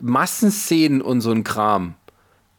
[0.00, 1.94] Massenszenen und so ein Kram.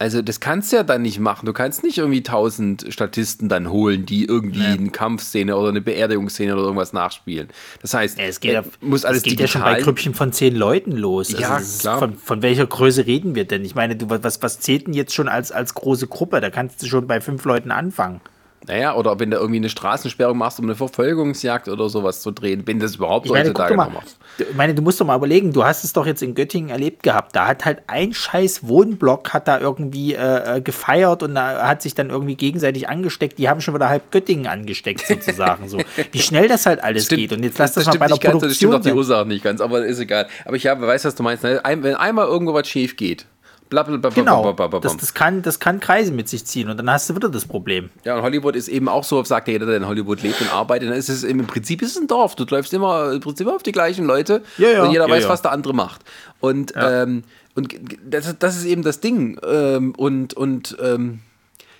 [0.02, 1.46] Also das kannst du ja dann nicht machen.
[1.46, 4.72] Du kannst nicht irgendwie tausend Statisten dann holen, die irgendwie ja.
[4.72, 7.46] eine Kampfszene oder eine Beerdigungsszene oder irgendwas nachspielen.
[7.82, 10.56] Das heißt, es geht, ja, muss alles es geht ja schon bei Grüppchen von zehn
[10.56, 11.32] Leuten los.
[11.32, 11.98] Also ja, klar.
[12.00, 13.64] Von, von, welcher Größe reden wir denn?
[13.64, 16.40] Ich meine, du, was, was zählt denn jetzt schon als, als große Gruppe?
[16.40, 18.20] Da kannst du schon bei fünf Leuten anfangen.
[18.68, 22.62] Naja, oder wenn du irgendwie eine Straßensperrung machst, um eine Verfolgungsjagd oder sowas zu drehen,
[22.66, 24.18] wenn das überhaupt ich meine, heutzutage noch machst.
[24.38, 27.02] Ich meine, du musst doch mal überlegen, du hast es doch jetzt in Göttingen erlebt
[27.02, 27.34] gehabt.
[27.34, 31.82] Da hat halt ein scheiß Wohnblock hat da irgendwie äh, äh gefeiert und da hat
[31.82, 33.38] sich dann irgendwie gegenseitig angesteckt.
[33.38, 35.68] Die haben schon wieder halb Göttingen angesteckt, sozusagen.
[35.68, 35.78] so.
[36.12, 37.32] Wie schnell das halt alles stimmt, geht.
[37.32, 38.40] Und jetzt lass das, das mal bei der Produktion.
[38.40, 40.28] Ganz, das stimmt auch die Ursache nicht ganz, aber ist egal.
[40.44, 41.42] Aber ich habe, weiß, was du meinst.
[41.42, 41.60] Ne?
[41.64, 43.26] Wenn einmal irgendwo was schief geht,
[43.72, 44.10] Blablabla.
[44.10, 47.30] Genau, das, das, kann, das kann Kreise mit sich ziehen und dann hast du wieder
[47.30, 47.90] das Problem.
[48.04, 50.90] Ja, und Hollywood ist eben auch so, sagt jeder, der in Hollywood lebt und arbeitet,
[50.90, 52.36] dann ist es im Prinzip ist es ein Dorf.
[52.36, 55.28] Du läufst immer im Prinzip auf die gleichen Leute ja, ja, und jeder ja, weiß,
[55.28, 56.02] was der andere macht.
[56.40, 57.24] Und, ähm,
[57.54, 57.74] und
[58.04, 59.38] das, das, ist eben das Ding.
[59.46, 61.20] Ähm, und, und ähm,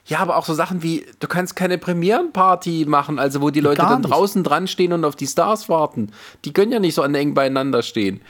[0.06, 3.82] ja, aber auch so Sachen wie, du kannst keine Premierenparty machen, also wo die Leute
[3.82, 6.10] dann draußen dran stehen und auf die Stars warten.
[6.44, 8.22] Die können ja nicht so an eng beieinander stehen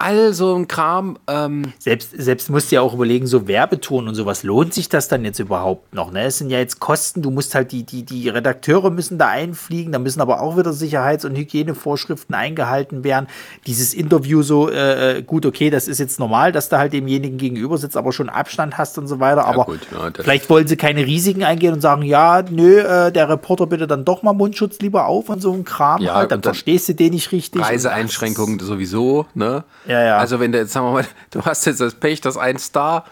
[0.00, 1.18] all so ein Kram.
[1.28, 5.08] Ähm selbst, selbst musst du ja auch überlegen, so Werbeton und sowas, lohnt sich das
[5.08, 6.10] dann jetzt überhaupt noch?
[6.10, 6.24] Ne?
[6.24, 9.92] Es sind ja jetzt Kosten, du musst halt die, die, die Redakteure müssen da einfliegen,
[9.92, 13.26] da müssen aber auch wieder Sicherheits- und Hygienevorschriften eingehalten werden.
[13.66, 17.36] Dieses Interview so, äh, äh gut, okay, das ist jetzt normal, dass du halt demjenigen
[17.38, 19.44] gegenüber sitzt, aber schon Abstand hast und so weiter.
[19.44, 23.28] Aber gut, ja, vielleicht wollen sie keine Risiken eingehen und sagen, ja, nö, äh, der
[23.28, 26.40] Reporter bitte dann doch mal Mundschutz lieber auf und so ein Kram ja, halt, dann,
[26.40, 27.62] dann verstehst du den nicht richtig.
[27.62, 29.64] Reiseeinschränkungen sowieso, ne?
[29.90, 30.18] Ja, ja.
[30.18, 33.04] Also wenn du jetzt, sagen wir mal, du hast jetzt das Pech, dass ein Star,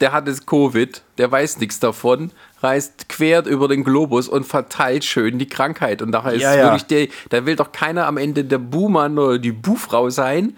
[0.00, 5.04] der hat jetzt Covid, der weiß nichts davon, reist quer über den Globus und verteilt
[5.04, 6.02] schön die Krankheit.
[6.02, 6.64] Und daher ist ja, ja.
[6.64, 10.56] wirklich der, da will doch keiner am Ende der Buhmann oder die Buhfrau sein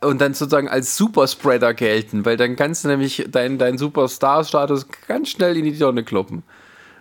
[0.00, 5.30] und dann sozusagen als Superspreader gelten, weil dann kannst du nämlich deinen dein Superstar-Status ganz
[5.30, 6.42] schnell in die Tonne kloppen.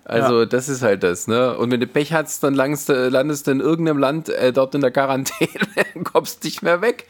[0.10, 0.46] Also ja.
[0.46, 1.58] das ist halt das, ne?
[1.58, 4.80] Und wenn du Pech hast, dann landest, landest du in irgendeinem Land äh, dort in
[4.80, 5.50] der Quarantäne,
[6.06, 7.08] kommst nicht mehr weg.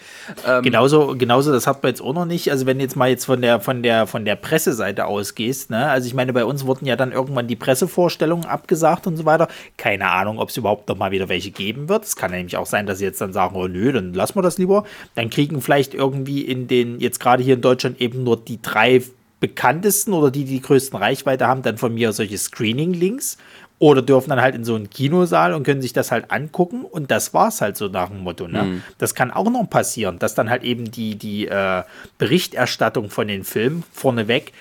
[0.48, 2.50] Ähm genauso, genauso, das hat man jetzt auch noch nicht.
[2.50, 5.88] Also wenn du jetzt mal jetzt von der, von der, von der Presseseite ausgehst, ne?
[5.90, 9.48] Also ich meine, bei uns wurden ja dann irgendwann die Pressevorstellungen abgesagt und so weiter.
[9.78, 12.04] Keine Ahnung, ob es überhaupt noch mal wieder welche geben wird.
[12.04, 14.42] Es kann nämlich auch sein, dass sie jetzt dann sagen, oh nö, dann lassen wir
[14.42, 14.86] das lieber.
[15.14, 19.04] Dann kriegen vielleicht irgendwie in den, jetzt gerade hier in Deutschland eben nur die drei
[19.40, 23.38] bekanntesten oder die, die die größten Reichweite haben, dann von mir solche Screening-Links
[23.80, 27.12] oder dürfen dann halt in so einen Kinosaal und können sich das halt angucken und
[27.12, 28.48] das war's halt so nach dem Motto.
[28.48, 28.64] Ne?
[28.64, 28.84] Mhm.
[28.98, 31.84] Das kann auch noch passieren, dass dann halt eben die, die äh,
[32.18, 34.54] Berichterstattung von den Filmen vorneweg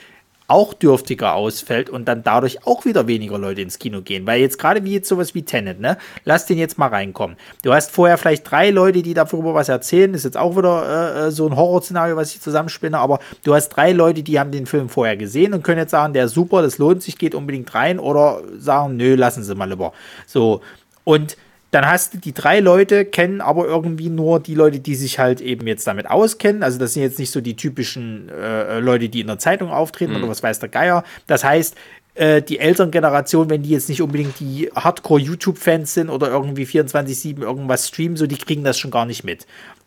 [0.48, 4.26] auch dürftiger ausfällt und dann dadurch auch wieder weniger Leute ins Kino gehen.
[4.26, 5.98] Weil jetzt gerade wie jetzt sowas wie Tenet, ne?
[6.24, 7.36] Lass den jetzt mal reinkommen.
[7.62, 10.14] Du hast vorher vielleicht drei Leute, die darüber was erzählen.
[10.14, 12.98] ist jetzt auch wieder äh, äh, so ein Horrorszenario, was ich zusammenspinne.
[12.98, 16.12] Aber du hast drei Leute, die haben den Film vorher gesehen und können jetzt sagen,
[16.12, 17.98] der ist super, das lohnt sich, geht unbedingt rein.
[17.98, 19.92] Oder sagen, nö, lassen Sie mal lieber.
[20.26, 20.60] So.
[21.04, 21.36] Und
[21.76, 25.42] dann hast du die drei Leute, kennen aber irgendwie nur die Leute, die sich halt
[25.42, 26.62] eben jetzt damit auskennen.
[26.62, 30.12] Also das sind jetzt nicht so die typischen äh, Leute, die in der Zeitung auftreten
[30.12, 30.20] mhm.
[30.20, 31.04] oder was weiß der Geier.
[31.26, 31.76] Das heißt,
[32.14, 37.88] äh, die Elterngeneration, wenn die jetzt nicht unbedingt die Hardcore-YouTube-Fans sind oder irgendwie 24-7 irgendwas
[37.88, 39.46] streamen, so die kriegen das schon gar nicht mit.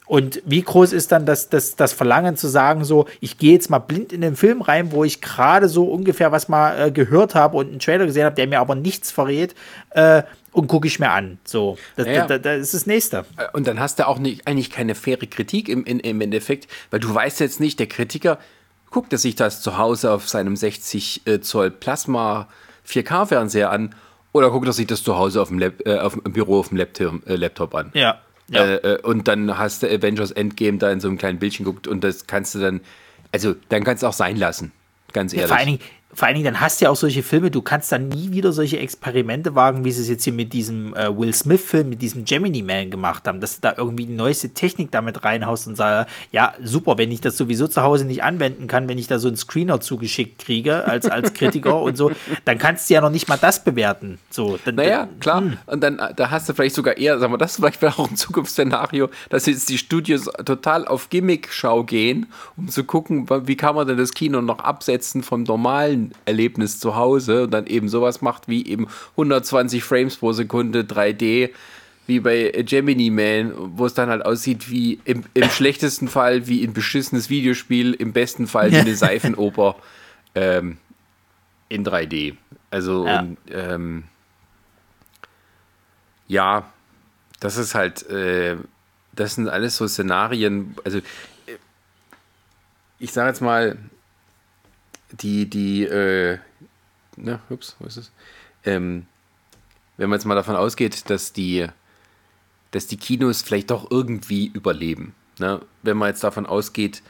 [0.10, 3.70] Und wie groß ist dann das, das, das Verlangen zu sagen, so, ich gehe jetzt
[3.70, 7.36] mal blind in den Film rein, wo ich gerade so ungefähr was mal äh, gehört
[7.36, 9.54] habe und einen Trailer gesehen habe, der mir aber nichts verrät,
[9.92, 11.38] äh, und gucke ich mir an.
[11.44, 13.24] So, das, ja, das, das, ist das Nächste.
[13.38, 16.68] Äh, und dann hast du auch nicht, eigentlich keine faire Kritik im, im, im Endeffekt,
[16.90, 18.40] weil du weißt jetzt nicht, der Kritiker
[18.90, 22.48] guckt er sich das zu Hause auf seinem 60 äh, Zoll Plasma
[22.88, 23.94] 4K-Fernseher an
[24.32, 26.70] oder guckt er sich das zu Hause auf dem, Lab, äh, auf dem Büro auf
[26.70, 27.92] dem Laptop, äh, Laptop an.
[27.94, 28.20] Ja.
[28.50, 28.66] Ja.
[28.66, 31.88] Äh, äh, und dann hast du Avengers Endgame da in so einem kleinen Bildchen geguckt
[31.88, 32.82] und das kannst du dann,
[33.32, 34.72] also dann kannst du auch sein lassen,
[35.14, 35.42] ganz ehrlich.
[35.44, 35.80] Ja, vor allen Dingen,
[36.20, 38.52] vor allen Dingen, dann hast du ja auch solche Filme, du kannst dann nie wieder
[38.52, 42.26] solche Experimente wagen, wie sie es jetzt hier mit diesem äh, Will Smith-Film, mit diesem
[42.26, 46.12] Gemini Man gemacht haben, dass du da irgendwie die neueste Technik damit reinhaust und sagst,
[46.34, 49.30] ja, super, wenn ich das sowieso zu Hause nicht anwenden kann, wenn ich da so
[49.30, 52.12] einen Screener zugeschickt kriege als, als Kritiker und so,
[52.44, 54.20] dann kannst du ja noch nicht mal das bewerten.
[54.30, 55.40] So, dann, naja, klar.
[55.40, 55.52] Mh.
[55.52, 55.58] Hm.
[55.68, 58.18] Und dann da hast du vielleicht sogar eher, sagen wir, das vielleicht wäre auch ein
[58.18, 62.26] Zukunftsszenario, dass jetzt die Studios total auf Gimmick-Schau gehen,
[62.58, 66.96] um zu gucken, wie kann man denn das Kino noch absetzen vom normalen Erlebnis zu
[66.96, 71.50] Hause und dann eben sowas macht wie eben 120 Frames pro Sekunde 3D,
[72.08, 76.64] wie bei Gemini Man, wo es dann halt aussieht wie im, im schlechtesten Fall wie
[76.64, 79.76] ein beschissenes Videospiel, im besten Fall wie eine Seifenoper
[80.36, 80.78] ähm,
[81.70, 82.36] in 3D.
[82.72, 83.22] Also ja.
[83.22, 84.04] Und, ähm,
[86.28, 86.72] ja,
[87.40, 88.58] das ist halt, äh,
[89.14, 91.02] das sind alles so Szenarien, also äh,
[93.00, 93.78] ich sage jetzt mal,
[95.12, 96.38] die, die, äh,
[97.18, 98.12] na, ups, wo ist es?
[98.64, 99.06] Ähm,
[99.98, 101.68] wenn man jetzt mal davon ausgeht, dass die,
[102.72, 105.14] dass die Kinos vielleicht doch irgendwie überleben.
[105.40, 105.62] Ne?
[105.84, 107.02] Wenn man jetzt davon ausgeht,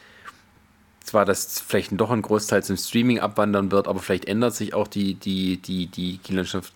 [1.02, 4.88] zwar, dass vielleicht doch ein Großteil zum Streaming abwandern wird, aber vielleicht ändert sich auch
[4.88, 6.74] die, die, die, die Kinolandschaft.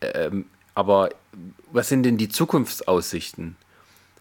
[0.00, 1.10] Ähm, aber
[1.72, 3.56] was sind denn die Zukunftsaussichten?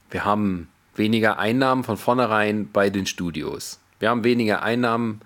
[0.10, 3.80] Wir haben weniger Einnahmen von vornherein bei den Studios.
[4.00, 5.22] Wir haben weniger Einnahmen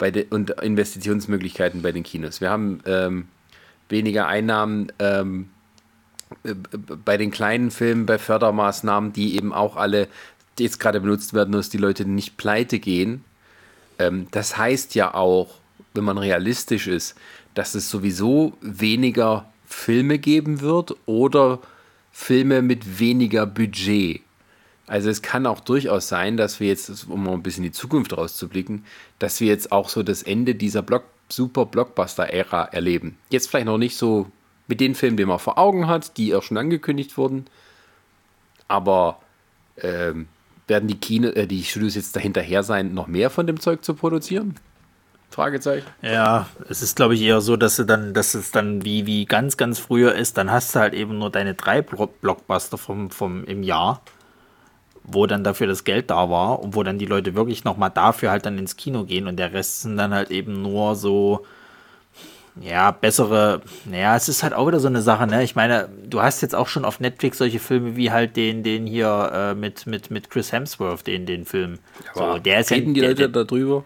[0.00, 2.40] bei de und Investitionsmöglichkeiten bei den Kinos.
[2.40, 3.28] Wir haben ähm,
[3.88, 5.50] weniger Einnahmen ähm,
[6.42, 6.54] äh,
[7.04, 10.08] bei den kleinen Filmen, bei Fördermaßnahmen, die eben auch alle
[10.58, 13.24] jetzt gerade benutzt werden, dass die Leute nicht pleite gehen.
[13.98, 15.54] Ähm, das heißt ja auch,
[15.94, 17.14] wenn man realistisch ist,
[17.54, 21.60] dass es sowieso weniger Filme geben wird oder
[22.10, 24.22] Filme mit weniger Budget.
[24.90, 27.78] Also es kann auch durchaus sein, dass wir jetzt, um mal ein bisschen in die
[27.78, 28.84] Zukunft rauszublicken,
[29.20, 33.16] dass wir jetzt auch so das Ende dieser Block, super Blockbuster-Ära erleben.
[33.28, 34.26] Jetzt vielleicht noch nicht so
[34.66, 37.46] mit den Filmen, die man vor Augen hat, die auch schon angekündigt wurden.
[38.66, 39.20] Aber
[39.80, 40.26] ähm,
[40.66, 43.94] werden die Kino, äh, die Studios jetzt dahinterher sein, noch mehr von dem Zeug zu
[43.94, 44.56] produzieren?
[45.30, 45.86] Fragezeichen.
[46.02, 49.24] Ja, es ist, glaube ich, eher so, dass, du dann, dass es dann wie, wie
[49.24, 53.44] ganz, ganz früher ist, dann hast du halt eben nur deine drei Blockbuster vom, vom,
[53.44, 54.02] im Jahr,
[55.12, 58.30] wo dann dafür das Geld da war und wo dann die Leute wirklich nochmal dafür
[58.30, 61.44] halt dann ins Kino gehen und der Rest sind dann halt eben nur so,
[62.60, 65.42] ja, bessere, naja, es ist halt auch wieder so eine Sache, ne?
[65.42, 68.86] Ich meine, du hast jetzt auch schon auf Netflix solche Filme wie halt den, den
[68.86, 71.78] hier äh, mit, mit, mit Chris Hemsworth, den, den Film.
[72.14, 73.84] Aber so, der ist reden ja, die Leute da drüber?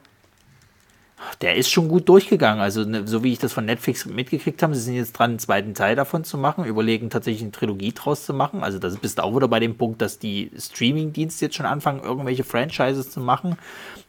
[1.41, 2.61] Der ist schon gut durchgegangen.
[2.61, 5.39] Also, ne, so wie ich das von Netflix mitgekriegt habe, sie sind jetzt dran, einen
[5.39, 8.63] zweiten Teil davon zu machen, überlegen tatsächlich eine Trilogie draus zu machen.
[8.63, 12.45] Also, das bist auch wieder bei dem Punkt, dass die Streaming-Dienste jetzt schon anfangen, irgendwelche
[12.45, 13.57] Franchises zu machen.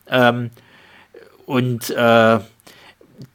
[0.08, 0.52] Ähm,
[1.46, 2.40] und äh,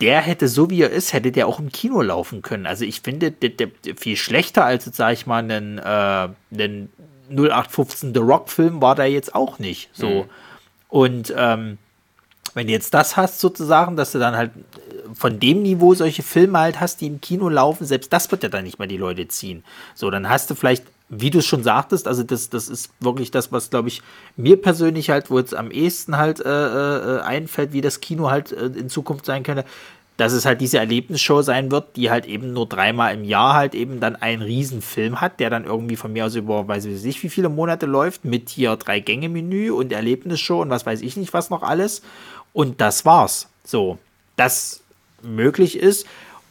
[0.01, 2.67] der hätte, so wie er ist, hätte der auch im Kino laufen können.
[2.67, 6.91] Also, ich finde, der, der viel schlechter als, sag ich mal, einen, äh, einen
[7.31, 9.91] 0815 The Rock-Film war der jetzt auch nicht.
[9.93, 10.09] So.
[10.09, 10.25] Mhm.
[10.89, 11.79] Und ähm,
[12.55, 14.51] wenn du jetzt das hast, sozusagen, dass du dann halt
[15.15, 18.49] von dem Niveau solche Filme halt hast, die im Kino laufen, selbst das wird ja
[18.49, 19.65] dann nicht mehr die Leute ziehen.
[19.95, 23.31] So, dann hast du vielleicht, wie du es schon sagtest, also das, das ist wirklich
[23.31, 24.03] das, was, glaube ich,
[24.37, 28.53] mir persönlich halt, wo jetzt am ehesten halt äh, äh, einfällt, wie das Kino halt
[28.53, 29.65] äh, in Zukunft sein könnte,
[30.21, 33.75] dass es halt diese Erlebnisshow sein wird, die halt eben nur dreimal im Jahr halt
[33.75, 37.23] eben dann einen Riesenfilm hat, der dann irgendwie von mir aus über, weiß ich nicht,
[37.23, 41.17] wie viele Monate läuft, mit hier drei Gänge Menü und Erlebnisshow und was weiß ich
[41.17, 42.03] nicht, was noch alles.
[42.53, 43.49] Und das war's.
[43.65, 43.99] So,
[44.37, 44.83] das
[45.23, 46.07] möglich ist.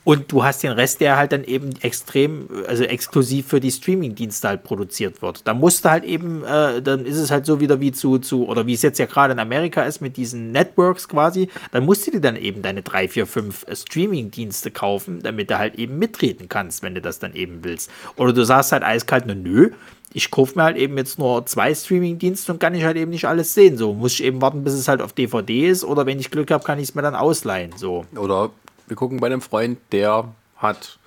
[0.06, 4.48] Und du hast den Rest, der halt dann eben extrem, also exklusiv für die Streaming-Dienste
[4.48, 5.48] halt produziert wird.
[5.48, 8.48] Da musst du halt eben, äh, dann ist es halt so wieder wie zu, zu,
[8.48, 12.08] oder wie es jetzt ja gerade in Amerika ist mit diesen Networks quasi, dann musst
[12.08, 16.50] du dir dann eben deine drei, vier, fünf Streaming-Dienste kaufen, damit du halt eben mitreden
[16.50, 17.92] kannst, wenn du das dann eben willst.
[18.16, 19.72] Oder du sagst halt eiskalt, na nö,
[20.14, 23.26] ich kaufe mir halt eben jetzt nur zwei Streaming-Dienste und kann ich halt eben nicht
[23.26, 23.78] alles sehen.
[23.78, 26.52] So muss ich eben warten, bis es halt auf DVD ist oder wenn ich Glück
[26.52, 27.74] habe, kann ich es mir dann ausleihen.
[27.76, 28.06] So.
[28.16, 28.50] Oder
[28.88, 30.98] wir gucken bei einem Freund, der hat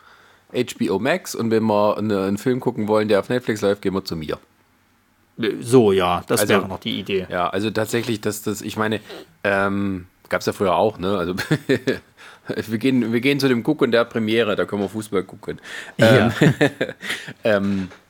[0.52, 4.04] HBO Max und wenn wir einen Film gucken wollen, der auf Netflix läuft, gehen wir
[4.04, 4.38] zu mir.
[5.60, 7.26] So, ja, das also, wäre noch die Idee.
[7.30, 9.00] Ja, also tatsächlich, dass das, ich meine,
[9.44, 11.16] ähm, gab es ja früher auch, ne?
[11.16, 11.34] Also
[12.66, 15.60] wir gehen, wir gehen zu dem Gucken der Premiere, da können wir Fußball gucken.
[15.96, 16.32] Ja.
[16.40, 16.52] Ähm,
[17.44, 18.01] ähm, äh,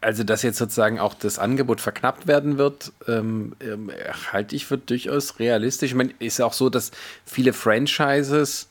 [0.00, 3.90] also dass jetzt sozusagen auch das Angebot verknappt werden wird, ähm, ähm,
[4.32, 5.90] halte ich für durchaus realistisch.
[5.90, 6.92] Ich meine, ist auch so, dass
[7.24, 8.68] viele Franchises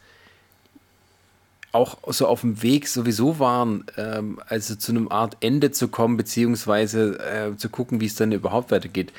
[1.73, 6.17] auch so auf dem Weg sowieso waren, ähm, also zu einem Art Ende zu kommen,
[6.17, 9.11] beziehungsweise äh, zu gucken, wie es dann überhaupt weitergeht.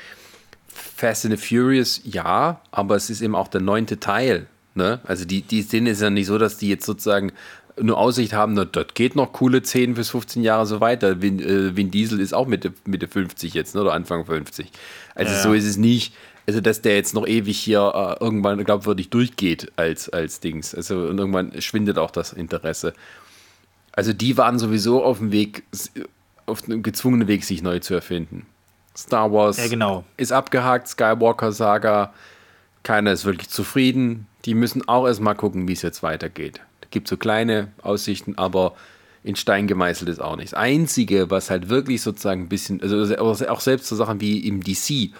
[0.67, 4.47] Fast and the Furious, ja, aber es ist eben auch der neunte Teil.
[4.75, 4.99] Ne?
[5.03, 7.31] Also die, die Szene ist ja nicht so, dass die jetzt sozusagen
[7.81, 11.21] nur Aussicht haben, na, das geht noch coole 10 bis 15 Jahre so weiter.
[11.21, 14.71] Vin, äh, Vin Diesel ist auch Mitte, Mitte 50 jetzt, ne, oder Anfang 50.
[15.15, 15.41] Also ja.
[15.41, 16.13] so ist es nicht.
[16.47, 20.73] Also, dass der jetzt noch ewig hier äh, irgendwann glaubwürdig durchgeht als, als Dings.
[20.73, 22.95] Also, und irgendwann schwindet auch das Interesse.
[23.91, 25.61] Also, die waren sowieso auf dem Weg,
[26.47, 28.47] auf einem gezwungenen Weg, sich neu zu erfinden.
[28.97, 30.03] Star Wars ja, genau.
[30.17, 32.13] ist abgehakt, Skywalker-Saga,
[32.81, 34.25] keiner ist wirklich zufrieden.
[34.45, 36.61] Die müssen auch erstmal gucken, wie es jetzt weitergeht
[36.91, 38.75] gibt so kleine Aussichten, aber
[39.23, 40.53] in Stein gemeißelt ist auch nichts.
[40.53, 45.11] Einzige, was halt wirklich sozusagen ein bisschen, also auch selbst so Sachen wie im DC,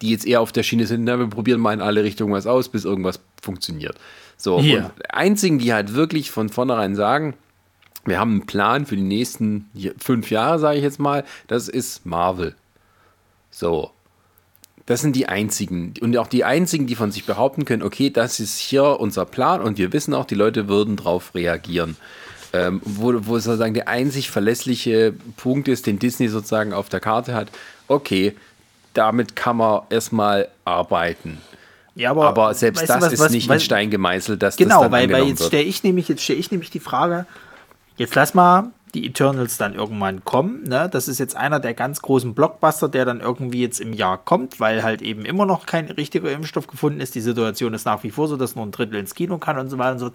[0.00, 2.46] die jetzt eher auf der Schiene sind, na, wir probieren mal in alle Richtungen was
[2.46, 3.96] aus, bis irgendwas funktioniert.
[4.36, 4.86] So, yeah.
[4.86, 7.34] und einzigen, die halt wirklich von vornherein sagen,
[8.06, 12.04] wir haben einen Plan für die nächsten fünf Jahre, sage ich jetzt mal, das ist
[12.04, 12.54] Marvel.
[13.50, 13.90] So.
[14.86, 18.38] Das sind die einzigen und auch die einzigen, die von sich behaupten können, okay, das
[18.38, 21.96] ist hier unser Plan und wir wissen auch, die Leute würden darauf reagieren.
[22.52, 27.34] Ähm, wo, wo sozusagen der einzig verlässliche Punkt ist, den Disney sozusagen auf der Karte
[27.34, 27.48] hat,
[27.88, 28.34] okay,
[28.92, 31.38] damit kann man erstmal arbeiten.
[31.96, 34.82] Ja, aber, aber selbst das was, ist was, nicht was, in Stein gemeißelt, dass genau,
[34.82, 37.26] das dann weil, weil jetzt stelle ich nämlich jetzt stelle ich nämlich die Frage,
[37.96, 40.62] jetzt lass mal die Eternals dann irgendwann kommen.
[40.64, 40.88] Ne?
[40.90, 44.60] Das ist jetzt einer der ganz großen Blockbuster, der dann irgendwie jetzt im Jahr kommt,
[44.60, 47.14] weil halt eben immer noch kein richtiger Impfstoff gefunden ist.
[47.14, 49.68] Die Situation ist nach wie vor so, dass nur ein Drittel ins Kino kann und
[49.68, 50.10] so weiter und so.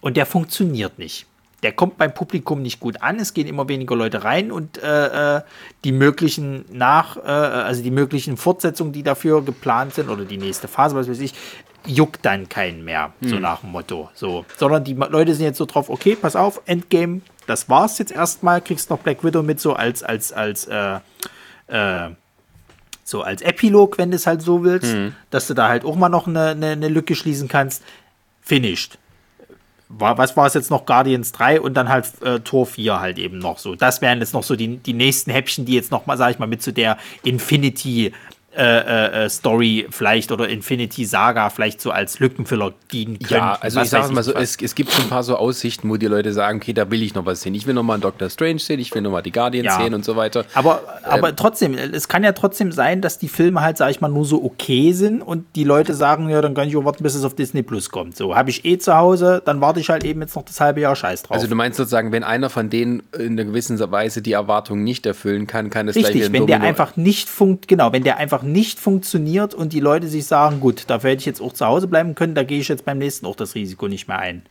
[0.00, 1.26] Und der funktioniert nicht.
[1.62, 5.38] Der kommt beim Publikum nicht gut an, es gehen immer weniger Leute rein und äh,
[5.38, 5.42] äh
[5.84, 10.68] die möglichen nach, äh, also die möglichen Fortsetzungen, die dafür geplant sind, oder die nächste
[10.68, 11.34] Phase, was weiß ich,
[11.86, 13.28] juckt dann keinen mehr, hm.
[13.28, 14.10] so nach dem Motto.
[14.14, 14.44] So.
[14.56, 18.60] Sondern die Leute sind jetzt so drauf, okay, pass auf, Endgame das war's jetzt erstmal.
[18.60, 21.00] Kriegst noch Black Widow mit so als, als, als, äh,
[21.68, 22.10] äh,
[23.04, 25.14] so als Epilog, wenn du es halt so willst, mhm.
[25.30, 27.82] dass du da halt auch mal noch eine, eine, eine Lücke schließen kannst.
[28.42, 28.98] Finished.
[29.90, 30.84] War, was war es jetzt noch?
[30.84, 33.74] Guardians 3 und dann halt äh, Tor 4 halt eben noch so.
[33.74, 36.38] Das wären jetzt noch so die, die nächsten Häppchen, die jetzt noch mal, sag ich
[36.38, 38.12] mal, mit zu der Infinity
[38.58, 43.38] äh, äh, äh, Story vielleicht oder Infinity Saga vielleicht so als Lückenfüller dienen können.
[43.38, 45.96] Ja, also ich sage mal so, es, es, gibt schon ein paar so Aussichten, wo
[45.96, 47.54] die Leute sagen, okay, da will ich noch was sehen.
[47.54, 49.80] Ich will noch mal einen Doctor Strange sehen, ich will noch mal die Guardians ja.
[49.80, 50.44] sehen und so weiter.
[50.54, 54.00] Aber, aber ähm, trotzdem, es kann ja trotzdem sein, dass die Filme halt, sag ich
[54.00, 57.04] mal, nur so okay sind und die Leute sagen, ja, dann kann ich auch warten,
[57.04, 58.16] bis es auf Disney Plus kommt.
[58.16, 60.80] So, habe ich eh zu Hause, dann warte ich halt eben jetzt noch das halbe
[60.80, 61.36] Jahr Scheiß drauf.
[61.36, 65.06] Also du meinst sozusagen, wenn einer von denen in einer gewissen Weise die Erwartungen nicht
[65.06, 68.42] erfüllen kann, kann es Richtig, gleich wenn der einfach nicht funkt, genau, wenn der einfach
[68.52, 71.86] nicht funktioniert und die Leute sich sagen, gut, dafür hätte ich jetzt auch zu Hause
[71.86, 74.42] bleiben können, da gehe ich jetzt beim nächsten auch das Risiko nicht mehr ein.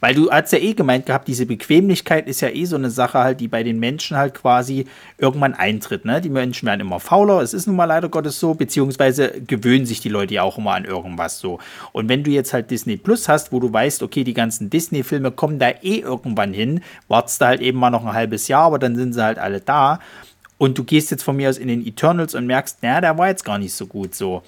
[0.00, 3.18] Weil du hast ja eh gemeint gehabt, diese Bequemlichkeit ist ja eh so eine Sache
[3.18, 4.86] halt, die bei den Menschen halt quasi
[5.18, 6.06] irgendwann eintritt.
[6.06, 6.20] Ne?
[6.22, 10.00] Die Menschen werden immer fauler, es ist nun mal leider Gottes so, beziehungsweise gewöhnen sich
[10.00, 11.58] die Leute ja auch immer an irgendwas so.
[11.92, 15.32] Und wenn du jetzt halt Disney Plus hast, wo du weißt, okay, die ganzen Disney-Filme
[15.32, 18.78] kommen da eh irgendwann hin, wartest da halt eben mal noch ein halbes Jahr, aber
[18.78, 20.00] dann sind sie halt alle da
[20.60, 23.28] und du gehst jetzt von mir aus in den Eternals und merkst, naja, der war
[23.28, 24.42] jetzt gar nicht so gut so.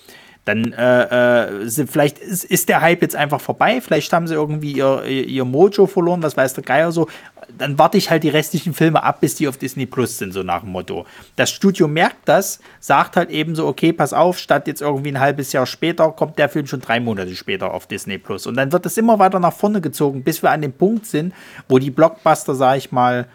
[0.44, 4.72] Dann äh, äh, vielleicht ist, ist, der Hype jetzt einfach vorbei, vielleicht haben sie irgendwie
[4.72, 7.08] ihr, ihr Mojo verloren, was weiß der Geier so.
[7.56, 10.42] Dann warte ich halt die restlichen Filme ab, bis die auf Disney Plus sind, so
[10.42, 11.06] nach dem Motto.
[11.36, 15.20] Das Studio merkt das, sagt halt eben so, okay, pass auf, statt jetzt irgendwie ein
[15.20, 18.46] halbes Jahr später, kommt der Film schon drei Monate später auf Disney Plus.
[18.46, 21.32] Und dann wird es immer weiter nach vorne gezogen, bis wir an dem Punkt sind,
[21.68, 23.28] wo die Blockbuster, sag ich mal,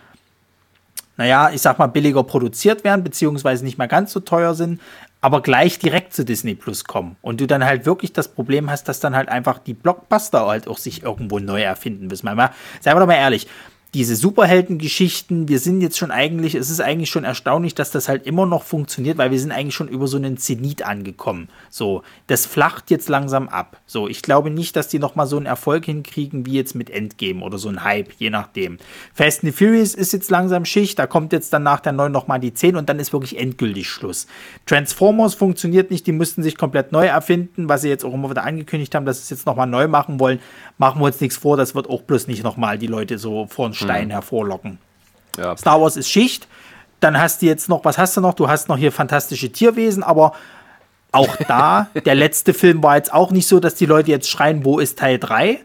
[1.17, 4.79] naja, ich sag mal, billiger produziert werden, beziehungsweise nicht mehr ganz so teuer sind,
[5.19, 7.17] aber gleich direkt zu Disney Plus kommen.
[7.21, 10.67] Und du dann halt wirklich das Problem hast, dass dann halt einfach die Blockbuster halt
[10.67, 12.25] auch sich irgendwo neu erfinden müssen.
[12.25, 13.47] Mal, seien wir doch mal ehrlich,
[13.93, 18.27] diese Superheldengeschichten, wir sind jetzt schon eigentlich, es ist eigentlich schon erstaunlich, dass das halt
[18.27, 21.47] immer noch funktioniert, weil wir sind eigentlich schon über so einen Zenit angekommen.
[21.69, 23.77] So, das flacht jetzt langsam ab.
[23.85, 27.41] So, ich glaube nicht, dass die nochmal so einen Erfolg hinkriegen wie jetzt mit Endgame
[27.43, 28.77] oder so ein Hype, je nachdem.
[29.13, 32.41] Fast and Furious ist jetzt langsam Schicht, da kommt jetzt dann nach der 9 nochmal
[32.41, 34.27] die 10 und dann ist wirklich endgültig Schluss.
[34.65, 38.43] Transformers funktioniert nicht, die mussten sich komplett neu erfinden, was sie jetzt auch immer wieder
[38.43, 40.39] angekündigt haben, dass sie es jetzt nochmal neu machen wollen.
[40.77, 43.65] Machen wir uns nichts vor, das wird auch bloß nicht nochmal die Leute so vor
[43.77, 44.11] Stein hm.
[44.11, 44.79] hervorlocken.
[45.37, 45.55] Ja.
[45.55, 46.47] Star Wars ist Schicht.
[46.99, 48.33] Dann hast du jetzt noch, was hast du noch?
[48.33, 50.33] Du hast noch hier fantastische Tierwesen, aber
[51.11, 54.65] auch da, der letzte Film war jetzt auch nicht so, dass die Leute jetzt schreien,
[54.65, 55.59] wo ist Teil 3?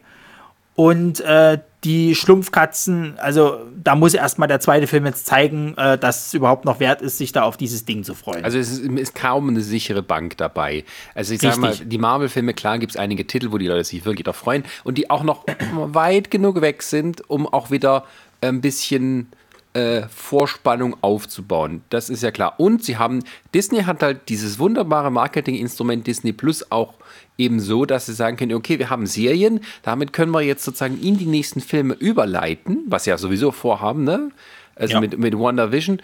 [0.75, 6.27] Und äh, die Schlumpfkatzen, also da muss erstmal der zweite Film jetzt zeigen, äh, dass
[6.27, 8.45] es überhaupt noch wert ist, sich da auf dieses Ding zu freuen.
[8.45, 10.85] Also es ist, ist kaum eine sichere Bank dabei.
[11.15, 14.05] Also ich sage mal, die Marvel-Filme, klar gibt es einige Titel, wo die Leute sich
[14.05, 18.05] wirklich darauf freuen und die auch noch weit genug weg sind, um auch wieder
[18.41, 19.29] ein bisschen
[19.75, 21.83] äh, Vorspannung aufzubauen.
[21.91, 22.55] Das ist ja klar.
[22.59, 23.25] Und sie haben,
[23.55, 26.95] Disney hat halt dieses wunderbare Marketinginstrument Disney Plus auch
[27.39, 31.01] eben so, dass sie sagen können, okay, wir haben Serien, damit können wir jetzt sozusagen
[31.01, 34.31] in die nächsten Filme überleiten, was ja sowieso vorhaben, ne?
[34.75, 35.01] Also ja.
[35.01, 36.01] mit, mit WandaVision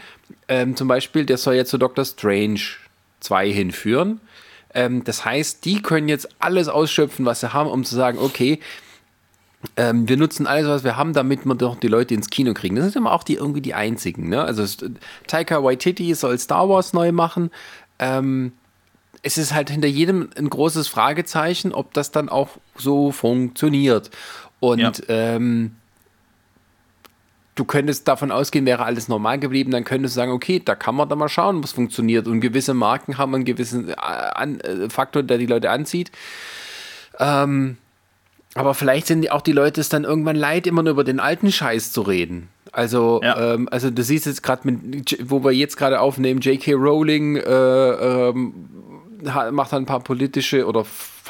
[0.49, 2.61] ähm, zum Beispiel, der soll jetzt zu Doctor Strange
[3.20, 4.20] 2 hinführen.
[4.74, 8.61] Ähm, das heißt, die können jetzt alles ausschöpfen, was sie haben, um zu sagen, okay,
[9.76, 12.76] ähm, wir nutzen alles, was wir haben, damit wir doch die Leute ins Kino kriegen.
[12.76, 14.28] Das sind immer auch die irgendwie die einzigen.
[14.28, 14.43] Ne?
[14.43, 14.64] Also
[15.26, 17.51] Taika Waititi soll Star Wars neu machen.
[17.98, 18.52] Ähm,
[19.22, 24.10] es ist halt hinter jedem ein großes Fragezeichen, ob das dann auch so funktioniert.
[24.60, 24.93] Und ja.
[25.09, 25.74] ähm,
[27.56, 30.94] du könntest davon ausgehen, wäre alles normal geblieben, dann könntest du sagen, okay, da kann
[30.94, 32.28] man da mal schauen, was funktioniert.
[32.28, 36.12] Und gewisse Marken haben einen gewissen äh, äh, Faktor, der die Leute anzieht.
[37.18, 37.76] Ähm,
[38.59, 41.52] aber vielleicht sind auch die Leute es dann irgendwann leid, immer nur über den alten
[41.52, 42.48] Scheiß zu reden.
[42.72, 43.55] Also, ja.
[43.55, 44.62] ähm, also du siehst jetzt gerade,
[45.22, 46.72] wo wir jetzt gerade aufnehmen, J.K.
[46.74, 48.55] Rowling äh, ähm,
[49.52, 50.85] macht dann ein paar politische oder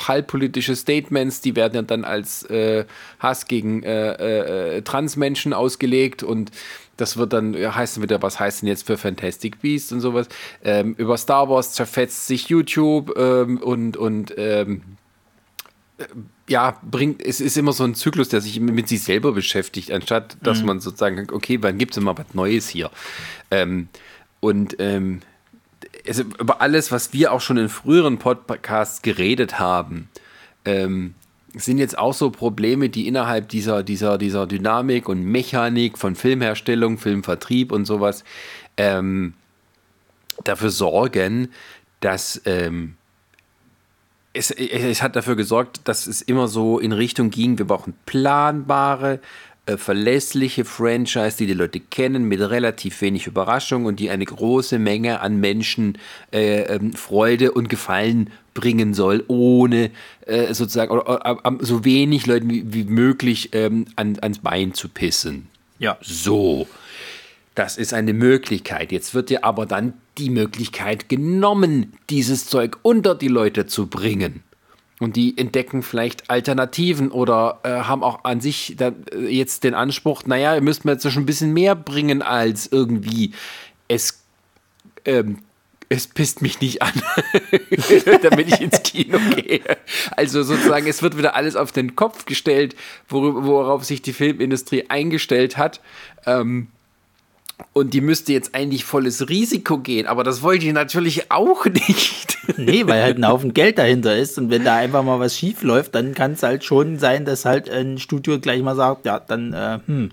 [0.07, 2.85] halbpolitische Statements, die werden dann als äh,
[3.19, 6.51] Hass gegen äh, äh, Transmenschen ausgelegt und
[6.97, 10.29] das wird dann, heißt dann wieder, was heißt denn jetzt für Fantastic Beasts und sowas.
[10.65, 14.98] Ähm, über Star Wars zerfetzt sich YouTube ähm, und, und ähm, äh,
[16.49, 20.37] ja, bringt, es ist immer so ein Zyklus, der sich mit sich selber beschäftigt, anstatt
[20.43, 20.67] dass mhm.
[20.67, 22.91] man sozusagen, okay, wann gibt es immer was Neues hier?
[23.51, 23.89] Ähm,
[24.41, 25.21] und ähm,
[26.07, 30.09] also über alles, was wir auch schon in früheren Podcasts geredet haben,
[30.65, 31.15] ähm,
[31.55, 36.99] sind jetzt auch so Probleme, die innerhalb dieser, dieser, dieser Dynamik und Mechanik von Filmherstellung,
[36.99, 38.23] Filmvertrieb und sowas
[38.77, 39.35] ähm,
[40.45, 41.49] dafür sorgen,
[42.01, 42.98] dass ähm,
[44.33, 49.21] es, es hat dafür gesorgt, dass es immer so in Richtung ging, wir brauchen planbare,
[49.67, 54.79] äh, verlässliche Franchise, die die Leute kennen, mit relativ wenig Überraschung und die eine große
[54.79, 55.99] Menge an Menschen
[56.33, 59.91] äh, ähm, Freude und Gefallen bringen soll, ohne
[60.27, 64.89] äh, sozusagen oder, oder, so wenig Leuten wie, wie möglich ähm, an, ans Bein zu
[64.89, 65.49] pissen.
[65.79, 65.99] Ja.
[66.01, 66.67] So.
[67.59, 68.93] Das ist eine Möglichkeit.
[68.93, 74.45] Jetzt wird dir aber dann die Möglichkeit genommen, dieses Zeug unter die Leute zu bringen.
[75.01, 79.75] Und die entdecken vielleicht Alternativen oder äh, haben auch an sich da, äh, jetzt den
[79.75, 83.33] Anspruch, naja, ihr müsst mir jetzt schon ein bisschen mehr bringen als irgendwie
[83.89, 84.23] es,
[85.05, 85.39] ähm,
[85.89, 86.93] es pisst mich nicht an,
[88.23, 89.63] damit ich ins Kino gehe.
[90.13, 92.77] Also sozusagen, es wird wieder alles auf den Kopf gestellt,
[93.09, 95.81] worauf sich die Filmindustrie eingestellt hat.
[96.25, 96.69] Ähm,
[97.73, 102.39] und die müsste jetzt eigentlich volles Risiko gehen, aber das wollte ich natürlich auch nicht.
[102.57, 105.63] Nee, weil halt ein Haufen Geld dahinter ist und wenn da einfach mal was schief
[105.63, 109.21] läuft, dann kann es halt schon sein, dass halt ein Studio gleich mal sagt, ja,
[109.21, 110.11] dann, äh, hm.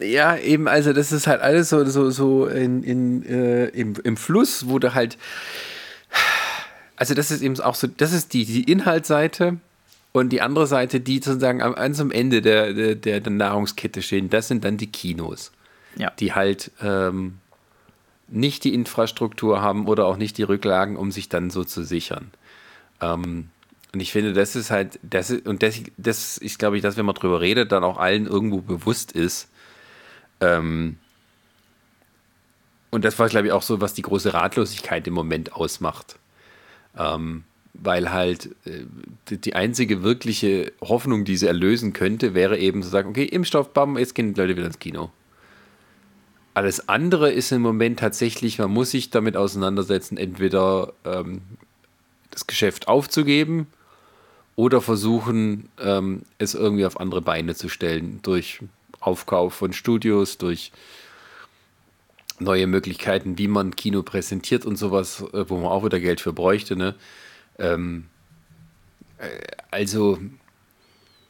[0.00, 4.16] Ja, eben, also das ist halt alles so, so, so in, in, äh, im, im
[4.16, 5.16] Fluss, wo du halt,
[6.96, 9.58] also das ist eben auch so, das ist die, die Inhaltsseite
[10.12, 14.30] und die andere Seite, die sozusagen am, ganz am Ende der, der, der Nahrungskette stehen,
[14.30, 15.52] das sind dann die Kinos
[15.96, 16.10] ja.
[16.18, 17.38] die halt ähm,
[18.28, 22.30] nicht die Infrastruktur haben oder auch nicht die Rücklagen, um sich dann so zu sichern.
[23.00, 23.50] Ähm,
[23.92, 26.96] und ich finde, das ist halt, das ist, und das, das ist, glaube ich, dass,
[26.96, 29.48] wenn man drüber redet, dann auch allen irgendwo bewusst ist.
[30.40, 30.98] Ähm,
[32.90, 36.16] und das war, glaube ich, auch so, was die große Ratlosigkeit im Moment ausmacht.
[36.96, 38.84] Ähm, weil halt äh,
[39.30, 43.98] die einzige wirkliche Hoffnung, die sie erlösen könnte, wäre eben zu sagen, okay, Impfstoff, bam,
[43.98, 45.10] jetzt gehen die Leute wieder ins Kino.
[46.54, 51.42] Alles andere ist im Moment tatsächlich, man muss sich damit auseinandersetzen, entweder ähm,
[52.30, 53.66] das Geschäft aufzugeben
[54.54, 58.60] oder versuchen, ähm, es irgendwie auf andere Beine zu stellen durch
[59.00, 60.70] Aufkauf von Studios, durch
[62.38, 66.32] neue Möglichkeiten, wie man Kino präsentiert und sowas, äh, wo man auch wieder Geld für
[66.32, 66.76] bräuchte.
[66.76, 66.94] Ne?
[67.58, 68.06] Ähm,
[69.18, 69.26] äh,
[69.70, 70.18] also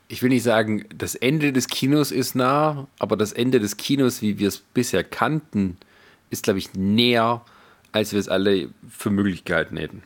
[0.09, 4.22] ich will nicht sagen, das Ende des Kinos ist nah, aber das Ende des Kinos,
[4.22, 5.76] wie wir es bisher kannten,
[6.31, 7.43] ist, glaube ich, näher,
[7.93, 10.02] als wir es alle für Möglichkeiten hätten.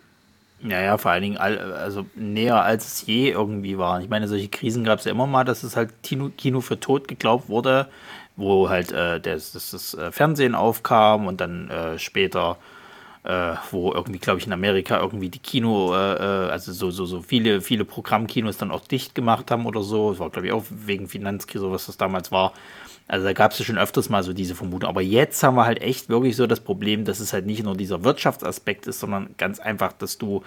[0.62, 4.00] Ja, ja, vor allen Dingen also näher als es je irgendwie war.
[4.00, 6.80] Ich meine, solche Krisen gab es ja immer mal, dass es halt Kino, Kino für
[6.80, 7.86] tot geglaubt wurde,
[8.34, 12.56] wo halt äh, das, das, das äh, Fernsehen aufkam und dann äh, später
[13.28, 17.05] äh, wo irgendwie, glaube ich, in Amerika irgendwie die Kino, äh, äh, also so, so,
[17.05, 20.10] so viele, viele Programmkinos dann auch dicht gemacht haben oder so.
[20.10, 22.55] Das war, glaube ich, auch wegen Finanzkrise, was das damals war.
[23.06, 24.88] Also da gab es ja schon öfters mal so diese Vermutung.
[24.88, 27.76] Aber jetzt haben wir halt echt wirklich so das Problem, dass es halt nicht nur
[27.76, 30.42] dieser Wirtschaftsaspekt ist, sondern ganz einfach, dass du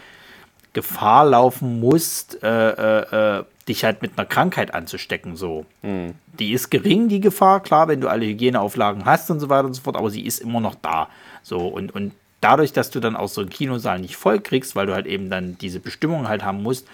[0.73, 5.35] Gefahr laufen musst, äh, äh, äh dich halt mit einer Krankheit anzustecken.
[5.35, 5.67] So.
[5.83, 6.15] Mhm.
[6.39, 9.75] Die ist gering, die Gefahr, klar, wenn du alle Hygieneauflagen hast und so weiter und
[9.75, 11.09] so fort, aber sie ist immer noch da.
[11.43, 12.11] So, und, und
[12.41, 15.30] dadurch, dass du dann auch so einen Kinosaal nicht voll kriegst, weil du halt eben
[15.30, 16.88] dann diese Bestimmung halt haben musst,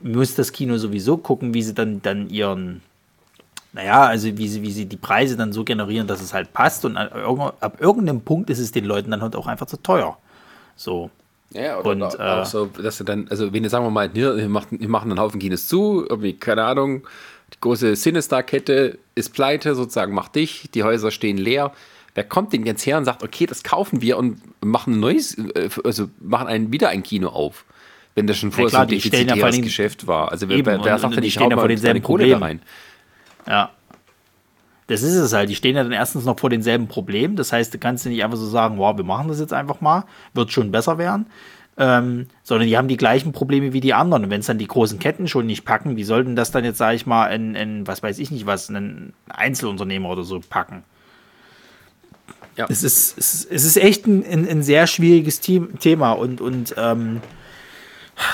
[0.00, 2.82] muss das Kino sowieso gucken, wie sie dann, dann ihren,
[3.72, 6.84] naja, also wie sie, wie sie die Preise dann so generieren, dass es halt passt
[6.84, 10.16] und ab irgendeinem Punkt ist es den Leuten dann halt auch einfach zu teuer.
[10.74, 11.10] So.
[11.50, 13.90] Ja, oder und, auch, äh, auch so, dass du dann, also wenn ihr sagen wir
[13.90, 17.06] mal, wir machen, wir machen einen Haufen Kinos zu, irgendwie, keine Ahnung,
[17.52, 21.72] die große Sinistar-Kette ist pleite, sozusagen macht dich, die Häuser stehen leer
[22.14, 25.34] wer kommt denn jetzt her und sagt, okay, das kaufen wir und machen ein neues,
[25.34, 27.64] äh, also machen ein, wieder ein Kino auf?
[28.14, 30.30] Wenn das schon vorher ja, so ein defizitäres ja Geschäft war.
[30.30, 32.62] Also wer, wer, wer sagt denn, ich ja vor denselben Problemen rein?
[33.46, 33.70] Ja.
[34.86, 35.48] Das ist es halt.
[35.48, 37.36] Die stehen ja dann erstens noch vor denselben Problemen.
[37.36, 40.04] Das heißt, du kannst nicht einfach so sagen, wow, wir machen das jetzt einfach mal,
[40.34, 41.26] wird schon besser werden.
[41.76, 44.24] Ähm, sondern die haben die gleichen Probleme wie die anderen.
[44.24, 46.78] Und wenn es dann die großen Ketten schon nicht packen, wie sollten das dann jetzt,
[46.78, 50.84] sage ich mal, in, in, was weiß ich nicht was, ein Einzelunternehmer oder so packen?
[52.56, 52.66] Ja.
[52.68, 56.74] Es, ist, es, ist, es ist echt ein, ein, ein sehr schwieriges Thema und, und
[56.76, 57.20] ähm,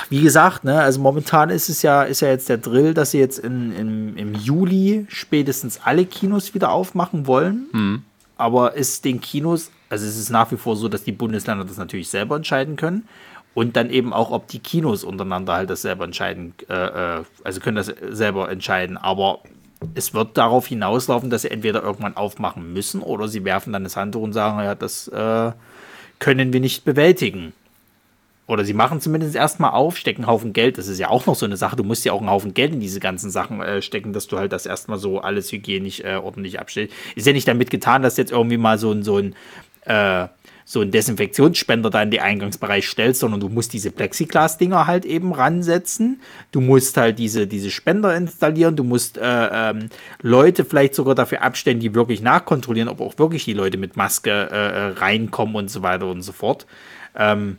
[0.08, 3.18] wie gesagt, ne, also momentan ist es ja, ist ja jetzt der Drill, dass sie
[3.18, 7.68] jetzt in, in, im Juli spätestens alle Kinos wieder aufmachen wollen.
[7.72, 8.02] Mhm.
[8.36, 11.76] Aber ist den Kinos, also es ist nach wie vor so, dass die Bundesländer das
[11.76, 13.06] natürlich selber entscheiden können.
[13.52, 17.60] Und dann eben auch, ob die Kinos untereinander halt das selber entscheiden, äh, äh also
[17.60, 18.96] können das selber entscheiden.
[18.96, 19.40] Aber
[19.94, 23.96] es wird darauf hinauslaufen, dass sie entweder irgendwann aufmachen müssen oder sie werfen dann das
[23.96, 25.52] Handtuch und sagen, ja, das äh,
[26.18, 27.52] können wir nicht bewältigen.
[28.46, 30.76] Oder sie machen zumindest erstmal auf, stecken einen Haufen Geld.
[30.76, 31.76] Das ist ja auch noch so eine Sache.
[31.76, 34.38] Du musst ja auch einen Haufen Geld in diese ganzen Sachen äh, stecken, dass du
[34.38, 36.92] halt das erstmal so alles hygienisch äh, ordentlich abstellst.
[37.14, 39.36] Ist ja nicht damit getan, dass jetzt irgendwie mal so ein, so ein
[39.84, 40.26] äh,
[40.70, 45.32] so einen Desinfektionsspender da in den Eingangsbereich stellst, sondern du musst diese Plexiglas-Dinger halt eben
[45.32, 46.20] ransetzen.
[46.52, 48.76] Du musst halt diese, diese Spender installieren.
[48.76, 49.88] Du musst äh, ähm,
[50.22, 54.30] Leute vielleicht sogar dafür abstellen, die wirklich nachkontrollieren, ob auch wirklich die Leute mit Maske
[54.30, 56.66] äh, äh reinkommen und so weiter und so fort.
[57.16, 57.56] Ähm,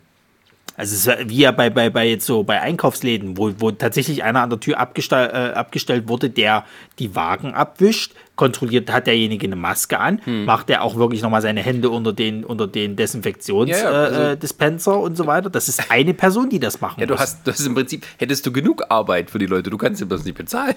[0.77, 4.51] also wie ja bei, bei, bei jetzt so bei Einkaufsläden, wo, wo tatsächlich einer an
[4.51, 6.63] der Tür abgestell, äh, abgestellt wurde, der
[6.97, 10.45] die Wagen abwischt, kontrolliert, hat derjenige eine Maske an, hm.
[10.45, 14.91] macht er auch wirklich nochmal seine Hände unter den, unter den Desinfektionsdispenser ja, ja, also,
[14.91, 15.49] äh, und so weiter.
[15.49, 17.21] Das ist eine Person, die das machen ja, du muss.
[17.21, 20.09] Hast, das ist im Prinzip, hättest du genug Arbeit für die Leute, du kannst ihm
[20.09, 20.75] das nicht bezahlen.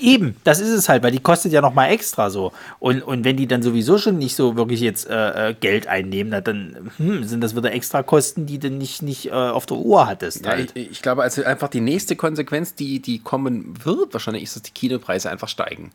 [0.00, 2.52] Eben, das ist es halt, weil die kostet ja nochmal extra so.
[2.78, 6.42] Und, und wenn die dann sowieso schon nicht so wirklich jetzt äh, äh Geld einnehmen,
[6.42, 10.06] dann hm, sind das wieder extra Kosten, die du nicht, nicht äh, auf der Uhr
[10.06, 10.46] hattest.
[10.46, 10.72] Halt.
[10.74, 14.62] ich, ich, glaube, also einfach die nächste Konsequenz, die, die kommen wird, wahrscheinlich ist, dass
[14.62, 15.92] die Kinopreise einfach steigen.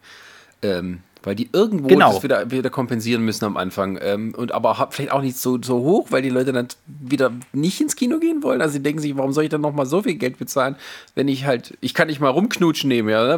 [0.62, 2.14] Ähm, weil die irgendwo genau.
[2.14, 4.00] das wieder, wieder kompensieren müssen am Anfang.
[4.02, 7.82] Ähm, und aber vielleicht auch nicht so, so hoch, weil die Leute dann wieder nicht
[7.82, 8.62] ins Kino gehen wollen.
[8.62, 10.76] Also sie denken sich, warum soll ich dann nochmal so viel Geld bezahlen,
[11.16, 13.38] wenn ich halt, ich kann nicht mal rumknutschen nehmen, ja,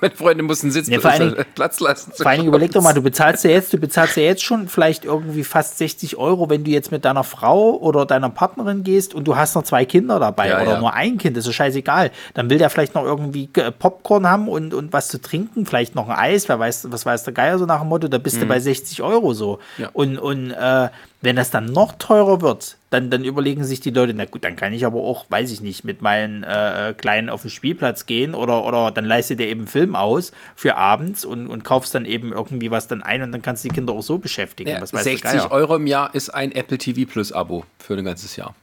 [0.00, 2.12] meine Freunde mussten sitzen, ja, vor allen Dingen, Platz lassen.
[2.16, 4.68] Vor allen Dingen überleg doch mal, du bezahlst ja jetzt, du bezahlst ja jetzt schon
[4.68, 9.14] vielleicht irgendwie fast 60 Euro, wenn du jetzt mit deiner Frau oder deiner Partnerin gehst
[9.14, 10.80] und du hast noch zwei Kinder dabei ja, oder ja.
[10.80, 12.10] nur ein Kind, das ist scheißegal.
[12.34, 13.48] Dann will der vielleicht noch irgendwie
[13.78, 17.17] Popcorn haben und, und was zu trinken, vielleicht noch ein Eis, wer weiß, was weiß
[17.24, 18.40] der Geier so nach dem Motto, da bist mhm.
[18.40, 19.58] du bei 60 Euro so.
[19.76, 19.90] Ja.
[19.92, 20.88] Und, und äh,
[21.20, 24.56] wenn das dann noch teurer wird, dann, dann überlegen sich die Leute, na gut, dann
[24.56, 28.34] kann ich aber auch, weiß ich nicht, mit meinen äh, Kleinen auf den Spielplatz gehen
[28.34, 32.32] oder, oder dann leistet dir eben Film aus für abends und, und kaufst dann eben
[32.32, 34.70] irgendwie was dann ein und dann kannst du die Kinder auch so beschäftigen.
[34.70, 38.54] Ja, 60 Euro im Jahr ist ein Apple TV Plus Abo für ein ganzes Jahr.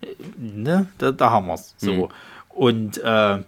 [0.00, 0.06] Äh,
[0.38, 1.74] ne, da, da haben wir es.
[1.78, 1.92] So.
[1.92, 2.08] Mhm.
[2.48, 3.38] Und äh,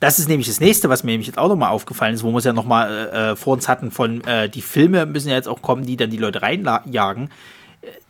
[0.00, 2.38] das ist nämlich das nächste, was mir nämlich jetzt auch nochmal aufgefallen ist, wo wir
[2.38, 5.48] es ja nochmal äh, äh, vor uns hatten von, äh, die Filme müssen ja jetzt
[5.48, 7.30] auch kommen, die dann die Leute reinjagen.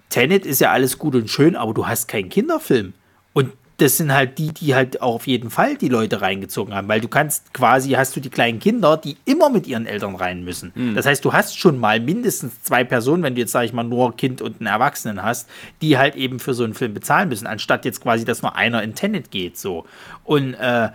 [0.08, 2.94] Tenet ist ja alles gut und schön, aber du hast keinen Kinderfilm.
[3.32, 6.86] Und das sind halt die, die halt auch auf jeden Fall die Leute reingezogen haben,
[6.88, 10.44] weil du kannst quasi, hast du die kleinen Kinder, die immer mit ihren Eltern rein
[10.44, 10.72] müssen.
[10.74, 10.94] Mhm.
[10.94, 13.84] Das heißt, du hast schon mal mindestens zwei Personen, wenn du jetzt, sag ich mal,
[13.84, 15.48] nur Kind und einen Erwachsenen hast,
[15.80, 18.82] die halt eben für so einen Film bezahlen müssen, anstatt jetzt quasi, dass nur einer
[18.82, 19.86] in Tenet geht, so.
[20.24, 20.90] Und, äh,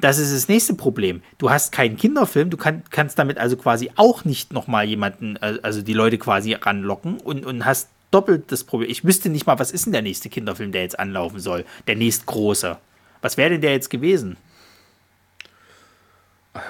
[0.00, 1.22] das ist das nächste Problem.
[1.38, 5.58] Du hast keinen Kinderfilm, du kann, kannst damit also quasi auch nicht nochmal jemanden, äh,
[5.62, 8.90] also die Leute quasi ranlocken und, und hast doppelt das Problem.
[8.90, 11.64] Ich wüsste nicht mal, was ist denn der nächste Kinderfilm, der jetzt anlaufen soll?
[11.86, 12.78] Der nächstgroße.
[13.20, 14.36] Was wäre denn der jetzt gewesen?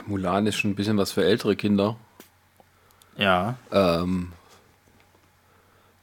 [0.07, 1.97] Mulan ist schon ein bisschen was für ältere Kinder.
[3.17, 3.57] Ja.
[3.73, 4.33] Ähm,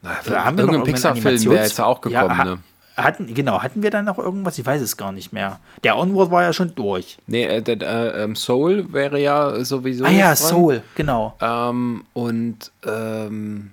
[0.02, 2.60] na, haben wir irgendein Pixar-Film wäre jetzt auch gekommen, ja, ne?
[2.96, 4.58] Hatten, genau, hatten wir dann noch irgendwas?
[4.58, 5.60] Ich weiß es gar nicht mehr.
[5.84, 7.18] Der Onward war ja schon durch.
[7.28, 10.06] Nee, äh, der, äh, ähm, Soul wäre ja sowieso.
[10.06, 10.36] Ah ja, dran.
[10.38, 11.36] Soul, genau.
[11.42, 13.72] Ähm, und ähm,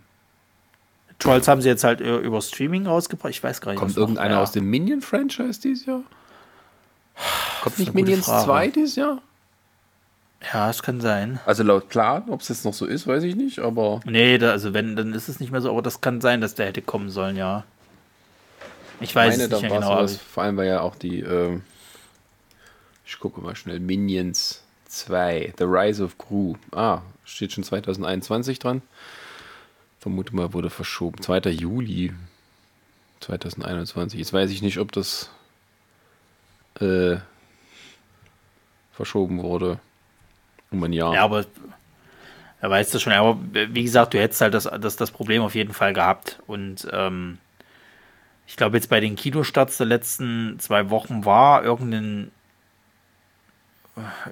[1.20, 3.30] Trolls haben sie jetzt halt äh, über Streaming rausgebracht.
[3.30, 3.80] Ich weiß gar nicht.
[3.80, 6.02] Kommt irgendeiner aus dem Minion-Franchise dieses Jahr?
[7.62, 8.44] Kommt nicht Minions Frage.
[8.44, 9.18] 2 dieses Jahr?
[10.52, 11.38] Ja, es kann sein.
[11.46, 14.00] Also laut Plan, ob es jetzt noch so ist, weiß ich nicht, aber.
[14.04, 16.56] Nee, da, also wenn, dann ist es nicht mehr so, aber das kann sein, dass
[16.56, 17.62] der hätte kommen sollen, ja.
[19.02, 19.96] Ich weiß meine, es nicht genau.
[19.96, 21.58] Was, vor allem war ja auch die, äh,
[23.06, 26.56] ich gucke mal schnell, Minions 2, The Rise of Gru.
[26.72, 28.82] Ah, steht schon 2021 dran.
[29.98, 31.20] Vermute mal, wurde verschoben.
[31.22, 31.50] 2.
[31.50, 32.12] Juli
[33.20, 34.18] 2021.
[34.18, 35.30] Jetzt weiß ich nicht, ob das
[36.80, 37.16] äh,
[38.92, 39.78] verschoben wurde.
[40.70, 41.14] Um ein Jahr.
[41.14, 41.44] Ja, aber
[42.60, 43.12] er weiß das schon.
[43.12, 46.40] Aber wie gesagt, du hättest halt das, das, das Problem auf jeden Fall gehabt.
[46.46, 47.38] Und ähm,
[48.52, 52.30] ich glaube jetzt bei den Kinostarts der letzten zwei Wochen war irgendein,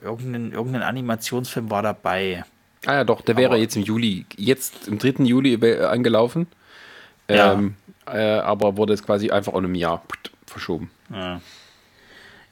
[0.03, 2.45] irgendein, irgendein Animationsfilm war dabei.
[2.85, 5.25] Ah ja, doch, der wäre jetzt im Juli, jetzt im 3.
[5.25, 6.49] Juli angelaufen.
[7.31, 7.55] Ja.
[7.55, 7.77] Ähm,
[8.07, 10.03] äh, aber wurde jetzt quasi einfach auch einem Jahr
[10.45, 10.91] verschoben.
[11.09, 11.41] Ja.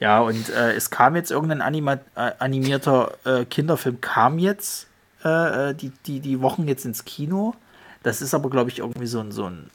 [0.01, 4.87] Ja, und äh, es kam jetzt irgendein anima äh, animierter äh, Kinderfilm, kam jetzt
[5.23, 7.55] äh, äh, die, die, die Wochen jetzt ins Kino.
[8.03, 9.69] Das ist aber, glaube ich, irgendwie so ein, so ein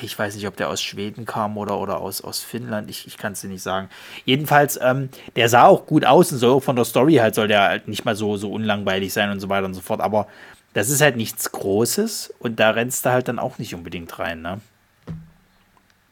[0.00, 3.18] ich weiß nicht, ob der aus Schweden kam oder, oder aus, aus Finnland, ich, ich
[3.18, 3.88] kann es dir nicht sagen.
[4.24, 7.62] Jedenfalls, ähm, der sah auch gut aus und so von der Story halt soll der
[7.62, 10.26] halt nicht mal so, so unlangweilig sein und so weiter und so fort, aber
[10.72, 14.40] das ist halt nichts Großes und da rennst du halt dann auch nicht unbedingt rein,
[14.40, 14.60] ne?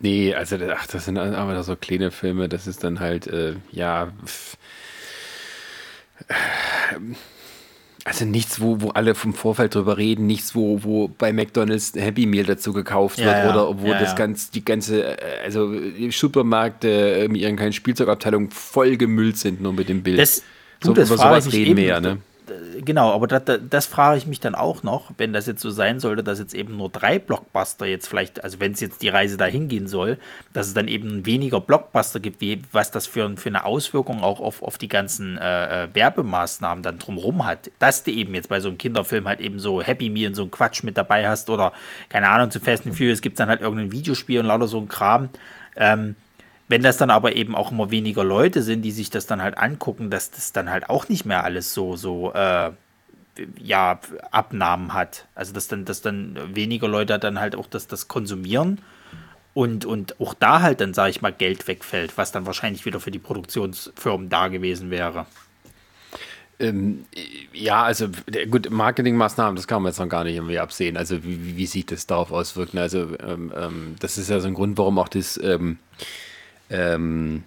[0.02, 4.10] Nee, also ach, das sind aber so kleine Filme, das ist dann halt, äh, ja.
[4.24, 4.56] Pff,
[8.04, 12.26] also nichts, wo, wo alle vom Vorfeld drüber reden, nichts, wo, wo bei McDonalds Happy
[12.26, 13.50] Meal dazu gekauft wird ja, ja.
[13.50, 15.72] oder wo ja, das ganz, die ganze, äh, also
[16.10, 20.18] Supermärkte mit ihren kleinen Spielzeugabteilungen voll gemüllt sind nur mit dem Bild.
[20.18, 20.42] Das,
[20.80, 22.18] du, so, das über sowas reden wir ja, ne?
[22.84, 26.00] Genau, aber das, das, frage ich mich dann auch noch, wenn das jetzt so sein
[26.00, 29.36] sollte, dass jetzt eben nur drei Blockbuster jetzt vielleicht, also wenn es jetzt die Reise
[29.36, 30.18] dahin gehen soll,
[30.52, 34.40] dass es dann eben weniger Blockbuster gibt, wie, was das für, für eine Auswirkung auch
[34.40, 37.70] auf, auf die ganzen äh, äh Werbemaßnahmen dann drumherum hat.
[37.78, 40.44] Dass du eben jetzt bei so einem Kinderfilm halt eben so Happy Meal und so
[40.44, 41.72] ein Quatsch mit dabei hast oder
[42.08, 44.78] keine Ahnung, zu Fast and Furious gibt es dann halt irgendein Videospiel und lauter so
[44.78, 45.28] ein Kram.
[45.76, 46.16] Ähm,
[46.70, 49.58] wenn das dann aber eben auch immer weniger Leute sind, die sich das dann halt
[49.58, 52.70] angucken, dass das dann halt auch nicht mehr alles so, so, äh,
[53.58, 53.98] ja,
[54.30, 55.26] Abnahmen hat.
[55.34, 58.78] Also dass dann, dass dann weniger Leute dann halt auch das, das konsumieren
[59.52, 63.00] und, und auch da halt dann, sage ich mal, Geld wegfällt, was dann wahrscheinlich wieder
[63.00, 65.26] für die Produktionsfirmen da gewesen wäre.
[66.60, 67.04] Ähm,
[67.52, 68.10] ja, also
[68.48, 70.96] gut, Marketingmaßnahmen, das kann man jetzt noch gar nicht irgendwie absehen.
[70.96, 72.78] Also wie, wie sich das darauf auswirken?
[72.78, 75.36] Also ähm, ähm, das ist ja so ein Grund, warum auch das
[76.70, 77.44] ähm,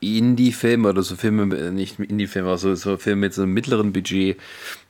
[0.00, 4.38] Indie-Filme oder so Filme, nicht Indie-Filme, aber so, Filme mit so einem mittleren Budget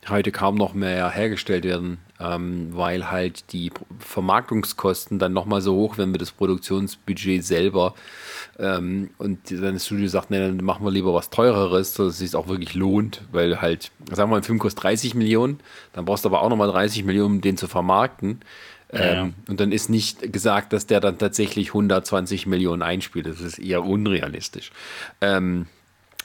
[0.09, 5.99] heute kaum noch mehr hergestellt werden, ähm, weil halt die Vermarktungskosten dann nochmal so hoch
[5.99, 7.95] werden wie das Produktionsbudget selber.
[8.59, 12.19] Ähm, und dann das Studio sagt, ne, dann machen wir lieber was teureres, dass es
[12.19, 15.61] sich auch wirklich lohnt, weil halt, sagen wir mal, ein Film kostet 30 Millionen,
[15.93, 18.41] dann brauchst du aber auch nochmal 30 Millionen, um den zu vermarkten.
[18.93, 23.27] Ähm, Und dann ist nicht gesagt, dass der dann tatsächlich 120 Millionen einspielt.
[23.27, 24.71] Das ist eher unrealistisch.
[25.21, 25.67] Ähm,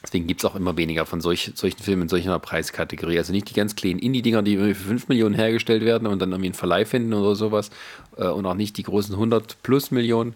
[0.03, 3.17] deswegen gibt es auch immer weniger von solch, solchen Filmen in solcher Preiskategorie.
[3.17, 6.49] Also nicht die ganz kleinen Indie-Dinger, die für 5 Millionen hergestellt werden und dann irgendwie
[6.49, 7.71] einen Verleih finden oder sowas.
[8.17, 10.35] Äh, und auch nicht die großen 100 plus Millionen,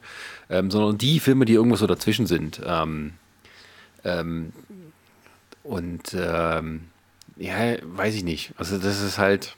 [0.50, 2.60] ähm, sondern die Filme, die irgendwo so dazwischen sind.
[2.66, 3.14] Ähm,
[4.04, 4.52] ähm,
[5.64, 6.86] und ähm,
[7.38, 8.54] ja, weiß ich nicht.
[8.58, 9.56] Also das ist halt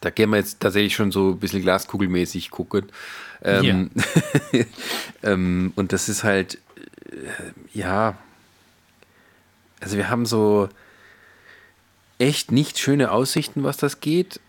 [0.00, 2.86] da gehen wir jetzt tatsächlich schon so ein bisschen glaskugelmäßig gucken.
[3.42, 3.90] Ähm,
[4.52, 4.64] ja.
[5.22, 6.58] ähm, und das ist halt,
[7.10, 7.16] äh,
[7.72, 8.16] ja,
[9.80, 10.68] also wir haben so
[12.18, 14.40] echt nicht schöne Aussichten, was das geht.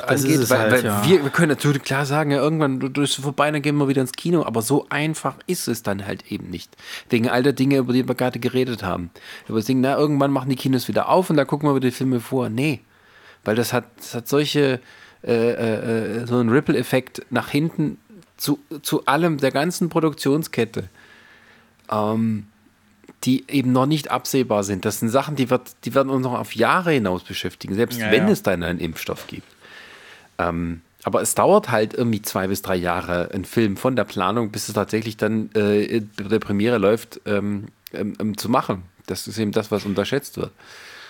[0.00, 1.06] Das angeht, weil, halt, weil ja.
[1.06, 3.88] wir, wir, können natürlich klar sagen, ja, irgendwann du, du bist vorbei, dann gehen wir
[3.88, 6.76] wieder ins Kino, aber so einfach ist es dann halt eben nicht.
[7.08, 9.10] Wegen all der Dinge, über die wir gerade geredet haben.
[9.48, 11.88] Über das Ding, na, irgendwann machen die Kinos wieder auf und da gucken wir wieder
[11.88, 12.50] die Filme vor.
[12.50, 12.80] Nee,
[13.44, 14.80] weil das hat, das hat solche,
[15.22, 17.98] äh, äh, so einen Ripple-Effekt nach hinten
[18.36, 20.88] zu, zu allem, der ganzen Produktionskette,
[21.90, 22.46] ähm,
[23.24, 24.84] die eben noch nicht absehbar sind.
[24.84, 28.10] Das sind Sachen, die, wird, die werden uns noch auf Jahre hinaus beschäftigen, selbst ja,
[28.10, 28.32] wenn ja.
[28.32, 29.48] es dann einen Impfstoff gibt.
[30.38, 34.50] Ähm, aber es dauert halt irgendwie zwei bis drei Jahre, ein Film von der Planung,
[34.50, 38.82] bis es tatsächlich dann äh, der Premiere läuft, ähm, ähm, ähm zu machen.
[39.06, 40.52] Das ist eben das, was unterschätzt wird.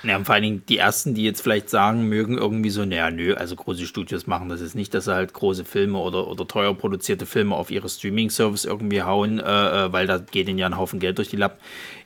[0.04, 3.10] Ja, und vor allen Dingen die ersten, die jetzt vielleicht sagen mögen, irgendwie so, naja,
[3.10, 6.46] nö, also große Studios machen das jetzt nicht, dass sie halt große Filme oder, oder
[6.46, 10.66] teuer produzierte Filme auf ihre Streaming-Service irgendwie hauen, äh, äh weil da geht ihnen ja
[10.66, 11.58] ein Haufen Geld durch die Lappen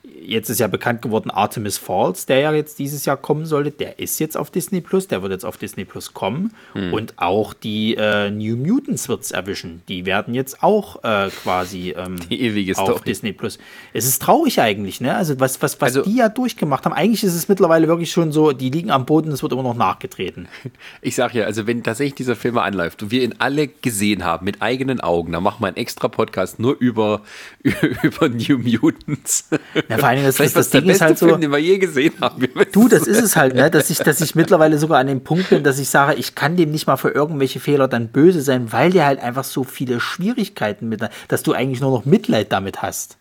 [0.04, 3.98] jetzt ist ja bekannt geworden, Artemis Falls, der ja jetzt dieses Jahr kommen sollte, der
[3.98, 6.52] ist jetzt auf Disney Plus, der wird jetzt auf Disney Plus kommen.
[6.72, 6.92] Hm.
[6.92, 9.82] Und auch die äh, New Mutants wird es erwischen.
[9.88, 13.00] Die werden jetzt auch äh, quasi ähm, die ewige auf Story.
[13.06, 13.58] Disney Plus.
[13.92, 15.14] Es ist traurig eigentlich, ne?
[15.14, 16.92] Also was, was, was also, die ja durchgemacht haben.
[16.92, 19.76] Eigentlich ist es mittlerweile wirklich schon so, die liegen am Boden, es wird immer noch
[19.76, 20.48] nachgetreten.
[21.00, 24.24] Ich sag ja, also wenn tatsächlich dieser Film mal anläuft und wir ihn alle gesehen
[24.24, 27.22] haben mit eigenen Augen, dann machen wir einen extra Podcast nur über,
[28.02, 29.48] über New Mutants.
[29.92, 32.14] Ja, vor allem das, das, das Ding ist halt so, Film, den wir je gesehen
[32.20, 32.48] haben.
[32.72, 35.50] Du, das ist es halt, ne, dass ich, dass ich mittlerweile sogar an dem Punkt
[35.50, 38.72] bin, dass ich sage, ich kann dem nicht mal für irgendwelche Fehler dann böse sein,
[38.72, 42.82] weil der halt einfach so viele Schwierigkeiten mit, dass du eigentlich nur noch Mitleid damit
[42.82, 43.18] hast.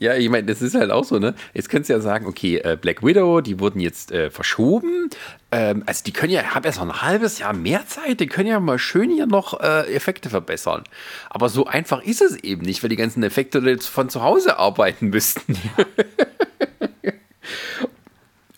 [0.00, 1.34] Ja, ich meine, das ist halt auch so, ne?
[1.52, 5.10] Jetzt könntest du ja sagen, okay, äh, Black Widow, die wurden jetzt äh, verschoben.
[5.52, 8.48] Ähm, also die können ja, haben erst noch ein halbes Jahr mehr Zeit, die können
[8.48, 10.84] ja mal schön hier noch äh, Effekte verbessern.
[11.28, 15.10] Aber so einfach ist es eben nicht, weil die ganzen Effekte von zu Hause arbeiten
[15.10, 15.54] müssten.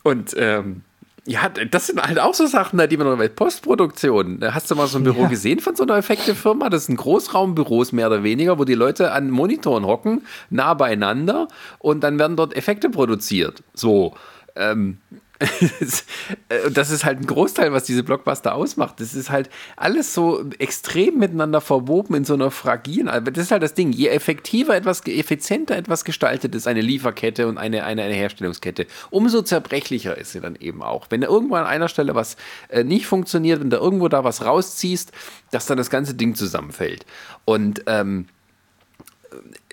[0.04, 0.84] Und ähm,
[1.24, 4.40] ja, das sind halt auch so Sachen, die man noch bei Postproduktion.
[4.42, 5.28] Hast du mal so ein Büro ja.
[5.28, 6.68] gesehen von so einer Effektefirma?
[6.68, 12.00] Das sind Großraumbüros mehr oder weniger, wo die Leute an Monitoren hocken, nah beieinander und
[12.02, 13.62] dann werden dort Effekte produziert.
[13.74, 14.14] So.
[14.56, 15.16] Ähm, Äh,
[16.72, 19.00] das ist halt ein Großteil, was diese Blockbuster ausmacht.
[19.00, 23.06] Das ist halt alles so extrem miteinander verwoben in so einer fragilen.
[23.24, 23.92] Das ist halt das Ding.
[23.92, 29.42] Je effektiver etwas, effizienter etwas gestaltet ist, eine Lieferkette und eine, eine, eine Herstellungskette, umso
[29.42, 31.06] zerbrechlicher ist sie dann eben auch.
[31.10, 32.36] Wenn da irgendwo an einer Stelle was
[32.68, 35.12] äh, nicht funktioniert, wenn da irgendwo da was rausziehst,
[35.50, 37.06] dass dann das ganze Ding zusammenfällt.
[37.44, 38.26] Und ähm,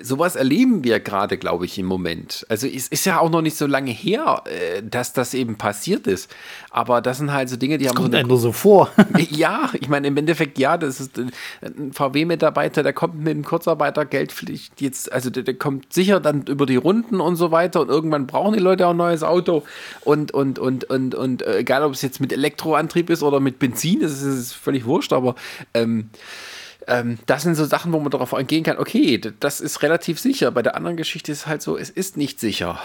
[0.02, 2.45] sowas erleben wir gerade, glaube ich, im Moment.
[2.49, 6.07] Also es ist ja auch noch nicht so lange her, äh, dass das eben passiert
[6.07, 6.34] ist.
[6.69, 8.91] Aber das sind halt so Dinge, die das haben kommt so, nur so vor.
[9.30, 14.81] ja, ich meine im Endeffekt ja, das ist ein VW-Mitarbeiter, der kommt mit dem Kurzarbeitergeldpflicht
[14.81, 18.27] jetzt, also der, der, kommt sicher dann über die Runden und so weiter und irgendwann
[18.27, 19.64] brauchen die Leute auch ein neues Auto
[20.02, 23.60] und und und und und äh, egal, ob es jetzt mit Elektroantrieb ist oder mit
[23.60, 25.36] Benzin, das ist, das ist völlig wurscht, aber
[25.73, 26.10] ähm,
[26.90, 30.52] ähm, das sind so Sachen, wo man darauf eingehen kann, okay, das ist relativ sicher.
[30.52, 32.80] Bei der anderen Geschichte ist es halt so, es ist nicht sicher.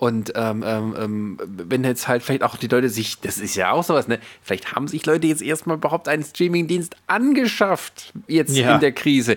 [0.00, 3.70] Und ähm, ähm, ähm, wenn jetzt halt vielleicht auch die Leute sich, das ist ja
[3.70, 4.18] auch sowas, ne?
[4.42, 8.74] Vielleicht haben sich Leute jetzt erstmal überhaupt einen Streamingdienst angeschafft, jetzt ja.
[8.74, 9.36] in der Krise.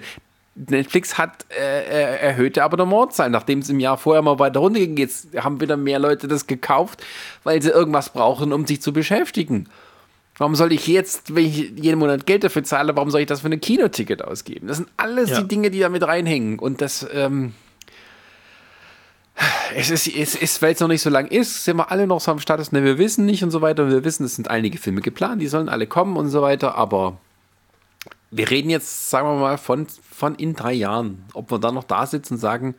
[0.55, 4.97] Netflix hat äh, äh erhöhte Abonnementzahlen, nachdem es im Jahr vorher mal weiter runterging.
[4.97, 7.05] Jetzt haben wieder mehr Leute das gekauft,
[7.43, 9.67] weil sie irgendwas brauchen, um sich zu beschäftigen.
[10.37, 13.41] Warum soll ich jetzt, wenn ich jeden Monat Geld dafür zahle, warum soll ich das
[13.41, 14.67] für ein Kinoticket ausgeben?
[14.67, 15.41] Das sind alles ja.
[15.41, 16.59] die Dinge, die da mit reinhängen.
[16.59, 17.53] Und das, ähm,
[19.75, 22.21] es ist, es ist weil es noch nicht so lang ist, sind wir alle noch
[22.21, 23.89] so am Status, ne, wir wissen nicht und so weiter.
[23.89, 27.17] Wir wissen, es sind einige Filme geplant, die sollen alle kommen und so weiter, aber
[28.29, 31.23] wir reden jetzt, sagen wir mal, von, von in drei Jahren.
[31.33, 32.75] Ob wir dann noch da sitzen und sagen,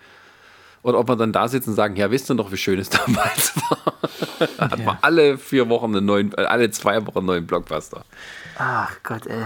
[0.89, 2.91] oder ob wir dann da sitzen und sagen, ja, wisst ihr noch, wie schön es
[2.91, 4.69] damals war?
[4.71, 4.85] Hat ja.
[4.85, 8.05] man alle vier Wochen einen neuen, äh, alle zwei Wochen einen neuen Blockbuster.
[8.59, 9.45] Ach Gott, ey.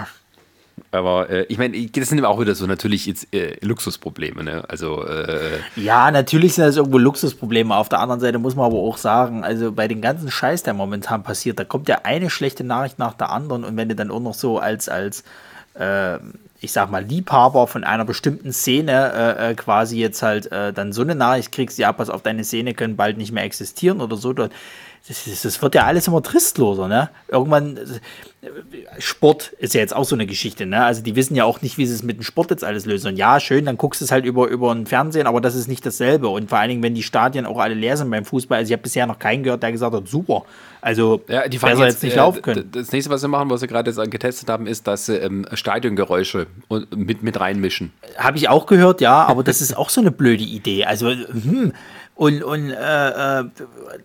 [0.90, 4.64] Aber äh, ich meine, das sind auch wieder so natürlich jetzt äh, Luxusprobleme, ne?
[4.68, 7.74] Also äh, ja, natürlich sind das irgendwo Luxusprobleme.
[7.74, 10.74] Auf der anderen Seite muss man aber auch sagen, also bei dem ganzen Scheiß, der
[10.74, 14.10] momentan passiert, da kommt ja eine schlechte Nachricht nach der anderen und wenn du dann
[14.10, 15.24] auch noch so als als
[15.74, 16.18] äh,
[16.62, 20.92] ich sag mal, Liebhaber von einer bestimmten Szene äh, äh, quasi jetzt halt äh, dann
[20.92, 24.16] so eine Nachricht kriegst, ja, pass auf, deine Szene können bald nicht mehr existieren oder
[24.16, 24.32] so.
[25.08, 27.10] Das, das wird ja alles immer tristloser, ne?
[27.28, 27.78] Irgendwann,
[28.98, 30.84] Sport ist ja jetzt auch so eine Geschichte, ne?
[30.84, 33.08] Also die wissen ja auch nicht, wie sie es mit dem Sport jetzt alles lösen.
[33.08, 35.68] Und ja, schön, dann guckst du es halt über, über ein Fernsehen, aber das ist
[35.68, 36.28] nicht dasselbe.
[36.28, 38.72] Und vor allen Dingen, wenn die Stadien auch alle leer sind beim Fußball, also ich
[38.72, 40.44] habe bisher noch keinen gehört, der gesagt hat, super.
[40.80, 42.68] Also ja, die besser jetzt, jetzt nicht äh, laufen können.
[42.72, 45.46] Das nächste, was sie machen, was sie gerade jetzt getestet haben, ist, dass sie ähm,
[45.52, 46.48] Stadiongeräusche
[46.94, 47.92] mit, mit reinmischen.
[48.16, 50.84] Habe ich auch gehört, ja, aber das ist auch so eine blöde Idee.
[50.84, 51.72] Also, hm,
[52.22, 53.44] und, und äh, äh,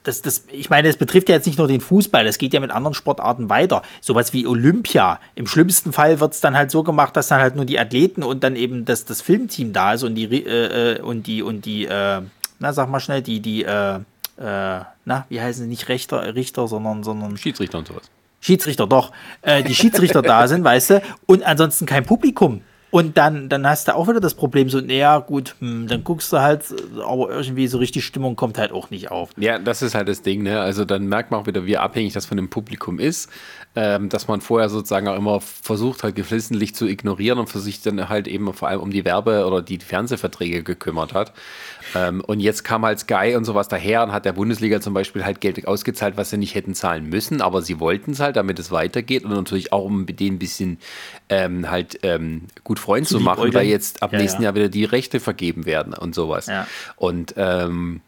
[0.01, 2.59] das, das, ich meine, das betrifft ja jetzt nicht nur den Fußball, das geht ja
[2.59, 3.83] mit anderen Sportarten weiter.
[4.01, 5.19] Sowas wie Olympia.
[5.35, 8.23] Im schlimmsten Fall wird es dann halt so gemacht, dass dann halt nur die Athleten
[8.23, 11.65] und dann eben das, das Filmteam da ist und die äh, äh, und die und
[11.65, 12.21] die, äh,
[12.57, 13.99] na sag mal schnell, die, die, äh,
[14.39, 18.09] na, wie heißen sie nicht Richter, Richter, sondern, sondern Schiedsrichter und sowas.
[18.39, 19.11] Schiedsrichter, doch.
[19.45, 22.61] die Schiedsrichter da sind, weißt du, und ansonsten kein Publikum.
[22.89, 26.31] Und dann, dann hast du auch wieder das Problem, so, naja, gut, hm, dann guckst
[26.31, 26.63] du halt,
[27.05, 29.31] aber irgendwie so richtig Stimmung kommt halt auch nicht auf.
[29.37, 30.61] Ja, das ist halt das Ding, ne?
[30.61, 33.29] Also dann merkt man auch wieder, wie abhängig das von dem Publikum ist
[33.77, 37.79] ähm, dass man vorher sozusagen auch immer versucht hat, geflissentlich zu ignorieren und für sich
[37.83, 41.31] dann halt eben vor allem um die Werbe- oder die Fernsehverträge gekümmert hat.
[41.93, 45.23] Ähm, und jetzt kam halt Sky und sowas daher und hat der Bundesliga zum Beispiel
[45.23, 48.57] halt Geld ausgezahlt, was sie nicht hätten zahlen müssen, aber sie wollten es halt, damit
[48.57, 50.79] es weitergeht und natürlich auch um denen ein bisschen
[51.29, 52.47] ähm, halt ähm,
[52.77, 54.47] gut Freund zu machen, weil jetzt ab ja, nächsten ja.
[54.47, 56.47] Jahr wieder die Rechte vergeben werden und sowas.
[56.95, 58.01] Und ähm,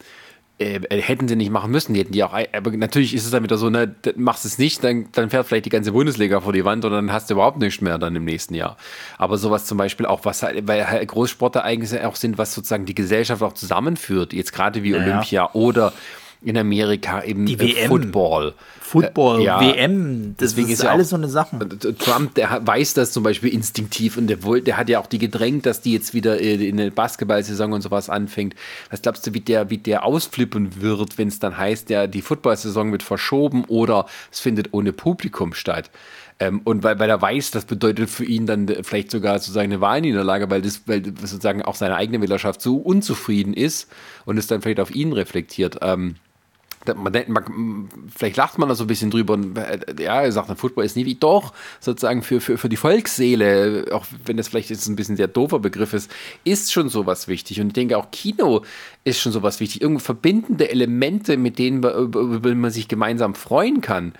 [0.60, 3.32] äh, äh, hätten sie nicht machen müssen, die hätten die auch, aber natürlich ist es
[3.32, 6.52] dann wieder so, ne, machst es nicht, dann, dann fährt vielleicht die ganze Bundesliga vor
[6.52, 8.76] die Wand und dann hast du überhaupt nichts mehr dann im nächsten Jahr.
[9.18, 12.86] Aber sowas zum Beispiel auch, was halt, weil halt Großsporte eigentlich auch sind, was sozusagen
[12.86, 15.94] die Gesellschaft auch zusammenführt, jetzt gerade wie ja, Olympia oder
[16.42, 17.90] in Amerika eben die WM.
[17.90, 18.54] Football.
[18.80, 21.60] Football, äh, ja, WM, deswegen ist ja alles so eine Sache.
[22.00, 25.68] Trump, der weiß das zum Beispiel instinktiv und der, der hat ja auch die gedrängt,
[25.68, 28.56] dass die jetzt wieder in der Basketballsaison und sowas anfängt.
[28.90, 32.24] Was glaubst du, wie der, wie der ausflippen wird, wenn es dann heißt, ja, die
[32.24, 35.92] Footballsaison wird verschoben oder es findet ohne Publikum statt?
[36.40, 39.82] Ähm, und weil, weil er weiß, das bedeutet für ihn dann vielleicht sogar sozusagen eine
[39.82, 43.88] Wahlniederlage, weil das, weil sozusagen auch seine eigene Wählerschaft so unzufrieden ist
[44.26, 45.78] und es dann vielleicht auf ihn reflektiert.
[45.82, 46.16] Ähm,
[46.96, 50.86] man, man, vielleicht lacht man da so ein bisschen drüber und äh, ja, sagt, Football
[50.86, 54.88] ist nie wie doch, sozusagen für, für, für die Volksseele, auch wenn das vielleicht jetzt
[54.88, 56.10] ein bisschen der doofer Begriff ist,
[56.44, 57.60] ist schon sowas wichtig.
[57.62, 58.64] Und ich denke auch Kino
[59.04, 59.82] ist schon sowas wichtig.
[59.82, 64.14] Irgendwo verbindende Elemente, mit denen man sich gemeinsam freuen kann.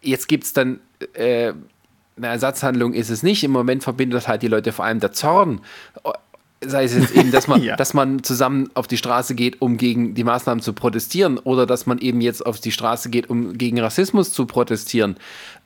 [0.00, 0.80] Jetzt gibt es dann
[1.14, 1.52] äh,
[2.16, 3.42] eine Ersatzhandlung ist es nicht.
[3.42, 5.60] Im Moment verbindet halt die Leute vor allem der Zorn
[6.68, 7.76] sei es jetzt eben, dass man, ja.
[7.76, 11.86] dass man zusammen auf die Straße geht, um gegen die Maßnahmen zu protestieren, oder dass
[11.86, 15.16] man eben jetzt auf die Straße geht, um gegen Rassismus zu protestieren,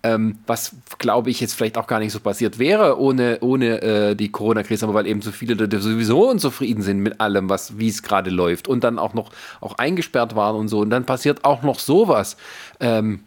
[0.03, 4.15] ähm, was glaube ich jetzt vielleicht auch gar nicht so passiert wäre ohne, ohne äh,
[4.15, 7.89] die Corona-Krise, aber weil eben so viele Leute sowieso unzufrieden sind mit allem, was wie
[7.89, 9.31] es gerade läuft und dann auch noch
[9.61, 10.81] auch eingesperrt waren und so.
[10.81, 12.37] Und dann passiert auch noch sowas.
[12.81, 13.21] Ähm,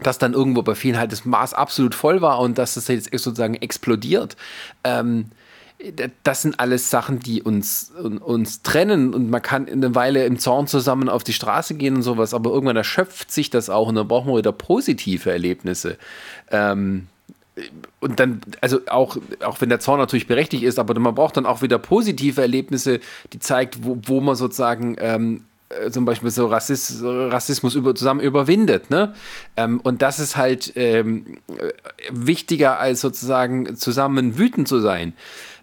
[0.00, 3.10] dass dann irgendwo bei vielen halt das Maß absolut voll war und dass das jetzt
[3.12, 4.36] sozusagen explodiert.
[4.84, 5.26] Ähm,
[6.24, 10.66] das sind alles Sachen, die uns, uns trennen und man kann eine Weile im Zorn
[10.66, 14.08] zusammen auf die Straße gehen und sowas, aber irgendwann erschöpft sich das auch und dann
[14.08, 15.96] brauchen wir wieder positive Erlebnisse.
[16.50, 17.06] Ähm,
[18.00, 21.46] und dann, also auch, auch wenn der Zorn natürlich berechtigt ist, aber man braucht dann
[21.46, 23.00] auch wieder positive Erlebnisse,
[23.32, 28.20] die zeigt, wo, wo man sozusagen ähm, äh, zum Beispiel so Rassismus, Rassismus über, zusammen
[28.20, 28.90] überwindet.
[28.90, 29.14] Ne?
[29.56, 31.38] Ähm, und das ist halt ähm,
[32.10, 35.14] wichtiger als sozusagen zusammen wütend zu sein.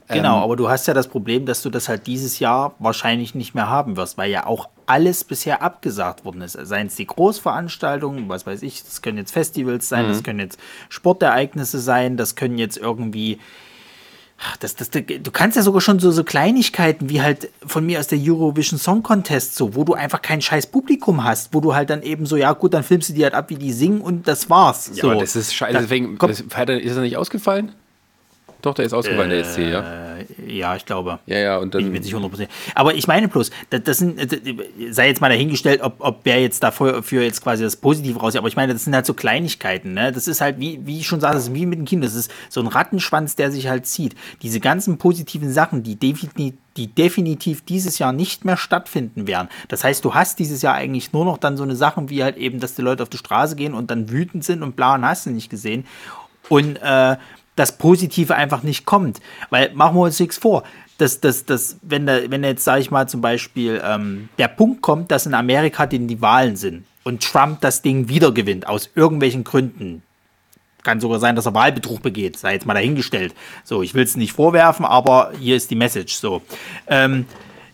[0.08, 3.34] Genau, ähm, aber du hast ja das Problem, dass du das halt dieses Jahr wahrscheinlich
[3.34, 6.54] nicht mehr haben wirst, weil ja auch alles bisher abgesagt worden ist.
[6.54, 10.10] Seien es die Großveranstaltungen, was weiß ich, das können jetzt Festivals sein, mhm.
[10.10, 10.60] das können jetzt
[10.90, 13.40] Sportereignisse sein, das können jetzt irgendwie.
[14.60, 18.08] Das, das, du kannst ja sogar schon so, so Kleinigkeiten wie halt von mir aus
[18.08, 21.90] der Eurovision Song Contest, so, wo du einfach kein scheiß Publikum hast, wo du halt
[21.90, 24.28] dann eben so, ja gut, dann filmst du die halt ab, wie die singen und
[24.28, 24.92] das war's.
[24.94, 27.72] Ja, aber das ist scheiße, deswegen, das, ist er nicht ausgefallen?
[28.66, 30.18] Doch, der ist ausgefallen, äh, der SC, ja.
[30.48, 31.20] Ja, ich glaube.
[31.28, 31.86] Ja, ja, und dann.
[31.86, 32.48] Ich bin nicht 100%.
[32.74, 34.40] Aber ich meine bloß, das, sind, das,
[34.90, 38.40] sei jetzt mal dahingestellt, ob, ob wer jetzt dafür für jetzt quasi das Positive raussieht.
[38.40, 40.12] Aber ich meine, das sind halt so Kleinigkeiten, ne?
[40.12, 42.04] Das ist halt, wie, wie ich schon sagte, das ist wie mit dem Kind.
[42.04, 44.16] Das ist so ein Rattenschwanz, der sich halt zieht.
[44.42, 49.48] Diese ganzen positiven Sachen, die definitiv die definitiv dieses Jahr nicht mehr stattfinden werden.
[49.70, 52.36] Das heißt, du hast dieses Jahr eigentlich nur noch dann so eine Sachen wie halt
[52.36, 55.06] eben, dass die Leute auf die Straße gehen und dann wütend sind und bla und
[55.06, 55.86] hast du nicht gesehen.
[56.50, 57.16] Und äh,
[57.56, 59.22] das Positive einfach nicht kommt.
[59.50, 60.64] Weil machen wir uns nichts vor.
[60.98, 64.82] Das, das, das, wenn, da, wenn jetzt, sage ich mal, zum Beispiel ähm, der Punkt
[64.82, 68.90] kommt, dass in Amerika denn die Wahlen sind und Trump das Ding wieder gewinnt, aus
[68.96, 70.04] irgendwelchen Gründen.
[70.84, 73.34] Kann sogar sein, dass er Wahlbetrug begeht, sei jetzt mal dahingestellt.
[73.64, 76.16] So, ich will es nicht vorwerfen, aber hier ist die Message.
[76.16, 76.42] So.
[76.88, 77.26] Ähm,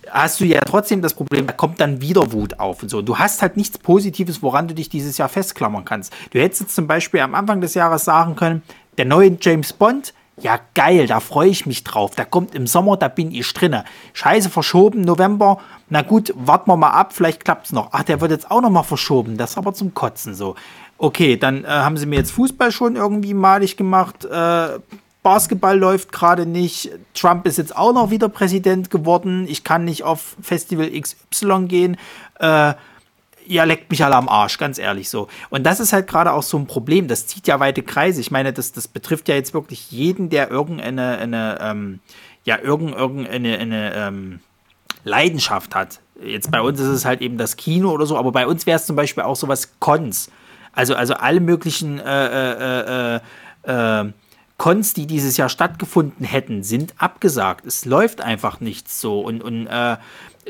[0.09, 3.01] hast du ja trotzdem das Problem, da kommt dann wieder Wut auf und so.
[3.01, 6.13] Du hast halt nichts Positives, woran du dich dieses Jahr festklammern kannst.
[6.31, 8.61] Du hättest jetzt zum Beispiel am Anfang des Jahres sagen können,
[8.97, 12.15] der neue James Bond, ja geil, da freue ich mich drauf.
[12.15, 13.85] Der kommt im Sommer, da bin ich drinne.
[14.13, 15.59] Scheiße, verschoben, November.
[15.89, 17.89] Na gut, warten wir mal ab, vielleicht klappt es noch.
[17.91, 19.37] Ach, der wird jetzt auch noch mal verschoben.
[19.37, 20.55] Das ist aber zum Kotzen so.
[20.97, 24.25] Okay, dann äh, haben sie mir jetzt Fußball schon irgendwie malig gemacht.
[24.25, 24.79] Äh,
[25.23, 26.91] Basketball läuft gerade nicht.
[27.13, 29.45] Trump ist jetzt auch noch wieder Präsident geworden.
[29.47, 31.97] Ich kann nicht auf Festival XY gehen.
[32.39, 32.73] Äh,
[33.51, 35.27] ja, leckt mich alle am Arsch, ganz ehrlich so.
[35.49, 37.07] Und das ist halt gerade auch so ein Problem.
[37.07, 38.21] Das zieht ja weite Kreise.
[38.21, 41.99] Ich meine, das, das betrifft ja jetzt wirklich jeden, der irgendeine, eine, ähm,
[42.45, 44.39] ja, irgendeine eine, ähm,
[45.03, 45.99] Leidenschaft hat.
[46.23, 48.77] Jetzt bei uns ist es halt eben das Kino oder so, aber bei uns wäre
[48.77, 50.29] es zum Beispiel auch sowas Cons.
[50.73, 53.19] Also, also alle möglichen äh, äh,
[53.65, 54.11] äh, äh,
[54.57, 57.65] Cons, die dieses Jahr stattgefunden hätten, sind abgesagt.
[57.65, 59.19] Es läuft einfach nichts so.
[59.19, 59.97] Und, und äh,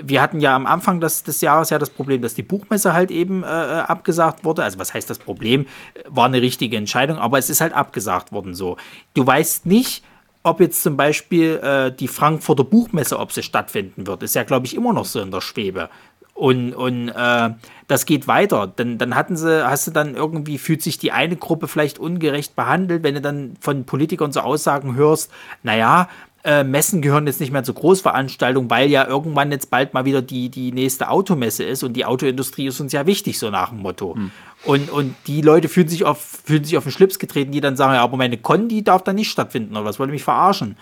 [0.01, 3.11] wir hatten ja am Anfang des, des Jahres ja das Problem, dass die Buchmesse halt
[3.11, 4.63] eben äh, äh, abgesagt wurde.
[4.63, 5.65] Also was heißt das Problem?
[6.07, 8.77] War eine richtige Entscheidung, aber es ist halt abgesagt worden so.
[9.13, 10.03] Du weißt nicht,
[10.43, 14.23] ob jetzt zum Beispiel äh, die Frankfurter Buchmesse, ob sie stattfinden wird.
[14.23, 15.89] Ist ja, glaube ich, immer noch so in der Schwebe.
[16.33, 17.49] Und, und äh,
[17.87, 18.71] das geht weiter.
[18.75, 22.55] Dann, dann hatten sie, hast du dann irgendwie, fühlt sich die eine Gruppe vielleicht ungerecht
[22.55, 25.29] behandelt, wenn du dann von Politikern so Aussagen hörst,
[25.61, 26.09] naja,
[26.43, 30.21] äh, Messen gehören jetzt nicht mehr zur Großveranstaltung, weil ja irgendwann jetzt bald mal wieder
[30.21, 33.79] die, die nächste Automesse ist und die Autoindustrie ist uns ja wichtig, so nach dem
[33.79, 34.15] Motto.
[34.15, 34.31] Hm.
[34.65, 37.75] Und, und die Leute fühlen sich, auf, fühlen sich auf den Schlips getreten, die dann
[37.75, 40.77] sagen, ja, aber meine Con, die darf da nicht stattfinden oder was, wollte mich verarschen.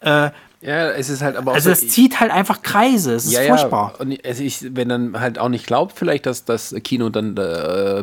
[0.00, 0.30] Äh,
[0.64, 1.54] ja, es ist halt aber auch.
[1.56, 3.14] Also, es zieht halt einfach Kreise.
[3.14, 3.92] Es ist ja, furchtbar.
[3.94, 4.00] Ja.
[4.00, 8.02] Und also ich, wenn dann halt auch nicht glaubt, vielleicht, dass das Kino dann äh,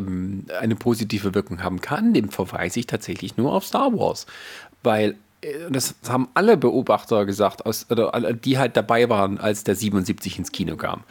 [0.60, 4.26] eine positive Wirkung haben kann, dem verweise ich tatsächlich nur auf Star Wars.
[4.84, 5.16] Weil
[5.70, 10.52] das haben alle Beobachter gesagt, aus, oder die halt dabei waren, als der 77 ins
[10.52, 11.02] Kino kam.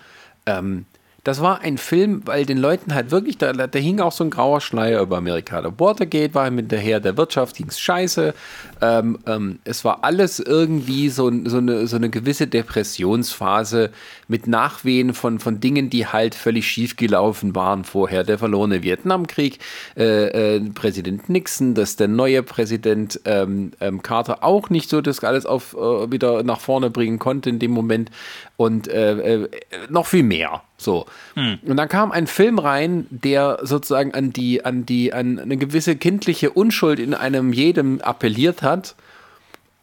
[0.45, 0.85] Ähm,
[1.23, 4.31] das war ein Film, weil den Leuten halt wirklich, da, da hing auch so ein
[4.31, 5.61] grauer Schleier über Amerika.
[5.61, 8.33] Der Watergate war hinterher, der Wirtschaft ging es scheiße.
[8.81, 13.91] Ähm, ähm, es war alles irgendwie so, so, eine, so eine gewisse Depressionsphase
[14.27, 18.23] mit Nachwehen von, von Dingen, die halt völlig schief gelaufen waren vorher.
[18.23, 19.59] Der verlorene Vietnamkrieg,
[19.95, 25.23] äh, äh, Präsident Nixon, dass der neue Präsident ähm, ähm Carter auch nicht so das
[25.23, 28.09] alles auf, äh, wieder nach vorne bringen konnte in dem Moment
[28.57, 29.49] und äh, äh,
[29.89, 30.63] noch viel mehr.
[30.81, 31.05] So.
[31.35, 31.59] Hm.
[31.63, 35.95] Und dann kam ein Film rein, der sozusagen an die, an die, an eine gewisse
[35.95, 38.95] kindliche Unschuld in einem jedem appelliert hat.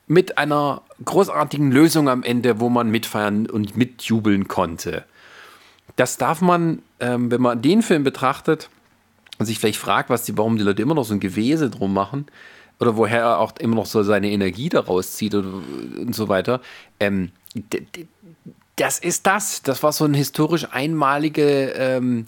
[0.08, 5.04] mit einer großartigen Lösung am Ende, wo man mitfeiern und mitjubeln konnte.
[5.96, 8.70] Das darf man, ähm, wenn man den Film betrachtet
[9.38, 11.92] und sich vielleicht fragt, was die, warum die Leute immer noch so ein Gewese drum
[11.92, 12.26] machen
[12.80, 16.60] oder woher er auch immer noch so seine Energie daraus zieht und, und so weiter.
[17.00, 17.30] Ähm,
[18.78, 19.62] das ist das.
[19.62, 22.26] Das war so ein historisch einmalige, ähm,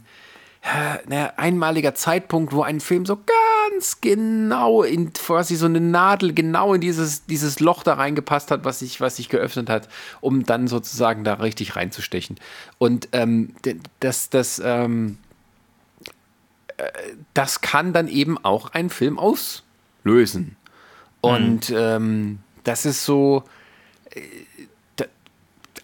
[1.06, 6.74] naja, einmaliger Zeitpunkt, wo ein Film so ganz genau in quasi so eine Nadel genau
[6.74, 9.88] in dieses, dieses Loch da reingepasst hat, was sich, was sich geöffnet hat,
[10.20, 12.36] um dann sozusagen da richtig reinzustechen.
[12.78, 13.54] Und ähm,
[14.00, 15.18] das, das, ähm,
[16.76, 16.84] äh,
[17.32, 20.56] das kann dann eben auch einen Film auslösen.
[21.22, 21.76] Und mhm.
[21.76, 23.44] ähm, das ist so
[24.10, 24.20] äh,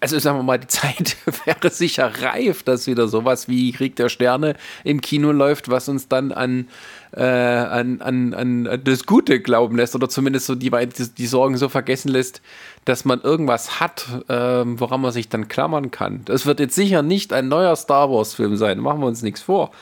[0.00, 4.08] also sagen wir mal, die Zeit wäre sicher reif, dass wieder sowas wie Krieg der
[4.08, 6.68] Sterne im Kino läuft, was uns dann an,
[7.12, 11.68] äh, an, an, an das Gute glauben lässt oder zumindest so die, die Sorgen so
[11.68, 12.42] vergessen lässt,
[12.84, 16.22] dass man irgendwas hat, äh, woran man sich dann klammern kann.
[16.24, 19.72] Das wird jetzt sicher nicht ein neuer Star Wars-Film sein, machen wir uns nichts vor.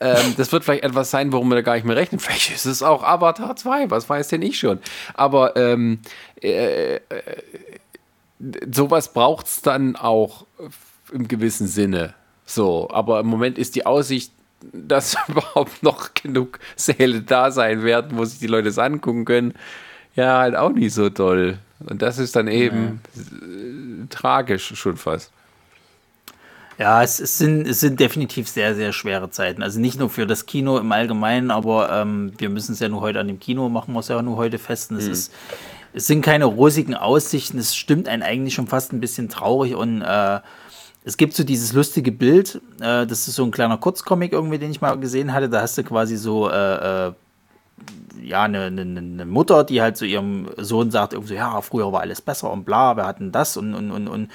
[0.00, 2.20] Ähm, das wird vielleicht etwas sein, worum wir da gar nicht mehr rechnen.
[2.20, 4.78] Vielleicht ist es auch Avatar 2, was weiß denn ich schon.
[5.14, 6.00] Aber ähm,
[6.40, 7.00] äh, äh
[8.70, 10.46] sowas braucht es dann auch
[11.12, 12.14] im gewissen Sinne.
[12.44, 14.32] So, aber im Moment ist die Aussicht,
[14.72, 19.54] dass überhaupt noch genug Säle da sein werden, wo sich die Leute es angucken können,
[20.14, 21.58] ja, halt auch nicht so toll.
[21.80, 24.06] Und das ist dann eben ja.
[24.10, 25.30] tragisch schon fast.
[26.78, 29.62] Ja, es, es, sind, es sind definitiv sehr, sehr schwere Zeiten.
[29.62, 33.00] Also nicht nur für das Kino im Allgemeinen, aber ähm, wir müssen es ja nur
[33.00, 34.92] heute an dem Kino machen, wir es ja nur heute fest.
[34.92, 35.12] Und es mhm.
[35.12, 35.34] ist
[35.98, 40.00] es sind keine rosigen Aussichten, es stimmt einen eigentlich schon fast ein bisschen traurig und
[40.00, 40.38] äh,
[41.04, 44.70] es gibt so dieses lustige Bild, äh, das ist so ein kleiner Kurzcomic irgendwie, den
[44.70, 47.12] ich mal gesehen hatte, da hast du quasi so äh, äh
[48.22, 51.60] ja, eine, eine, eine, Mutter, die halt zu so ihrem Sohn sagt, irgendwie so, ja,
[51.62, 54.30] früher war alles besser und bla, wir hatten das und, und, und, und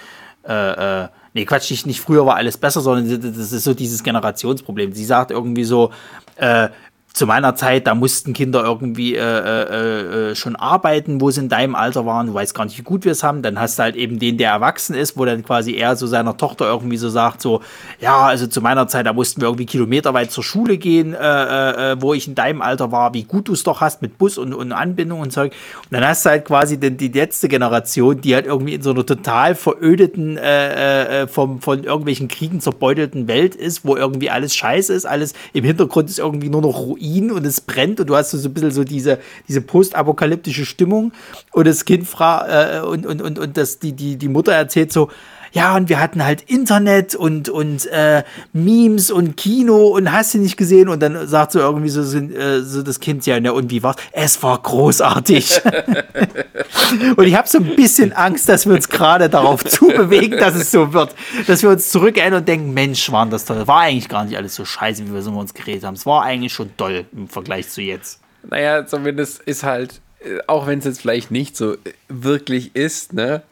[0.48, 4.02] äh, äh, nee, Quatsch, nicht, nicht früher war alles besser, sondern das ist so dieses
[4.04, 4.94] Generationsproblem.
[4.94, 5.92] Sie sagt irgendwie so,
[6.38, 6.70] äh,
[7.14, 11.50] zu meiner Zeit, da mussten Kinder irgendwie äh, äh, äh, schon arbeiten, wo sie in
[11.50, 12.26] deinem Alter waren.
[12.26, 13.44] Du weißt gar nicht, wie gut wir es haben.
[13.44, 16.38] Dann hast du halt eben den, der erwachsen ist, wo dann quasi er so seiner
[16.38, 17.62] Tochter irgendwie so sagt, so,
[18.02, 21.92] ja, also zu meiner Zeit, da mussten wir irgendwie kilometerweit zur Schule gehen, äh, äh,
[21.92, 24.40] äh wo ich in deinem Alter war, wie gut du es doch hast mit Bus
[24.40, 25.54] und, und Anbindung und Zeug.
[25.84, 28.90] Und dann hast du halt quasi den, die letzte Generation, die halt irgendwie in so
[28.90, 34.56] einer total verödeten, äh, äh, vom, von irgendwelchen Kriegen zerbeutelten Welt ist, wo irgendwie alles
[34.56, 38.08] scheiße ist, alles im Hintergrund ist irgendwie nur noch Ruin Ruin und es brennt und
[38.08, 41.12] du hast so ein bisschen so diese, diese postapokalyptische Stimmung
[41.52, 44.94] und das Kind fragt äh, und, und, und, und das, die, die, die Mutter erzählt
[44.94, 45.10] so,
[45.54, 48.24] ja, und wir hatten halt Internet und, und äh,
[48.54, 50.90] Memes und Kino und hast du nicht gesehen?
[50.90, 53.98] Und dann sagt so irgendwie so, äh, so das Kind, ja, und wie war's?
[54.12, 55.62] Es war großartig.
[57.16, 60.72] und ich habe so ein bisschen Angst, dass wir uns gerade darauf zubewegen, dass es
[60.72, 61.14] so wird.
[61.46, 63.68] Dass wir uns zurückerinnern und denken, Mensch, waren das toll.
[63.68, 65.94] War eigentlich gar nicht alles so scheiße, wie wir so uns geredet haben.
[65.94, 68.22] Es war eigentlich schon toll im Vergleich zu jetzt.
[68.50, 71.76] Naja, zumindest ist halt, äh, auch wenn es jetzt vielleicht nicht so
[72.10, 73.44] wirklich ist, ne?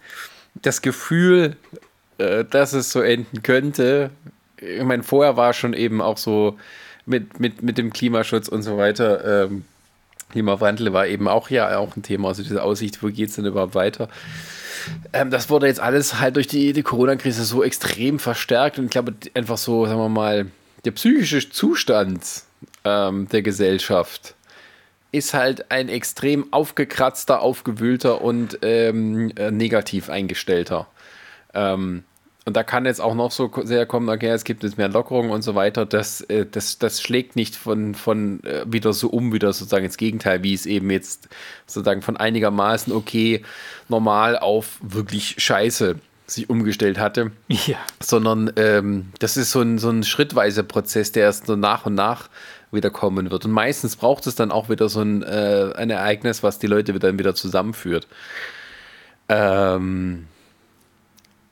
[0.56, 1.56] Das Gefühl,
[2.22, 4.12] äh, dass es so enden könnte.
[4.58, 6.58] Ich meine, vorher war schon eben auch so
[7.06, 9.46] mit, mit, mit dem Klimaschutz und so weiter.
[9.46, 9.66] Ähm,
[10.30, 13.46] Klimawandel war eben auch ja auch ein Thema, also diese Aussicht, wo geht es denn
[13.46, 14.08] überhaupt weiter?
[15.14, 18.92] Ähm, das wurde jetzt alles halt durch die, die Corona-Krise so extrem verstärkt und ich
[18.92, 20.48] glaube einfach so, sagen wir mal,
[20.86, 22.24] der psychische Zustand
[22.84, 24.36] ähm, der Gesellschaft
[25.12, 30.88] ist halt ein extrem aufgekratzter, aufgewühlter und ähm, äh, negativ eingestellter.
[31.54, 32.06] Ähm,
[32.46, 35.30] und da kann jetzt auch noch so sehr kommen, okay, es gibt jetzt mehr Lockerungen
[35.30, 35.86] und so weiter.
[35.86, 39.98] Das, äh, das, das schlägt nicht von, von äh, wieder so um, wieder sozusagen ins
[39.98, 41.30] Gegenteil, wie es eben jetzt
[41.68, 43.44] sozusagen von einigermaßen okay,
[43.90, 47.32] normal auf wirklich scheiße sich umgestellt hatte.
[47.48, 47.78] Ja.
[48.00, 51.94] Sondern ähm, das ist so ein, so ein schrittweiser Prozess, der erst so nach und
[51.94, 52.30] nach
[52.72, 53.46] wieder kommen wird.
[53.46, 56.98] Und meistens braucht es dann auch wieder so ein, äh, ein Ereignis, was die Leute
[56.98, 58.08] dann wieder zusammenführt.
[59.30, 60.28] Ähm,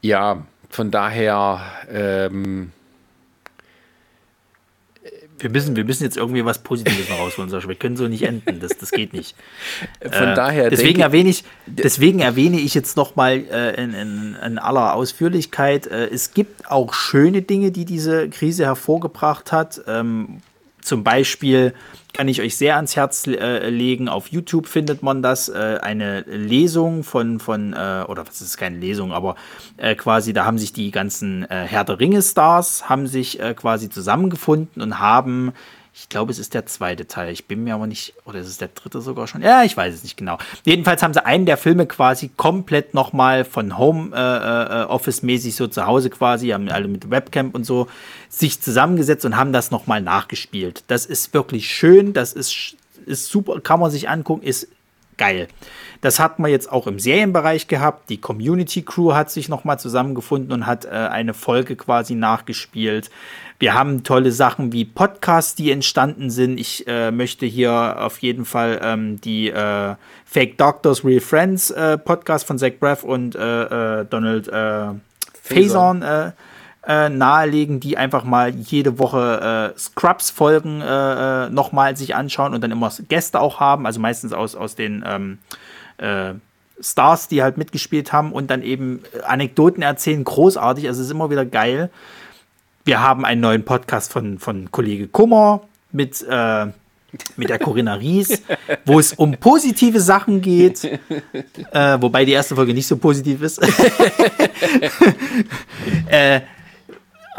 [0.02, 1.61] ja, von daher.
[1.91, 2.71] Ähm,
[5.41, 8.59] wir müssen, wir müssen jetzt irgendwie was Positives rausholen, Wir können so nicht enden.
[8.59, 9.35] Das, das geht nicht.
[10.01, 10.69] Von äh, daher.
[10.69, 15.87] Deswegen erwähne ich, deswegen erwähne ich jetzt nochmal äh, in, in, in, aller Ausführlichkeit.
[15.87, 19.81] Äh, es gibt auch schöne Dinge, die diese Krise hervorgebracht hat.
[19.87, 20.41] Ähm,
[20.81, 21.73] zum Beispiel
[22.14, 24.10] kann ich euch sehr ans Herz äh, legen.
[24.10, 25.49] Auf YouTube findet man das.
[25.49, 29.36] Äh, eine Lesung von, von äh, oder was ist keine Lesung, aber
[29.77, 33.90] äh, quasi, da haben sich die ganzen äh, Herr der Ringe-Stars haben sich äh, quasi
[33.90, 35.53] zusammengefunden und haben
[35.99, 37.31] Ich glaube, es ist der zweite Teil.
[37.34, 39.41] Ich bin mir aber nicht, oder ist es der dritte sogar schon?
[39.41, 40.38] Ja, ich weiß es nicht genau.
[40.63, 45.55] Jedenfalls haben sie einen der Filme quasi komplett nochmal von Home äh, äh, Office mäßig
[45.55, 47.88] so zu Hause quasi, haben alle mit Webcam und so
[48.30, 50.85] sich zusammengesetzt und haben das nochmal nachgespielt.
[50.88, 54.69] Das ist wirklich schön, das ist, ist super, kann man sich angucken, ist
[55.19, 55.47] geil.
[56.01, 58.09] Das hat man jetzt auch im Serienbereich gehabt.
[58.09, 63.11] Die Community Crew hat sich nochmal zusammengefunden und hat äh, eine Folge quasi nachgespielt.
[63.59, 66.57] Wir haben tolle Sachen wie Podcasts, die entstanden sind.
[66.57, 71.97] Ich äh, möchte hier auf jeden Fall ähm, die äh, Fake Doctors, Real Friends äh,
[71.97, 74.87] Podcast von Zach Braff und äh, äh, Donald äh,
[75.43, 76.33] Faison
[76.88, 82.53] äh, äh, nahelegen, die einfach mal jede Woche äh, Scrubs-Folgen äh, äh nochmal sich anschauen
[82.53, 85.38] und dann immer Gäste auch haben, also meistens aus, aus den ähm,
[85.97, 86.34] äh,
[86.81, 91.30] Stars, die halt mitgespielt haben und dann eben Anekdoten erzählen, großartig, also es ist immer
[91.30, 91.89] wieder geil.
[92.85, 95.61] Wir haben einen neuen Podcast von, von Kollege Kummer
[95.91, 96.68] mit, äh,
[97.35, 98.41] mit der Corinna Ries,
[98.85, 103.60] wo es um positive Sachen geht, äh, wobei die erste Folge nicht so positiv ist.
[106.07, 106.39] äh,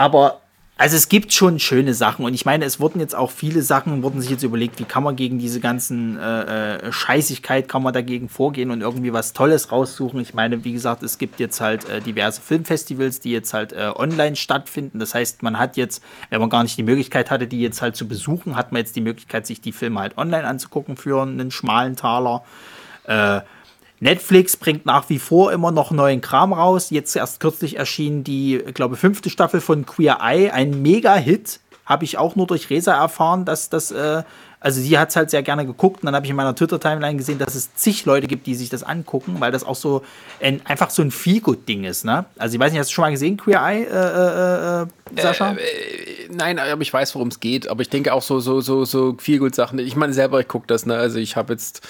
[0.01, 0.41] aber
[0.79, 4.03] also es gibt schon schöne Sachen und ich meine, es wurden jetzt auch viele Sachen,
[4.03, 7.93] wurden sich jetzt überlegt, wie kann man gegen diese ganzen äh, äh, Scheißigkeit, kann man
[7.93, 10.19] dagegen vorgehen und irgendwie was Tolles raussuchen.
[10.21, 13.93] Ich meine, wie gesagt, es gibt jetzt halt äh, diverse Filmfestivals, die jetzt halt äh,
[13.95, 15.01] online stattfinden.
[15.01, 17.95] Das heißt, man hat jetzt, wenn man gar nicht die Möglichkeit hatte, die jetzt halt
[17.95, 21.51] zu besuchen, hat man jetzt die Möglichkeit, sich die Filme halt online anzugucken für einen
[21.51, 22.43] schmalen Taler.
[23.05, 23.43] Äh,
[24.01, 26.89] Netflix bringt nach wie vor immer noch neuen Kram raus.
[26.91, 31.61] Jetzt erst kürzlich erschien die, glaube fünfte Staffel von Queer Eye, ein Mega-Hit.
[31.85, 34.23] Habe ich auch nur durch Resa erfahren, dass das, äh,
[34.61, 36.03] also sie hat es halt sehr gerne geguckt.
[36.03, 38.71] Und dann habe ich in meiner Twitter-Timeline gesehen, dass es zig Leute gibt, die sich
[38.71, 40.03] das angucken, weil das auch so
[40.41, 42.05] ein, einfach so ein Feelgood-Ding ist.
[42.05, 42.25] Ne?
[42.39, 44.87] Also ich weiß nicht, hast du schon mal gesehen, Queer Eye, äh, äh, äh
[45.21, 45.53] Sascha?
[45.53, 47.69] Äh, äh, nein, aber ich weiß, worum es geht.
[47.69, 49.79] Aber ich denke auch so, so, so, so Feelgood-Sachen.
[49.79, 50.87] Ich meine selber, ich gucke das.
[50.87, 50.97] Ne?
[50.97, 51.87] Also ich habe jetzt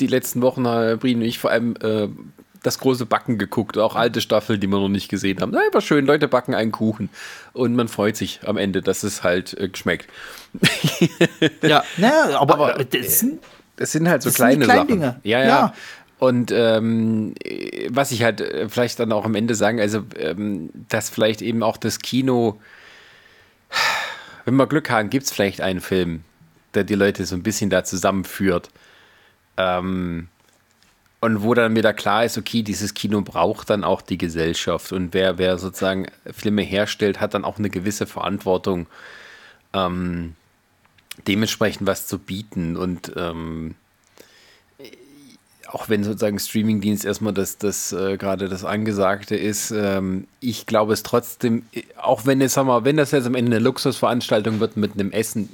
[0.00, 2.08] die letzten Wochen haben Brien und ich vor allem äh,
[2.64, 5.54] das große Backen geguckt, auch alte Staffeln, die wir noch nicht gesehen haben.
[5.54, 7.10] Einfach schön, Leute backen einen Kuchen
[7.52, 10.08] und man freut sich am Ende, dass es halt äh, schmeckt.
[11.62, 13.40] ja, naja, aber, aber das, sind,
[13.76, 14.88] das sind halt so kleine Sachen.
[14.88, 15.20] Dinge.
[15.22, 15.46] Ja, ja.
[15.46, 15.74] ja.
[16.18, 17.34] Und ähm,
[17.90, 21.62] was ich halt äh, vielleicht dann auch am Ende sagen, also ähm, dass vielleicht eben
[21.62, 22.60] auch das Kino,
[24.44, 26.22] wenn wir Glück haben, gibt es vielleicht einen Film,
[26.72, 28.70] der die Leute so ein bisschen da zusammenführt.
[29.56, 30.28] Ähm,
[31.20, 35.14] und wo dann wieder klar ist, okay, dieses Kino braucht dann auch die Gesellschaft und
[35.14, 38.86] wer, wer sozusagen Filme herstellt, hat dann auch eine gewisse Verantwortung,
[39.72, 40.34] ähm,
[41.26, 43.74] dementsprechend was zu bieten und ähm,
[45.74, 50.92] auch wenn sozusagen Streamingdienst erstmal das, das äh, gerade das Angesagte ist, ähm, ich glaube
[50.92, 51.64] es trotzdem,
[51.96, 55.48] auch wenn sag mal, wenn das jetzt am Ende eine Luxusveranstaltung wird mit einem Essen,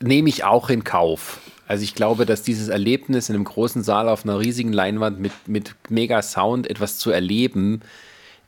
[0.00, 1.38] nehme ich auch in Kauf.
[1.66, 5.32] Also ich glaube, dass dieses Erlebnis in einem großen Saal auf einer riesigen Leinwand mit,
[5.46, 7.80] mit mega Sound etwas zu erleben,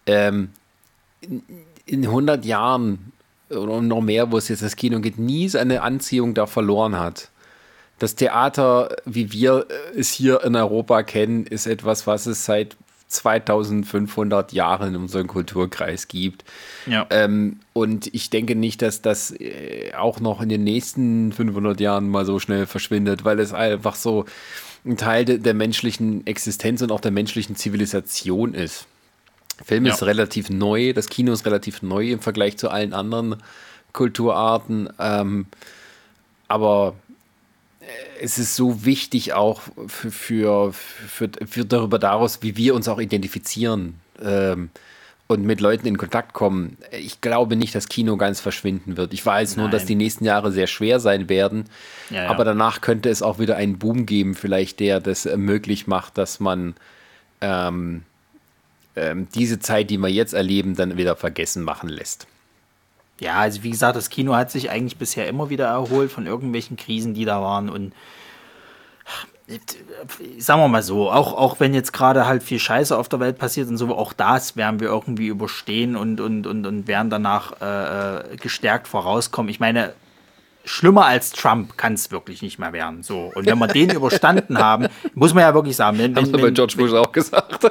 [0.07, 0.51] ähm,
[1.21, 1.43] in,
[1.87, 3.13] in 100 Jahren
[3.51, 7.31] oder noch mehr, wo es jetzt das Kino geht, nie seine Anziehung da verloren hat.
[7.99, 9.67] Das Theater, wie wir
[9.97, 12.77] es hier in Europa kennen, ist etwas, was es seit
[13.09, 16.45] 2500 Jahren in unserem Kulturkreis gibt.
[16.87, 17.07] Ja.
[17.11, 22.09] Ähm, und ich denke nicht, dass das äh, auch noch in den nächsten 500 Jahren
[22.09, 24.25] mal so schnell verschwindet, weil es einfach so
[24.85, 28.87] ein Teil de der menschlichen Existenz und auch der menschlichen Zivilisation ist.
[29.65, 29.95] Film ja.
[29.95, 33.37] ist relativ neu, das Kino ist relativ neu im Vergleich zu allen anderen
[33.93, 34.91] Kulturarten.
[34.99, 35.47] Ähm,
[36.49, 36.95] aber
[38.21, 42.99] es ist so wichtig auch für, für, für, für, darüber daraus, wie wir uns auch
[42.99, 44.71] identifizieren ähm,
[45.27, 46.77] und mit Leuten in Kontakt kommen.
[46.93, 49.13] Ich glaube nicht, dass Kino ganz verschwinden wird.
[49.13, 49.65] Ich weiß Nein.
[49.65, 51.65] nur, dass die nächsten Jahre sehr schwer sein werden.
[52.11, 52.31] Ja, ja.
[52.31, 56.41] Aber danach könnte es auch wieder einen Boom geben, vielleicht der das möglich macht, dass
[56.41, 56.75] man
[57.41, 58.03] ähm,
[58.95, 62.27] ähm, diese Zeit, die wir jetzt erleben, dann wieder vergessen machen lässt.
[63.21, 66.77] Ja, also wie gesagt, das Kino hat sich eigentlich bisher immer wieder erholt von irgendwelchen
[66.77, 67.71] Krisen, die da waren.
[67.71, 67.95] Und
[70.39, 73.39] sagen wir mal so, auch, auch wenn jetzt gerade halt viel Scheiße auf der Welt
[73.39, 77.53] passiert und so, auch das werden wir irgendwie überstehen und, und, und, und werden danach
[77.61, 79.49] äh, äh gestärkt vorauskommen.
[79.49, 79.95] Ich meine,
[80.65, 83.03] schlimmer als Trump kann es wirklich nicht mehr werden.
[83.03, 83.31] So.
[83.35, 85.99] Und wenn wir den überstanden haben, muss man ja wirklich sagen.
[85.99, 87.71] Wenn, Haben wir bei George Bush auch gesagt.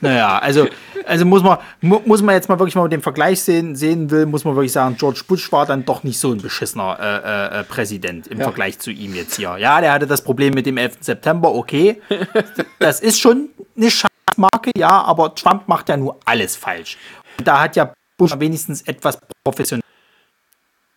[0.00, 0.68] Naja, also
[1.08, 4.44] also muss man, muss man jetzt mal wirklich mal den Vergleich sehen, sehen will, muss
[4.44, 8.26] man wirklich sagen, George Bush war dann doch nicht so ein beschissener äh, äh, Präsident
[8.26, 8.44] im ja.
[8.44, 9.56] Vergleich zu ihm jetzt hier.
[9.58, 10.98] Ja, der hatte das Problem mit dem 11.
[11.00, 12.00] September, okay.
[12.78, 16.98] das ist schon eine Scheißmarke, ja, aber Trump macht ja nur alles falsch.
[17.38, 19.82] Und da hat ja Bush wenigstens etwas professionell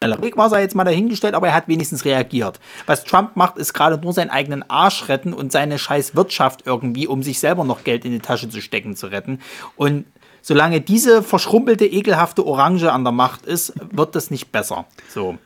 [0.02, 2.60] schneller Weg war, sei jetzt mal dahingestellt, aber er hat wenigstens reagiert.
[2.88, 7.06] Was Trump macht, ist gerade nur seinen eigenen Arsch retten und seine scheiß Wirtschaft irgendwie,
[7.08, 9.40] um sich selber noch Geld in die Tasche zu stecken, zu retten.
[9.76, 10.06] Und
[10.42, 14.86] solange diese verschrumpelte, ekelhafte Orange an der Macht ist, wird das nicht besser.
[15.08, 15.38] So.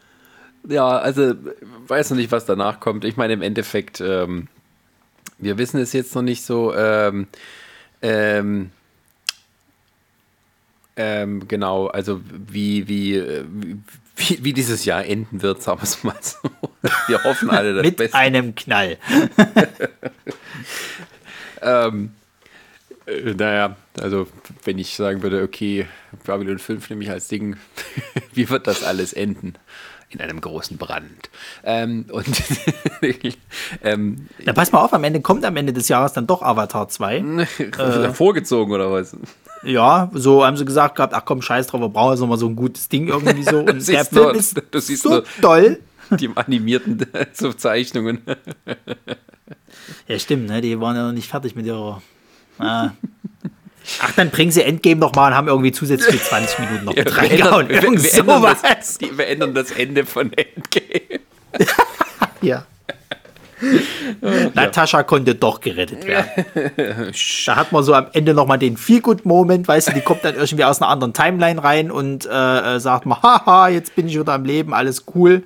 [0.67, 1.33] Ja, also
[1.87, 3.03] weiß noch nicht, was danach kommt.
[3.03, 4.47] Ich meine, im Endeffekt, ähm,
[5.37, 6.73] wir wissen es jetzt noch nicht so.
[6.73, 7.27] Ähm,
[8.01, 8.71] ähm,
[10.95, 13.77] ähm, genau, also wie, wie, wie,
[14.15, 16.37] wie, dieses Jahr enden wird, sagen wir es mal so.
[17.07, 18.17] Wir hoffen alle das Mit Beste.
[18.17, 18.97] einem Knall.
[21.61, 22.11] ähm,
[23.05, 24.27] äh, naja, also
[24.63, 25.87] wenn ich sagen würde, okay,
[26.25, 27.57] Babylon 5 nehme ich als Ding,
[28.33, 29.55] wie wird das alles enden?
[30.15, 31.29] In einem großen Brand.
[31.65, 32.25] Ähm, und
[33.83, 36.87] ähm, Na, pass mal auf, am Ende kommt am Ende des Jahres dann doch Avatar
[36.87, 37.17] 2.
[37.77, 39.17] äh, vorgezogen oder was?
[39.63, 42.47] Ja, so haben sie gesagt gehabt, ach komm, scheiß drauf, wir brauchen jetzt nochmal so
[42.47, 43.59] ein gutes Ding irgendwie so.
[43.59, 45.79] Und der Film ist du siehst so toll.
[46.11, 47.05] Die animierten
[47.57, 48.21] Zeichnungen.
[50.07, 50.61] ja, stimmt, ne?
[50.61, 52.01] die waren ja noch nicht fertig mit ihrer
[52.57, 52.91] Ah.
[54.01, 57.09] Ach, dann bringen sie Endgame noch mal und haben irgendwie zusätzlich 20 Minuten noch mit
[57.09, 57.69] ja, reingehauen.
[57.69, 61.19] Wir, wir, wir, ändern das, die, wir ändern das Ende von Endgame.
[62.41, 62.65] ja.
[64.53, 66.45] Natascha konnte doch gerettet werden.
[67.45, 70.63] da hat man so am Ende nochmal den Feel-Good-Moment, weißt du, die kommt dann irgendwie
[70.65, 74.33] aus einer anderen Timeline rein und äh, äh sagt mal, haha, jetzt bin ich wieder
[74.33, 75.43] am Leben, alles cool.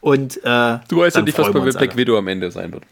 [0.00, 2.84] Und äh, du weißt ja nicht, was bei Black Widow am Ende sein wird.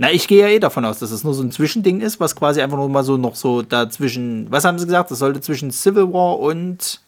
[0.00, 2.34] Na, ich gehe ja eh davon aus, dass es nur so ein Zwischending ist, was
[2.34, 4.50] quasi einfach nur mal so noch so dazwischen.
[4.50, 5.10] Was haben sie gesagt?
[5.10, 7.02] Das sollte zwischen Civil War und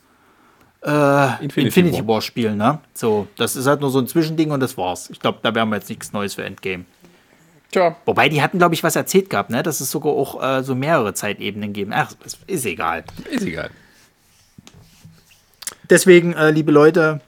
[0.82, 2.08] äh, Infinity, Infinity War.
[2.08, 2.20] War.
[2.20, 2.80] spielen, ne?
[2.92, 5.08] So, das ist halt nur so ein Zwischending und das war's.
[5.08, 6.84] Ich glaube, da werden wir jetzt nichts Neues für Endgame.
[7.70, 7.96] Tja.
[8.04, 9.62] Wobei, die hatten, glaube ich, was erzählt gehabt, ne?
[9.62, 11.92] Dass es sogar auch äh, so mehrere Zeitebenen geben.
[11.94, 12.12] Ach,
[12.46, 13.04] ist egal.
[13.30, 13.70] Ist egal.
[15.88, 17.22] Deswegen, äh, liebe Leute,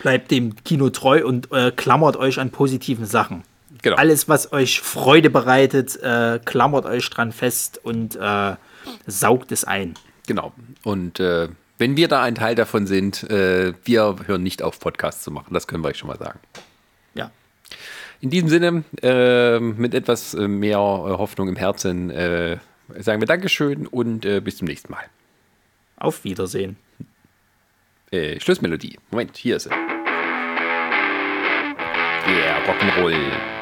[0.00, 3.42] bleibt dem Kino treu und äh, klammert euch an positiven Sachen.
[3.82, 3.96] Genau.
[3.96, 8.56] Alles, was euch Freude bereitet, äh, klammert euch dran fest und äh,
[9.06, 9.94] saugt es ein.
[10.26, 10.52] Genau.
[10.82, 11.48] Und äh,
[11.78, 15.54] wenn wir da ein Teil davon sind, äh, wir hören nicht auf, Podcasts zu machen.
[15.54, 16.38] Das können wir euch schon mal sagen.
[17.14, 17.30] Ja.
[18.20, 22.10] In diesem Sinne, äh, mit etwas äh, mehr Hoffnung im Herzen,
[22.98, 25.04] sagen wir Dankeschön und bis zum nächsten Mal.
[25.96, 26.76] Auf Wiedersehen.
[28.38, 28.98] Schlussmelodie.
[29.10, 29.70] Moment, hier ist sie.
[32.26, 33.59] Yeah, Rock'n'Roll.